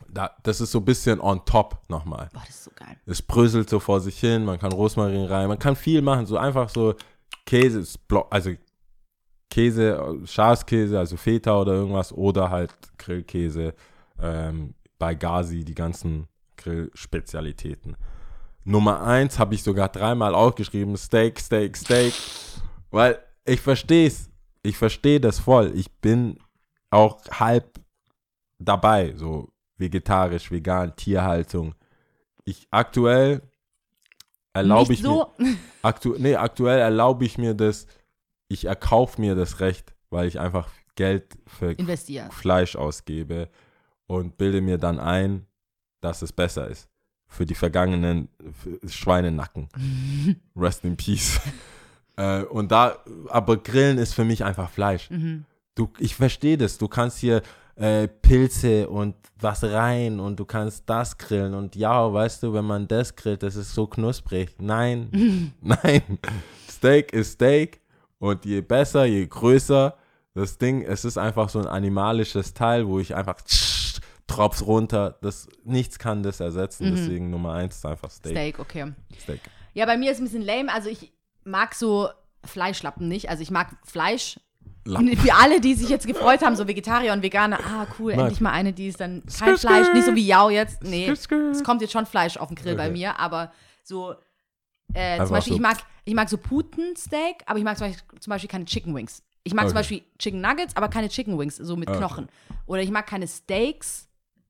[0.08, 2.30] da, das ist so ein bisschen on top nochmal.
[2.34, 2.98] Boah, das ist so geil.
[3.06, 6.38] Es bröselt so vor sich hin, man kann Rosmarin rein, man kann viel machen, so
[6.38, 6.96] einfach so
[7.46, 8.52] Käse, ist blo- also
[9.50, 13.74] Käse, Schafskäse, also Feta oder irgendwas, oder halt Grillkäse
[14.20, 16.28] ähm, bei Gazi, die ganzen
[16.58, 17.96] Grillspezialitäten.
[18.64, 22.14] Nummer eins habe ich sogar dreimal aufgeschrieben, Steak, Steak, Steak,
[22.90, 24.30] weil ich verstehe es,
[24.64, 25.72] ich verstehe das voll.
[25.76, 26.40] Ich bin
[26.90, 27.80] auch halb
[28.58, 31.76] dabei, so vegetarisch, vegan, Tierhaltung.
[32.46, 33.42] Ich aktuell
[34.56, 35.34] erlaube ich mir, so.
[35.82, 37.88] aktu nee, aktuell erlaube ich mir das,
[38.48, 41.76] ich erkaufe mir das Recht, weil ich einfach Geld für.
[42.32, 43.50] Fleisch ausgebe
[44.08, 45.46] und bilde mir dann ein,
[46.02, 46.88] dass es besser ist.
[47.28, 49.68] Für die vergangenen f- Schweinenacken.
[50.56, 51.42] Rest in peace.
[52.18, 52.98] äh, und da,
[53.30, 55.10] aber Grillen ist für mich einfach Fleisch.
[55.10, 55.46] Mhm.
[55.74, 56.78] Du, ich verstehe das.
[56.78, 57.42] Du kannst hier
[57.76, 62.66] äh, Pilze und was rein und du kannst das grillen und ja, weißt du, wenn
[62.66, 64.56] man das grillt, das ist so knusprig.
[64.60, 66.20] Nein, nein.
[66.70, 67.82] Steak ist Steak
[68.20, 69.96] und je besser, je größer
[70.36, 73.38] das Ding, es ist einfach so ein animalisches Teil, wo ich einfach
[74.28, 75.18] drops runter.
[75.22, 76.94] Das, nichts kann das ersetzen.
[76.94, 78.34] Deswegen Nummer eins ist einfach Steak.
[78.34, 78.94] Steak, okay.
[79.20, 79.42] Steak.
[79.74, 80.74] Ja, bei mir ist es ein bisschen lame.
[80.74, 81.14] Also ich
[81.46, 82.10] mag so
[82.44, 83.30] Fleischlappen nicht.
[83.30, 84.40] Also ich mag Fleisch.
[84.86, 85.18] Lappen.
[85.18, 88.22] Für alle, die sich jetzt gefreut haben, so Vegetarier und Veganer, ah cool, Nein.
[88.22, 90.84] endlich mal eine, die ist dann kein Fleisch, nicht so wie Jau jetzt.
[90.84, 92.92] Nee, es kommt jetzt schon Fleisch auf den Grill bei Okay.
[92.94, 93.52] mir, aber
[93.84, 94.14] so,
[94.94, 95.56] äh, zum Beispiel, so.
[95.58, 98.94] ich mag, ich mag so Putensteak, aber ich mag zum Beispiel, zum Beispiel keine Chicken
[98.96, 99.24] Wings.
[99.44, 99.80] Ich mag zum Okay.
[99.80, 101.98] Beispiel Chicken Nuggets, aber keine Chicken Wings, so mit Okay.
[101.98, 102.30] Knochen.
[102.68, 104.08] Oder ich mag keine Steaks.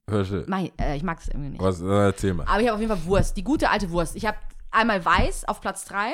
[0.08, 0.44] Verstehe.
[0.48, 1.62] Mach ich, äh, ich mag das irgendwie nicht.
[1.62, 2.46] Was, äh, erzähl mal.
[2.48, 4.16] Aber ich habe auf jeden Fall Wurst, die gute alte Wurst.
[4.16, 4.38] Ich habe
[4.72, 6.14] einmal weiß auf Platz 3.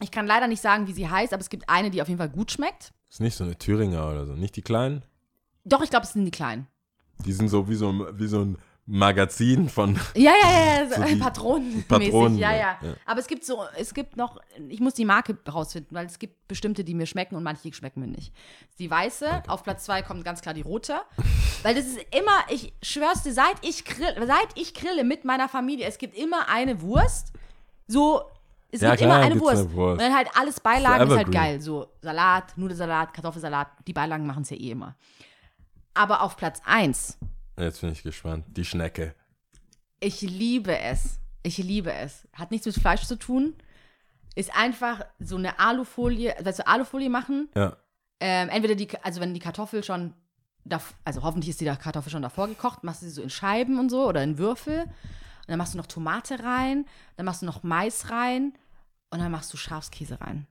[0.00, 2.18] Ich kann leider nicht sagen, wie sie heißt, aber es gibt eine, die auf jeden
[2.18, 2.92] Fall gut schmeckt.
[3.12, 4.32] Ist nicht so eine Thüringer oder so.
[4.32, 5.02] Nicht die kleinen?
[5.66, 6.66] Doch, ich glaube, es sind die kleinen.
[7.26, 8.56] Die sind so wie so, ein- wie so ein
[8.86, 9.96] Magazin von.
[10.16, 11.88] Ja, ja, ja, so, Patronenmäßig.
[11.88, 12.94] Patronen, ja, ja, ja.
[13.04, 16.48] Aber es gibt so, es gibt noch, ich muss die Marke rausfinden, weil es gibt
[16.48, 18.32] bestimmte, die mir schmecken und manche schmecken mir nicht.
[18.78, 20.96] Die weiße, auf Platz 2 kommt ganz klar die rote.
[21.62, 25.50] weil das ist immer, ich schwör's dir, seit ich, grill, seit ich grille mit meiner
[25.50, 27.32] Familie, es gibt immer eine Wurst.
[27.86, 28.22] So,
[28.72, 29.60] es Ja, gibt klar, immer eine Wurst.
[29.62, 29.92] eine Wurst.
[29.92, 31.60] Und dann halt alles Beilagen ist halt geil.
[31.60, 34.96] So Salat, Nudelsalat, Kartoffelsalat, die Beilagen machen es ja eh immer.
[35.94, 37.18] Aber auf Platz 1
[37.58, 38.46] Jetzt bin ich gespannt.
[38.48, 39.14] Die Schnecke.
[40.00, 41.18] ich liebe es.
[41.42, 42.26] Ich liebe es.
[42.32, 43.54] Hat nichts mit Fleisch zu tun.
[44.34, 47.50] Ist einfach so eine Alufolie, du, Alufolie machen.
[47.54, 47.76] Ja.
[48.20, 50.14] Ähm, entweder die, also wenn die Kartoffel schon
[50.64, 53.78] da, also hoffentlich ist die Kartoffel schon davor gekocht, machst du sie so in Scheiben
[53.78, 54.84] und so oder in Würfel.
[54.84, 56.86] Und dann machst du noch Tomate rein,
[57.16, 58.54] dann machst du noch Mais rein
[59.12, 60.46] und dann machst du Schafskäse rein.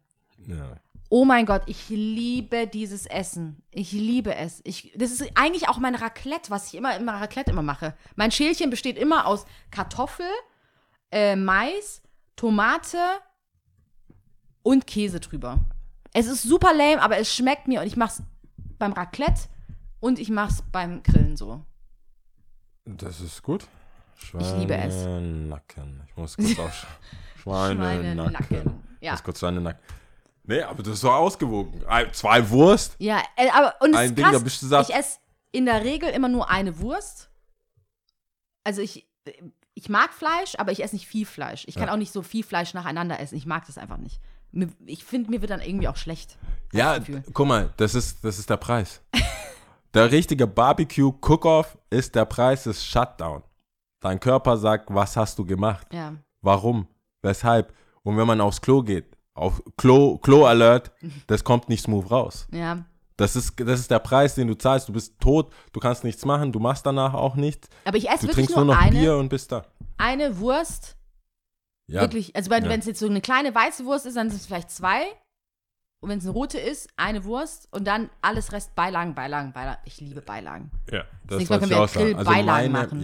[0.48, 0.78] Ja.
[1.10, 3.62] Oh mein Gott, ich liebe dieses Essen.
[3.72, 4.62] Ich liebe es.
[4.64, 7.98] Ich, das ist eigentlich auch mein Raclette, was ich immer im Raclette immer mache.
[8.16, 10.30] Mein Schälchen besteht immer aus Kartoffel,
[11.12, 12.02] äh, Mais,
[12.38, 12.98] Tomate
[14.64, 15.60] und Käse drüber.
[16.14, 18.24] Es ist super lame, aber es schmeckt mir und ich mach's
[18.80, 19.50] beim Raclette
[20.00, 21.66] und ich mach's beim Grillen so.
[22.86, 23.68] Das ist gut.
[24.40, 25.04] Ich liebe es.
[25.04, 26.04] Schweinenacken.
[26.08, 26.94] Ich muss kurz aufschauen.
[27.42, 28.04] Schweinenacken.
[28.18, 28.84] Schweinenacken.
[29.02, 29.12] Ja.
[29.14, 29.82] muss kurz Schweinenacken.
[30.44, 31.84] Nee, aber das ist doch ausgewogen.
[31.88, 32.96] Ein- Zwei Wurst.
[33.00, 34.90] Ja, äh, aber und es Ein ist Ding, krass, da bist du satt.
[34.90, 35.20] ich esse
[35.52, 37.30] in der Regel immer nur eine Wurst.
[38.64, 39.08] Also ich,
[39.74, 41.64] ich mag Fleisch, aber ich esse nicht viel Fleisch.
[41.68, 41.94] Ich kann Ja.
[41.94, 43.36] auch nicht so viel Fleisch nacheinander essen.
[43.36, 44.20] Ich mag das einfach nicht.
[44.86, 46.38] Ich finde, mir wird dann irgendwie auch schlecht.
[46.74, 49.02] Ja, das guck mal, das ist, das ist der Preis.
[49.94, 53.44] der richtige Barbecue Cook-Off ist der Preis des Shutdown.
[54.02, 55.88] Dein Körper sagt, was hast du gemacht?
[55.94, 56.16] Ja.
[56.42, 56.88] Warum?
[57.22, 57.74] Weshalb?
[58.04, 60.92] Und wenn man aufs Klo geht, auf Klo, Klo-Alert,
[61.28, 62.48] das kommt nicht smooth raus.
[62.52, 62.84] Ja.
[63.18, 64.90] Das ist, das ist der Preis, den du zahlst.
[64.90, 67.70] Du bist tot, du kannst nichts machen, du machst danach auch nichts.
[67.86, 69.66] Aber ich esse Du wirklich trinkst nur, nur noch eine, Bier und bist da.
[69.98, 70.98] eine Wurst.
[71.88, 72.36] Ja, Wirklich.
[72.36, 72.72] Also wenn Ja.
[72.72, 75.02] es jetzt so eine kleine weiße Wurst ist, dann sind es vielleicht zwei.
[76.00, 79.80] Und wenn es eine rote ist, eine Wurst und dann alles Rest Beilagen, Beilagen, Beilagen.
[79.86, 80.72] Ich liebe Beilagen.
[80.90, 82.16] ja das nächste Mal können wir auch sagen.
[82.16, 83.02] Also Grillbeilagen meine, machen.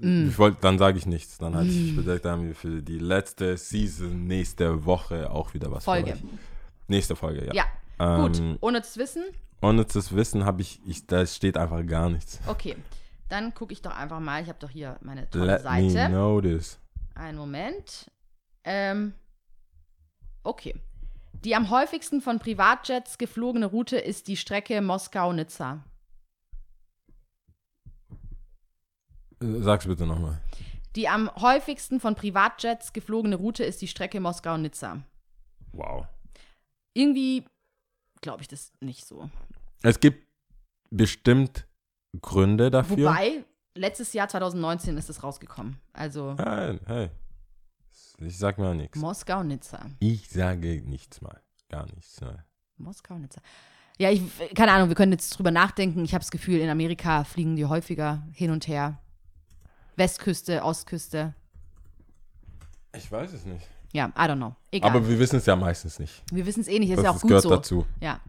[0.00, 0.28] Mm.
[0.28, 1.38] Ich wollte, dann sage ich nichts.
[1.38, 5.54] Dann halte ich mich bedeckt, dann haben wir für die letzte Season nächste Woche auch
[5.54, 6.16] wieder was Folge.
[6.86, 7.54] Nächste Folge, ja.
[7.54, 7.64] Ja.
[7.98, 8.58] Ähm, Gut.
[8.60, 9.24] Ohne zu wissen.
[9.60, 12.40] Ohne das Wissen habe ich, ich, da steht einfach gar nichts.
[12.46, 12.76] Okay.
[13.28, 14.42] Dann gucke ich doch einfach mal.
[14.42, 16.10] Ich habe doch hier meine tolle Let me Seite.
[16.10, 16.78] know this.
[17.14, 18.10] Einen Moment.
[18.64, 19.12] Ähm,
[20.44, 20.74] okay.
[21.44, 25.74] Die am häufigsten von Privatjets geflogene Route ist die Strecke Moskau-Nizza.
[25.74, 25.78] Äh,
[29.40, 30.40] Sag's bitte nochmal.
[30.96, 35.02] Die am häufigsten von Privatjets geflogene Route ist die Strecke Moskau-Nizza.
[35.72, 36.06] Wow.
[36.94, 37.44] Irgendwie
[38.20, 39.30] glaube ich das nicht so.
[39.82, 40.26] Es gibt
[40.90, 41.66] bestimmt
[42.20, 43.10] Gründe dafür.
[43.10, 43.44] Wobei,
[43.74, 45.78] letztes Jahr 2019 ist es rausgekommen.
[45.92, 47.10] Also Nein, hey.
[48.20, 48.98] Ich sag mal nichts.
[48.98, 49.86] Moskau-Nizza.
[50.00, 51.40] Ich sage nichts mal.
[51.68, 52.20] Gar nichts.
[52.20, 52.44] Mal.
[52.78, 53.40] Moskau-Nizza.
[53.98, 54.22] Ja, ich,
[54.54, 56.04] keine Ahnung, wir können jetzt drüber nachdenken.
[56.04, 58.98] Ich habe das Gefühl, in Amerika fliegen die häufiger hin und her.
[59.98, 61.34] Westküste, Ostküste.
[62.96, 63.66] Ich weiß es nicht.
[63.92, 64.54] Ja, I don't know.
[64.70, 64.90] Egal.
[64.90, 66.22] Aber wir wissen es ja meistens nicht.
[66.32, 67.50] wir wissen es eh nicht, ist Das, ja auch das gut gehört so.
[67.50, 67.86] dazu.
[68.00, 68.20] Ja.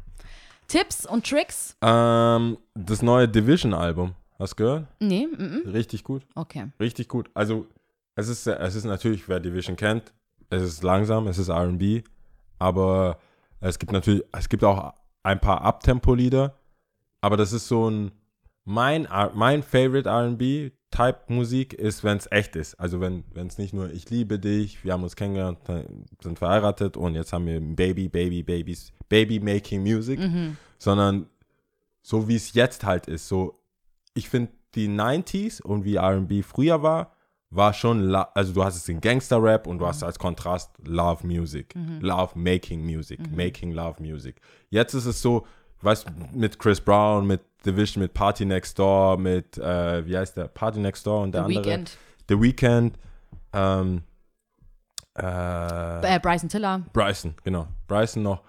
[0.67, 1.75] Tipps und Tricks?
[1.81, 4.13] Ähm, das neue Division-Album.
[4.37, 4.87] Hast du gehört?
[4.99, 5.73] Nee, mm -mm.
[5.73, 6.23] Richtig gut.
[6.35, 6.71] okay.
[6.79, 7.29] Richtig gut.
[7.33, 7.67] Also,
[8.15, 10.13] es ist, es ist natürlich, wer Division kennt,
[10.49, 12.03] es ist langsam, es ist RB,
[12.57, 13.17] aber
[13.59, 14.93] es gibt natürlich, es gibt auch
[15.23, 16.55] ein paar Abtempo-Lieder,
[17.21, 18.11] aber das ist so ein,
[18.63, 20.09] mein, mein Favorite
[20.93, 22.75] RB-Type-Musik ist, wenn es echt ist.
[22.79, 25.59] Also, wenn es nicht nur, ich liebe dich, wir haben uns kennengelernt,
[26.21, 30.19] sind verheiratet und jetzt haben wir Baby, Baby, Babys, Baby-Making Music,
[30.77, 31.27] sondern
[32.01, 33.59] so wie es jetzt halt ist, so
[34.13, 37.13] ich finde die 90s und wie RB früher war,
[37.51, 41.25] war schon, la- also du hast es in Gangster-Rap und du hast als Kontrast Love
[41.25, 44.39] Music, Love Making Music, Making Love Music.
[44.69, 45.45] Jetzt ist es so,
[45.81, 50.47] weißt mit Chris Brown, mit Division, mit Party Next Door, mit, äh, wie heißt der,
[50.47, 51.65] Party Next Door und der The andere.
[51.65, 51.97] Weekend.
[52.29, 52.97] The Weeknd,
[53.53, 54.03] ähm,
[55.17, 56.81] äh, Äh, Bryson Tiller.
[56.93, 58.41] Bryson, genau, Bryson noch.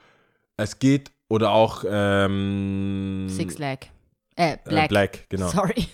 [0.56, 3.90] Es geht, oder auch, ähm, Six Leg.
[4.36, 4.88] Äh, äh, Black.
[4.88, 5.48] Black, genau.
[5.48, 5.88] Sorry.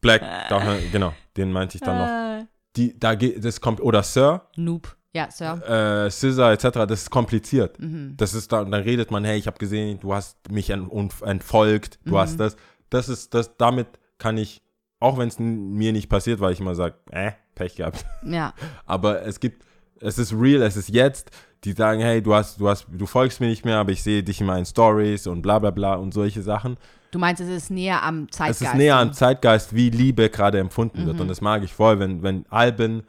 [0.00, 2.42] Black, da, genau, den meinte ich dann noch.
[2.42, 4.96] Äh, Die, da geht, das kommt, oder Sir, Noob.
[5.14, 5.62] Ja, Sir.
[6.06, 7.78] äh, Scissor etc., das ist kompliziert.
[7.78, 8.14] Mhm.
[8.16, 10.90] Das ist da, dann redet man, hey, ich habe gesehen, du hast mich ent,
[11.22, 12.18] entfolgt, du Mhm.
[12.18, 12.56] hast das.
[12.90, 14.62] Das ist, das, damit kann ich,
[15.00, 18.04] auch wenn es mir nicht passiert, weil ich immer sage, äh, Pech gehabt.
[18.24, 18.54] Ja.
[18.86, 19.64] Aber es gibt,
[20.00, 21.30] es ist real, es ist jetzt.
[21.64, 24.24] Die sagen, hey, du hast, du hast, du folgst mir nicht mehr, aber ich sehe
[24.24, 26.76] dich in meinen Stories und bla bla bla und solche Sachen.
[27.12, 28.62] Du meinst, es ist näher am Zeitgeist.
[28.62, 31.06] Es ist näher am Zeitgeist, wie Liebe gerade empfunden Mhm.
[31.06, 31.20] wird.
[31.20, 33.04] Und das mag ich voll, wenn, wenn Alben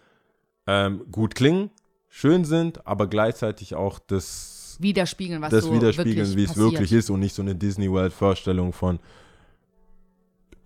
[0.67, 1.71] ähm, gut klingen,
[2.15, 6.71] schön sind, aber gleichzeitig auch das, Widerspiegeln, was das so widerspiegeln, wie es passiert.
[6.71, 8.99] wirklich ist und nicht so eine Disney World-Vorstellung von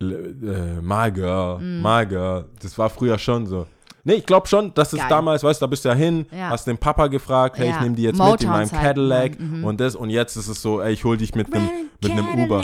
[0.01, 0.85] äh, Mhm.
[0.85, 2.45] My Girl.
[2.61, 3.65] Das war früher schon so.
[4.03, 5.07] Nee, ich glaube schon, dass es Geil.
[5.09, 6.49] damals, weißt du, da bist du ja hin, Ja.
[6.49, 7.81] hast den Papa gefragt, hey, ich Ja.
[7.81, 9.39] nehme die jetzt mit in Motown meinem Cadillac.
[9.39, 9.63] Mhm.
[9.63, 11.69] und das und jetzt ist es so, ey, ich hol dich mit einem
[12.01, 12.63] mit einem Uber.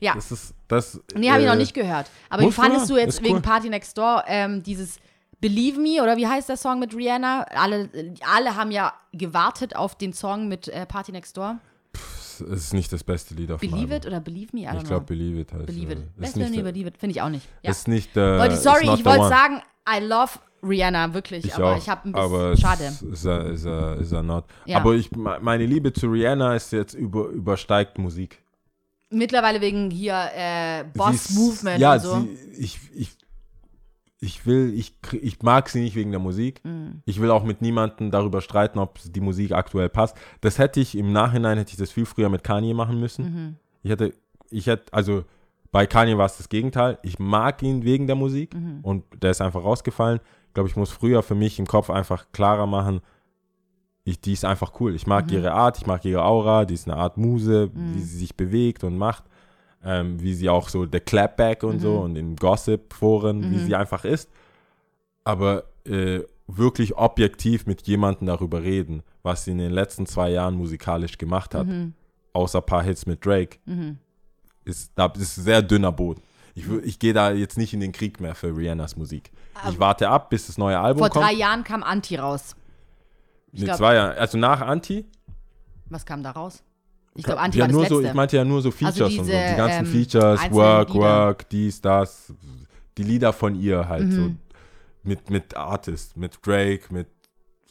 [0.00, 0.14] Ja.
[0.14, 1.00] Das ist das.
[1.14, 2.10] Nee, habe ich äh, noch nicht gehört.
[2.30, 3.42] Aber wie fandest du jetzt ist wegen cool.
[3.42, 4.98] Party Next Door ähm, dieses
[5.40, 7.42] Believe Me oder wie heißt der Song mit Rihanna?
[7.54, 7.88] Alle,
[8.28, 11.58] alle haben ja gewartet auf den Song mit äh, Party Next Door.
[11.92, 13.94] es ist nicht das beste Lied auf Believe.
[13.96, 14.62] It oder Believe Me?
[14.62, 15.06] I Ich glaube.
[15.06, 15.98] Believe It heißt Believe It.
[15.98, 17.46] äh, Best Friend der- Believe It, finde ich auch nicht.
[17.62, 17.70] Ja.
[17.70, 21.72] ist nicht äh, sorry, not ich the wollte sagen, I love Rihanna, wirklich, Ich aber
[21.72, 22.84] auch, ich habe ein aber bisschen, schade.
[23.12, 24.44] Ist er, ist er, ist er not.
[24.66, 24.76] Ja.
[24.76, 28.42] Aber ich, me- meine Liebe zu Rihanna ist jetzt über, übersteigt Musik.
[29.08, 32.20] Mittlerweile wegen hier äh, Boss ist- Movement ja, und so.
[32.20, 33.08] Sie, ich, ich,
[34.20, 36.60] ich will, ich, ich mag sie nicht wegen der Musik.
[36.64, 37.02] Mhm.
[37.06, 40.16] Ich will auch mit niemandem darüber streiten, ob die Musik aktuell passt.
[40.42, 43.24] Das hätte ich im Nachhinein, hätte ich das viel früher mit Kanye machen müssen.
[43.24, 43.56] Mhm.
[43.82, 44.12] Ich hätte,
[44.50, 45.24] ich hätte, also
[45.72, 46.98] bei Kanye war es das Gegenteil.
[47.02, 48.80] Ich mag ihn wegen der Musik Mhm.
[48.82, 50.20] und der ist einfach rausgefallen.
[50.48, 53.00] Ich glaube, ich muss früher für mich im Kopf einfach klarer machen,
[54.04, 54.94] ich, die ist einfach cool.
[54.94, 55.32] Ich mag Mhm.
[55.34, 58.82] ihre Art, ich mag ihre Aura, die ist eine Art Muse, wie sie sich bewegt
[58.82, 59.24] und macht.
[59.82, 62.02] Ähm, wie sie auch so der Clapback und so Mhm.
[62.04, 64.28] und in Gossip-Foren, wie sie einfach ist.
[65.24, 70.54] Aber äh, wirklich objektiv mit jemandem darüber reden, was sie in den letzten zwei Jahren
[70.56, 71.94] musikalisch gemacht hat, Mhm.
[72.34, 73.58] außer ein paar Hits mit Drake,
[74.64, 76.20] ist, da ist sehr dünner Boden.
[76.54, 79.30] Ich, ich gehe da jetzt nicht in den Krieg mehr für Rihannas Musik.
[79.70, 81.24] Ich warte ab, bis das neue Album Vor kommt.
[81.24, 82.54] drei Jahren kam Anti raus.
[83.52, 84.14] Ich nee, zwei Jahre.
[84.18, 85.06] Also nach Anti.
[85.88, 86.62] Was kam da raus?
[87.14, 87.94] Ich glaube, Anti ja, war nur letzte.
[87.96, 89.22] so, ich meinte ja nur so Features und so.
[89.24, 91.00] diese, Die ganzen ähm, Features, Work, Lieder.
[91.00, 92.32] Work, dies, das.
[92.96, 94.20] Die Lieder von ihr halt so.
[94.20, 94.38] Mhm.
[95.02, 97.08] Mit, mit Artist, mit Drake, mit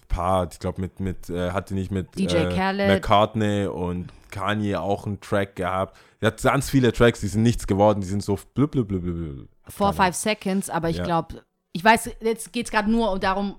[0.08, 2.88] Part, ich glaube mit, mit äh, hatte nicht mit DJ äh, Khaled.
[2.88, 5.96] McCartney und Kanye auch einen Track gehabt.
[6.20, 9.04] Sie hat ganz viele Tracks, die sind nichts geworden, die sind so blub, blub, blub,
[9.04, 9.48] blub, blub.
[9.68, 11.04] Four, five seconds, aber ich Ja.
[11.04, 13.56] glaube, ich weiß, jetzt geht es gerade nur darum,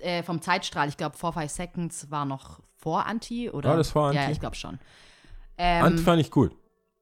[0.00, 0.88] äh, vom Zeitstrahl.
[0.88, 3.70] Ich glaube, Four, five seconds war noch vor Anti, oder?
[3.70, 4.32] War das vor Ja, Anti?
[4.34, 4.78] ich glaube schon.
[5.58, 6.52] Ähm, Anti fand ich gut.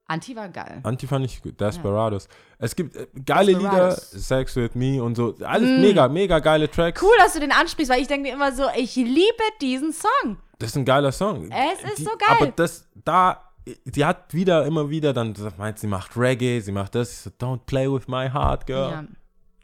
[0.07, 0.79] Anti war geil.
[0.81, 1.61] Anti fand ich gut.
[1.61, 2.27] Desperados.
[2.57, 3.91] Es gibt äh, geile Lieder.
[3.91, 5.35] Sex with Me und so.
[5.43, 7.03] Alles mega, mega geile Tracks.
[7.03, 10.37] Cool, dass du den ansprichst, weil ich denke mir immer so, ich liebe diesen Song.
[10.57, 11.51] Das ist ein geiler Song.
[11.51, 12.37] Es ist so geil.
[12.39, 13.43] Aber das, da,
[13.83, 17.11] sie hat wieder, immer wieder dann meint, sie macht Reggae, sie macht das.
[17.11, 18.89] Ich so, don't play with my heart, girl.
[18.91, 19.03] Ja.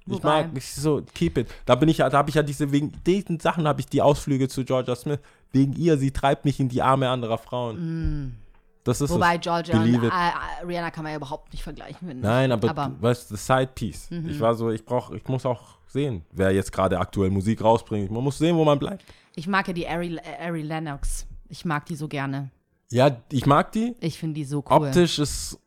[0.06, 1.48] Ich Wobei- mag, ich so, keep it.
[1.65, 4.02] Da bin ich, ja- da habe ich ja diese, wegen diesen Sachen habe ich die
[4.03, 5.19] Ausflüge zu Georgia Smith.
[5.53, 8.37] Wegen ihr, sie treibt mich in die Arme anderer Frauen.
[8.83, 9.13] Das ist Mm.
[9.15, 9.41] Wobei es.
[9.41, 12.07] Georgia und äh, Rihanna kann man ja überhaupt nicht vergleichen.
[12.07, 12.25] finde.
[12.25, 12.95] Nein, aber, aber Mhm.
[12.97, 14.09] du weißt, the Side Piece.
[14.11, 18.09] Ich war so, ich brauche, ich muss auch sehen, wer jetzt gerade aktuell Musik rausbringt.
[18.09, 19.03] Man muss sehen, wo man bleibt.
[19.35, 21.27] ich mag ja die Ari, Ari Lennox.
[21.49, 22.49] Ich mag die so gerne.
[22.91, 23.95] Ja, ich mag die.
[23.99, 24.87] Ich finde die so cool.
[24.87, 25.59] Optisch ist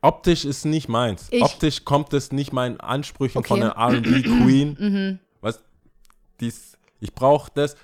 [0.00, 1.26] optisch ist nicht meins.
[1.30, 3.66] Ich- optisch kommt es nicht meinen Ansprüchen von Okay.
[3.76, 3.80] Mhm.
[3.82, 5.18] einer R&B Queen.
[5.40, 5.60] Was
[6.40, 7.76] dies ich brauche das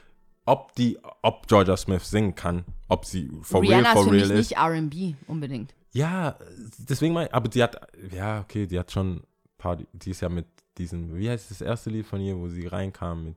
[0.44, 4.12] ob die ob Georgia Smith singen kann, ob sie for Rihanna real for ist für
[4.12, 4.50] real mich ist.
[4.50, 5.74] nicht R&B unbedingt.
[5.92, 6.38] Ja,
[6.78, 7.76] deswegen mein, aber die hat
[8.10, 9.22] ja, okay, die hat schon ein
[9.58, 10.46] paar die ist ja mit
[10.78, 13.36] diesem wie heißt das erste Lied von ihr, wo sie reinkam mit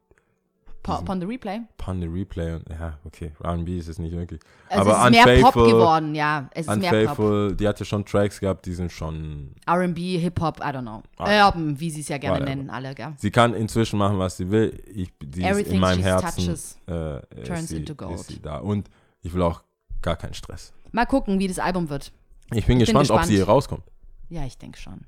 [0.85, 1.61] Po Upon the Replay.
[1.77, 4.39] Pun the Replay und ja, okay, R&B ist es nicht wirklich.
[4.69, 6.49] Also aber es ist mehr Pop Unfaithful, geworden, ja.
[6.51, 6.99] Es ist mehr Pop.
[6.99, 11.01] Unfaithful, die hatte schon Tracks gehabt, die sind schon R&B, Hip-Hop, I don't know.
[11.17, 11.49] Ah.
[11.49, 12.55] Äh, wie sie es ja gerne Whatever.
[12.55, 13.13] nennen, alle, gell?
[13.17, 14.79] Sie kann inzwischen machen, was sie will.
[14.93, 18.19] Ich, die ist Everything in meinem Herzen touches äh, turns sie, into gold.
[18.19, 18.59] Ist sie da.
[18.59, 18.87] Und
[19.21, 19.63] ich will auch
[20.03, 20.71] gar keinen Stress.
[20.91, 22.11] Mal gucken, wie das Album wird.
[22.51, 23.27] Ich bin, bin gespannt, ob gespannt.
[23.27, 23.83] sie hier rauskommt.
[24.29, 25.01] Ja, ich denke schon.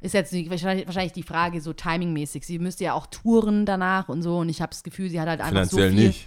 [0.00, 2.46] Ist jetzt wahrscheinlich, die Frage so timingmäßig.
[2.46, 4.38] Sie müsste ja auch touren danach und so.
[4.38, 6.06] Und ich habe das Gefühl, sie hat halt einfach so Finanziell viel.
[6.08, 6.26] nicht.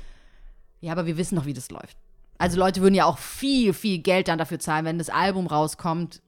[0.82, 1.98] Ja, aber wir wissen doch, wie das läuft.
[2.38, 6.22] Also Leute würden ja auch viel, viel Geld dann dafür zahlen, wenn das Album rauskommt,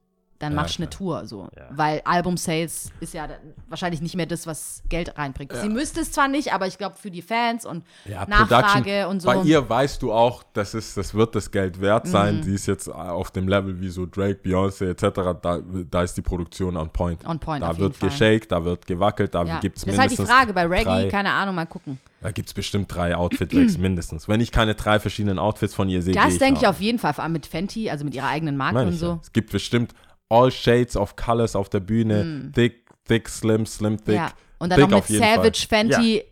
[0.43, 0.89] dann Ja, machst du eine.
[0.89, 1.25] Tour.
[1.25, 1.47] So.
[1.71, 3.27] Weil Album-Sales ist ja
[3.69, 5.53] wahrscheinlich nicht mehr das, was Geld reinbringt.
[5.53, 9.05] Sie müsste es zwar nicht, aber ich glaube für die Fans und Ja, Nachfrage Production,
[9.09, 9.27] und so.
[9.27, 12.37] Bei ihr weißt du auch, das, ist, das wird das Geld wert sein.
[12.37, 12.43] Mhm.
[12.43, 15.39] Sie ist jetzt auf dem Level wie so Drake, Beyoncé etc.
[15.41, 15.59] Da,
[15.89, 17.25] da ist die Produktion on point.
[17.25, 18.09] On point, Da auf jeden wird Fall.
[18.09, 19.59] geshaked, da wird gewackelt, da ja.
[19.59, 21.99] gibt es Das ist halt mindestens die Frage bei Reggae, drei, keine Ahnung, mal gucken.
[22.21, 24.27] Da gibt es bestimmt drei Outfit-Wechsel mindestens.
[24.29, 26.69] Wenn ich keine drei verschiedenen Outfits von ihr sehe, Das denke ich da.
[26.69, 29.07] auf jeden Fall, vor allem mit Fenty, also mit ihrer eigenen Marke und ich so.
[29.07, 29.19] ja.
[29.21, 29.93] Es gibt bestimmt
[30.33, 32.51] all shades of colors auf der Bühne.
[32.53, 34.07] Thick, thick, slim, slim, thick.
[34.15, 34.17] Mm.
[34.17, 34.31] Ja.
[34.59, 35.87] Und dann thick noch mit Savage, Fall.
[35.89, 36.23] Fenty, Ja,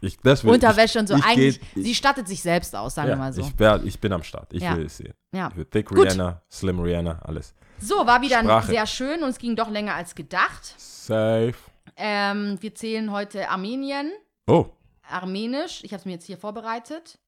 [0.00, 1.14] ich, will, Unterwäsche und so.
[1.14, 3.40] ich, ich Eigentlich, geh- sie stattet sich selbst aus, sagen ja, wir mal so.
[3.42, 4.52] Ich, wär, ich bin am Start.
[4.52, 5.14] Ich will es sehen.
[5.34, 5.50] Ja.
[5.56, 5.98] Ich thick Gut.
[5.98, 7.52] Rihanna, slim Rihanna, alles.
[7.80, 8.66] So, war wieder Sprache.
[8.68, 10.74] sehr schön und es ging doch länger als gedacht.
[10.78, 11.54] Safe.
[11.96, 14.12] Ähm, wir zählen heute Armenien,
[14.46, 14.66] Oh,
[15.10, 15.82] Armenisch.
[15.84, 17.18] Ich habe es mir jetzt hier vorbereitet.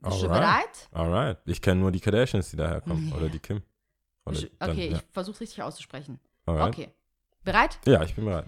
[0.00, 0.88] Bist du bereit?
[0.92, 1.38] alright.
[1.46, 3.12] Ich kenne nur die Kardashians, die daherkommen.
[3.12, 3.62] Oder die Kim.
[4.26, 4.96] Du- dann- okay, ja.
[4.96, 6.18] ich versuche es richtig auszusprechen.
[6.46, 6.68] Alright.
[6.74, 6.88] Okay.
[7.42, 7.78] Bereit?
[7.86, 8.46] Ja, ich bin bereit.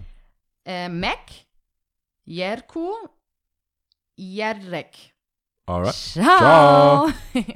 [0.65, 1.47] Äh, Mek,
[2.25, 2.91] Jerku,
[4.15, 5.13] Jerek.
[5.67, 5.93] Alright.
[5.93, 7.07] Ciao.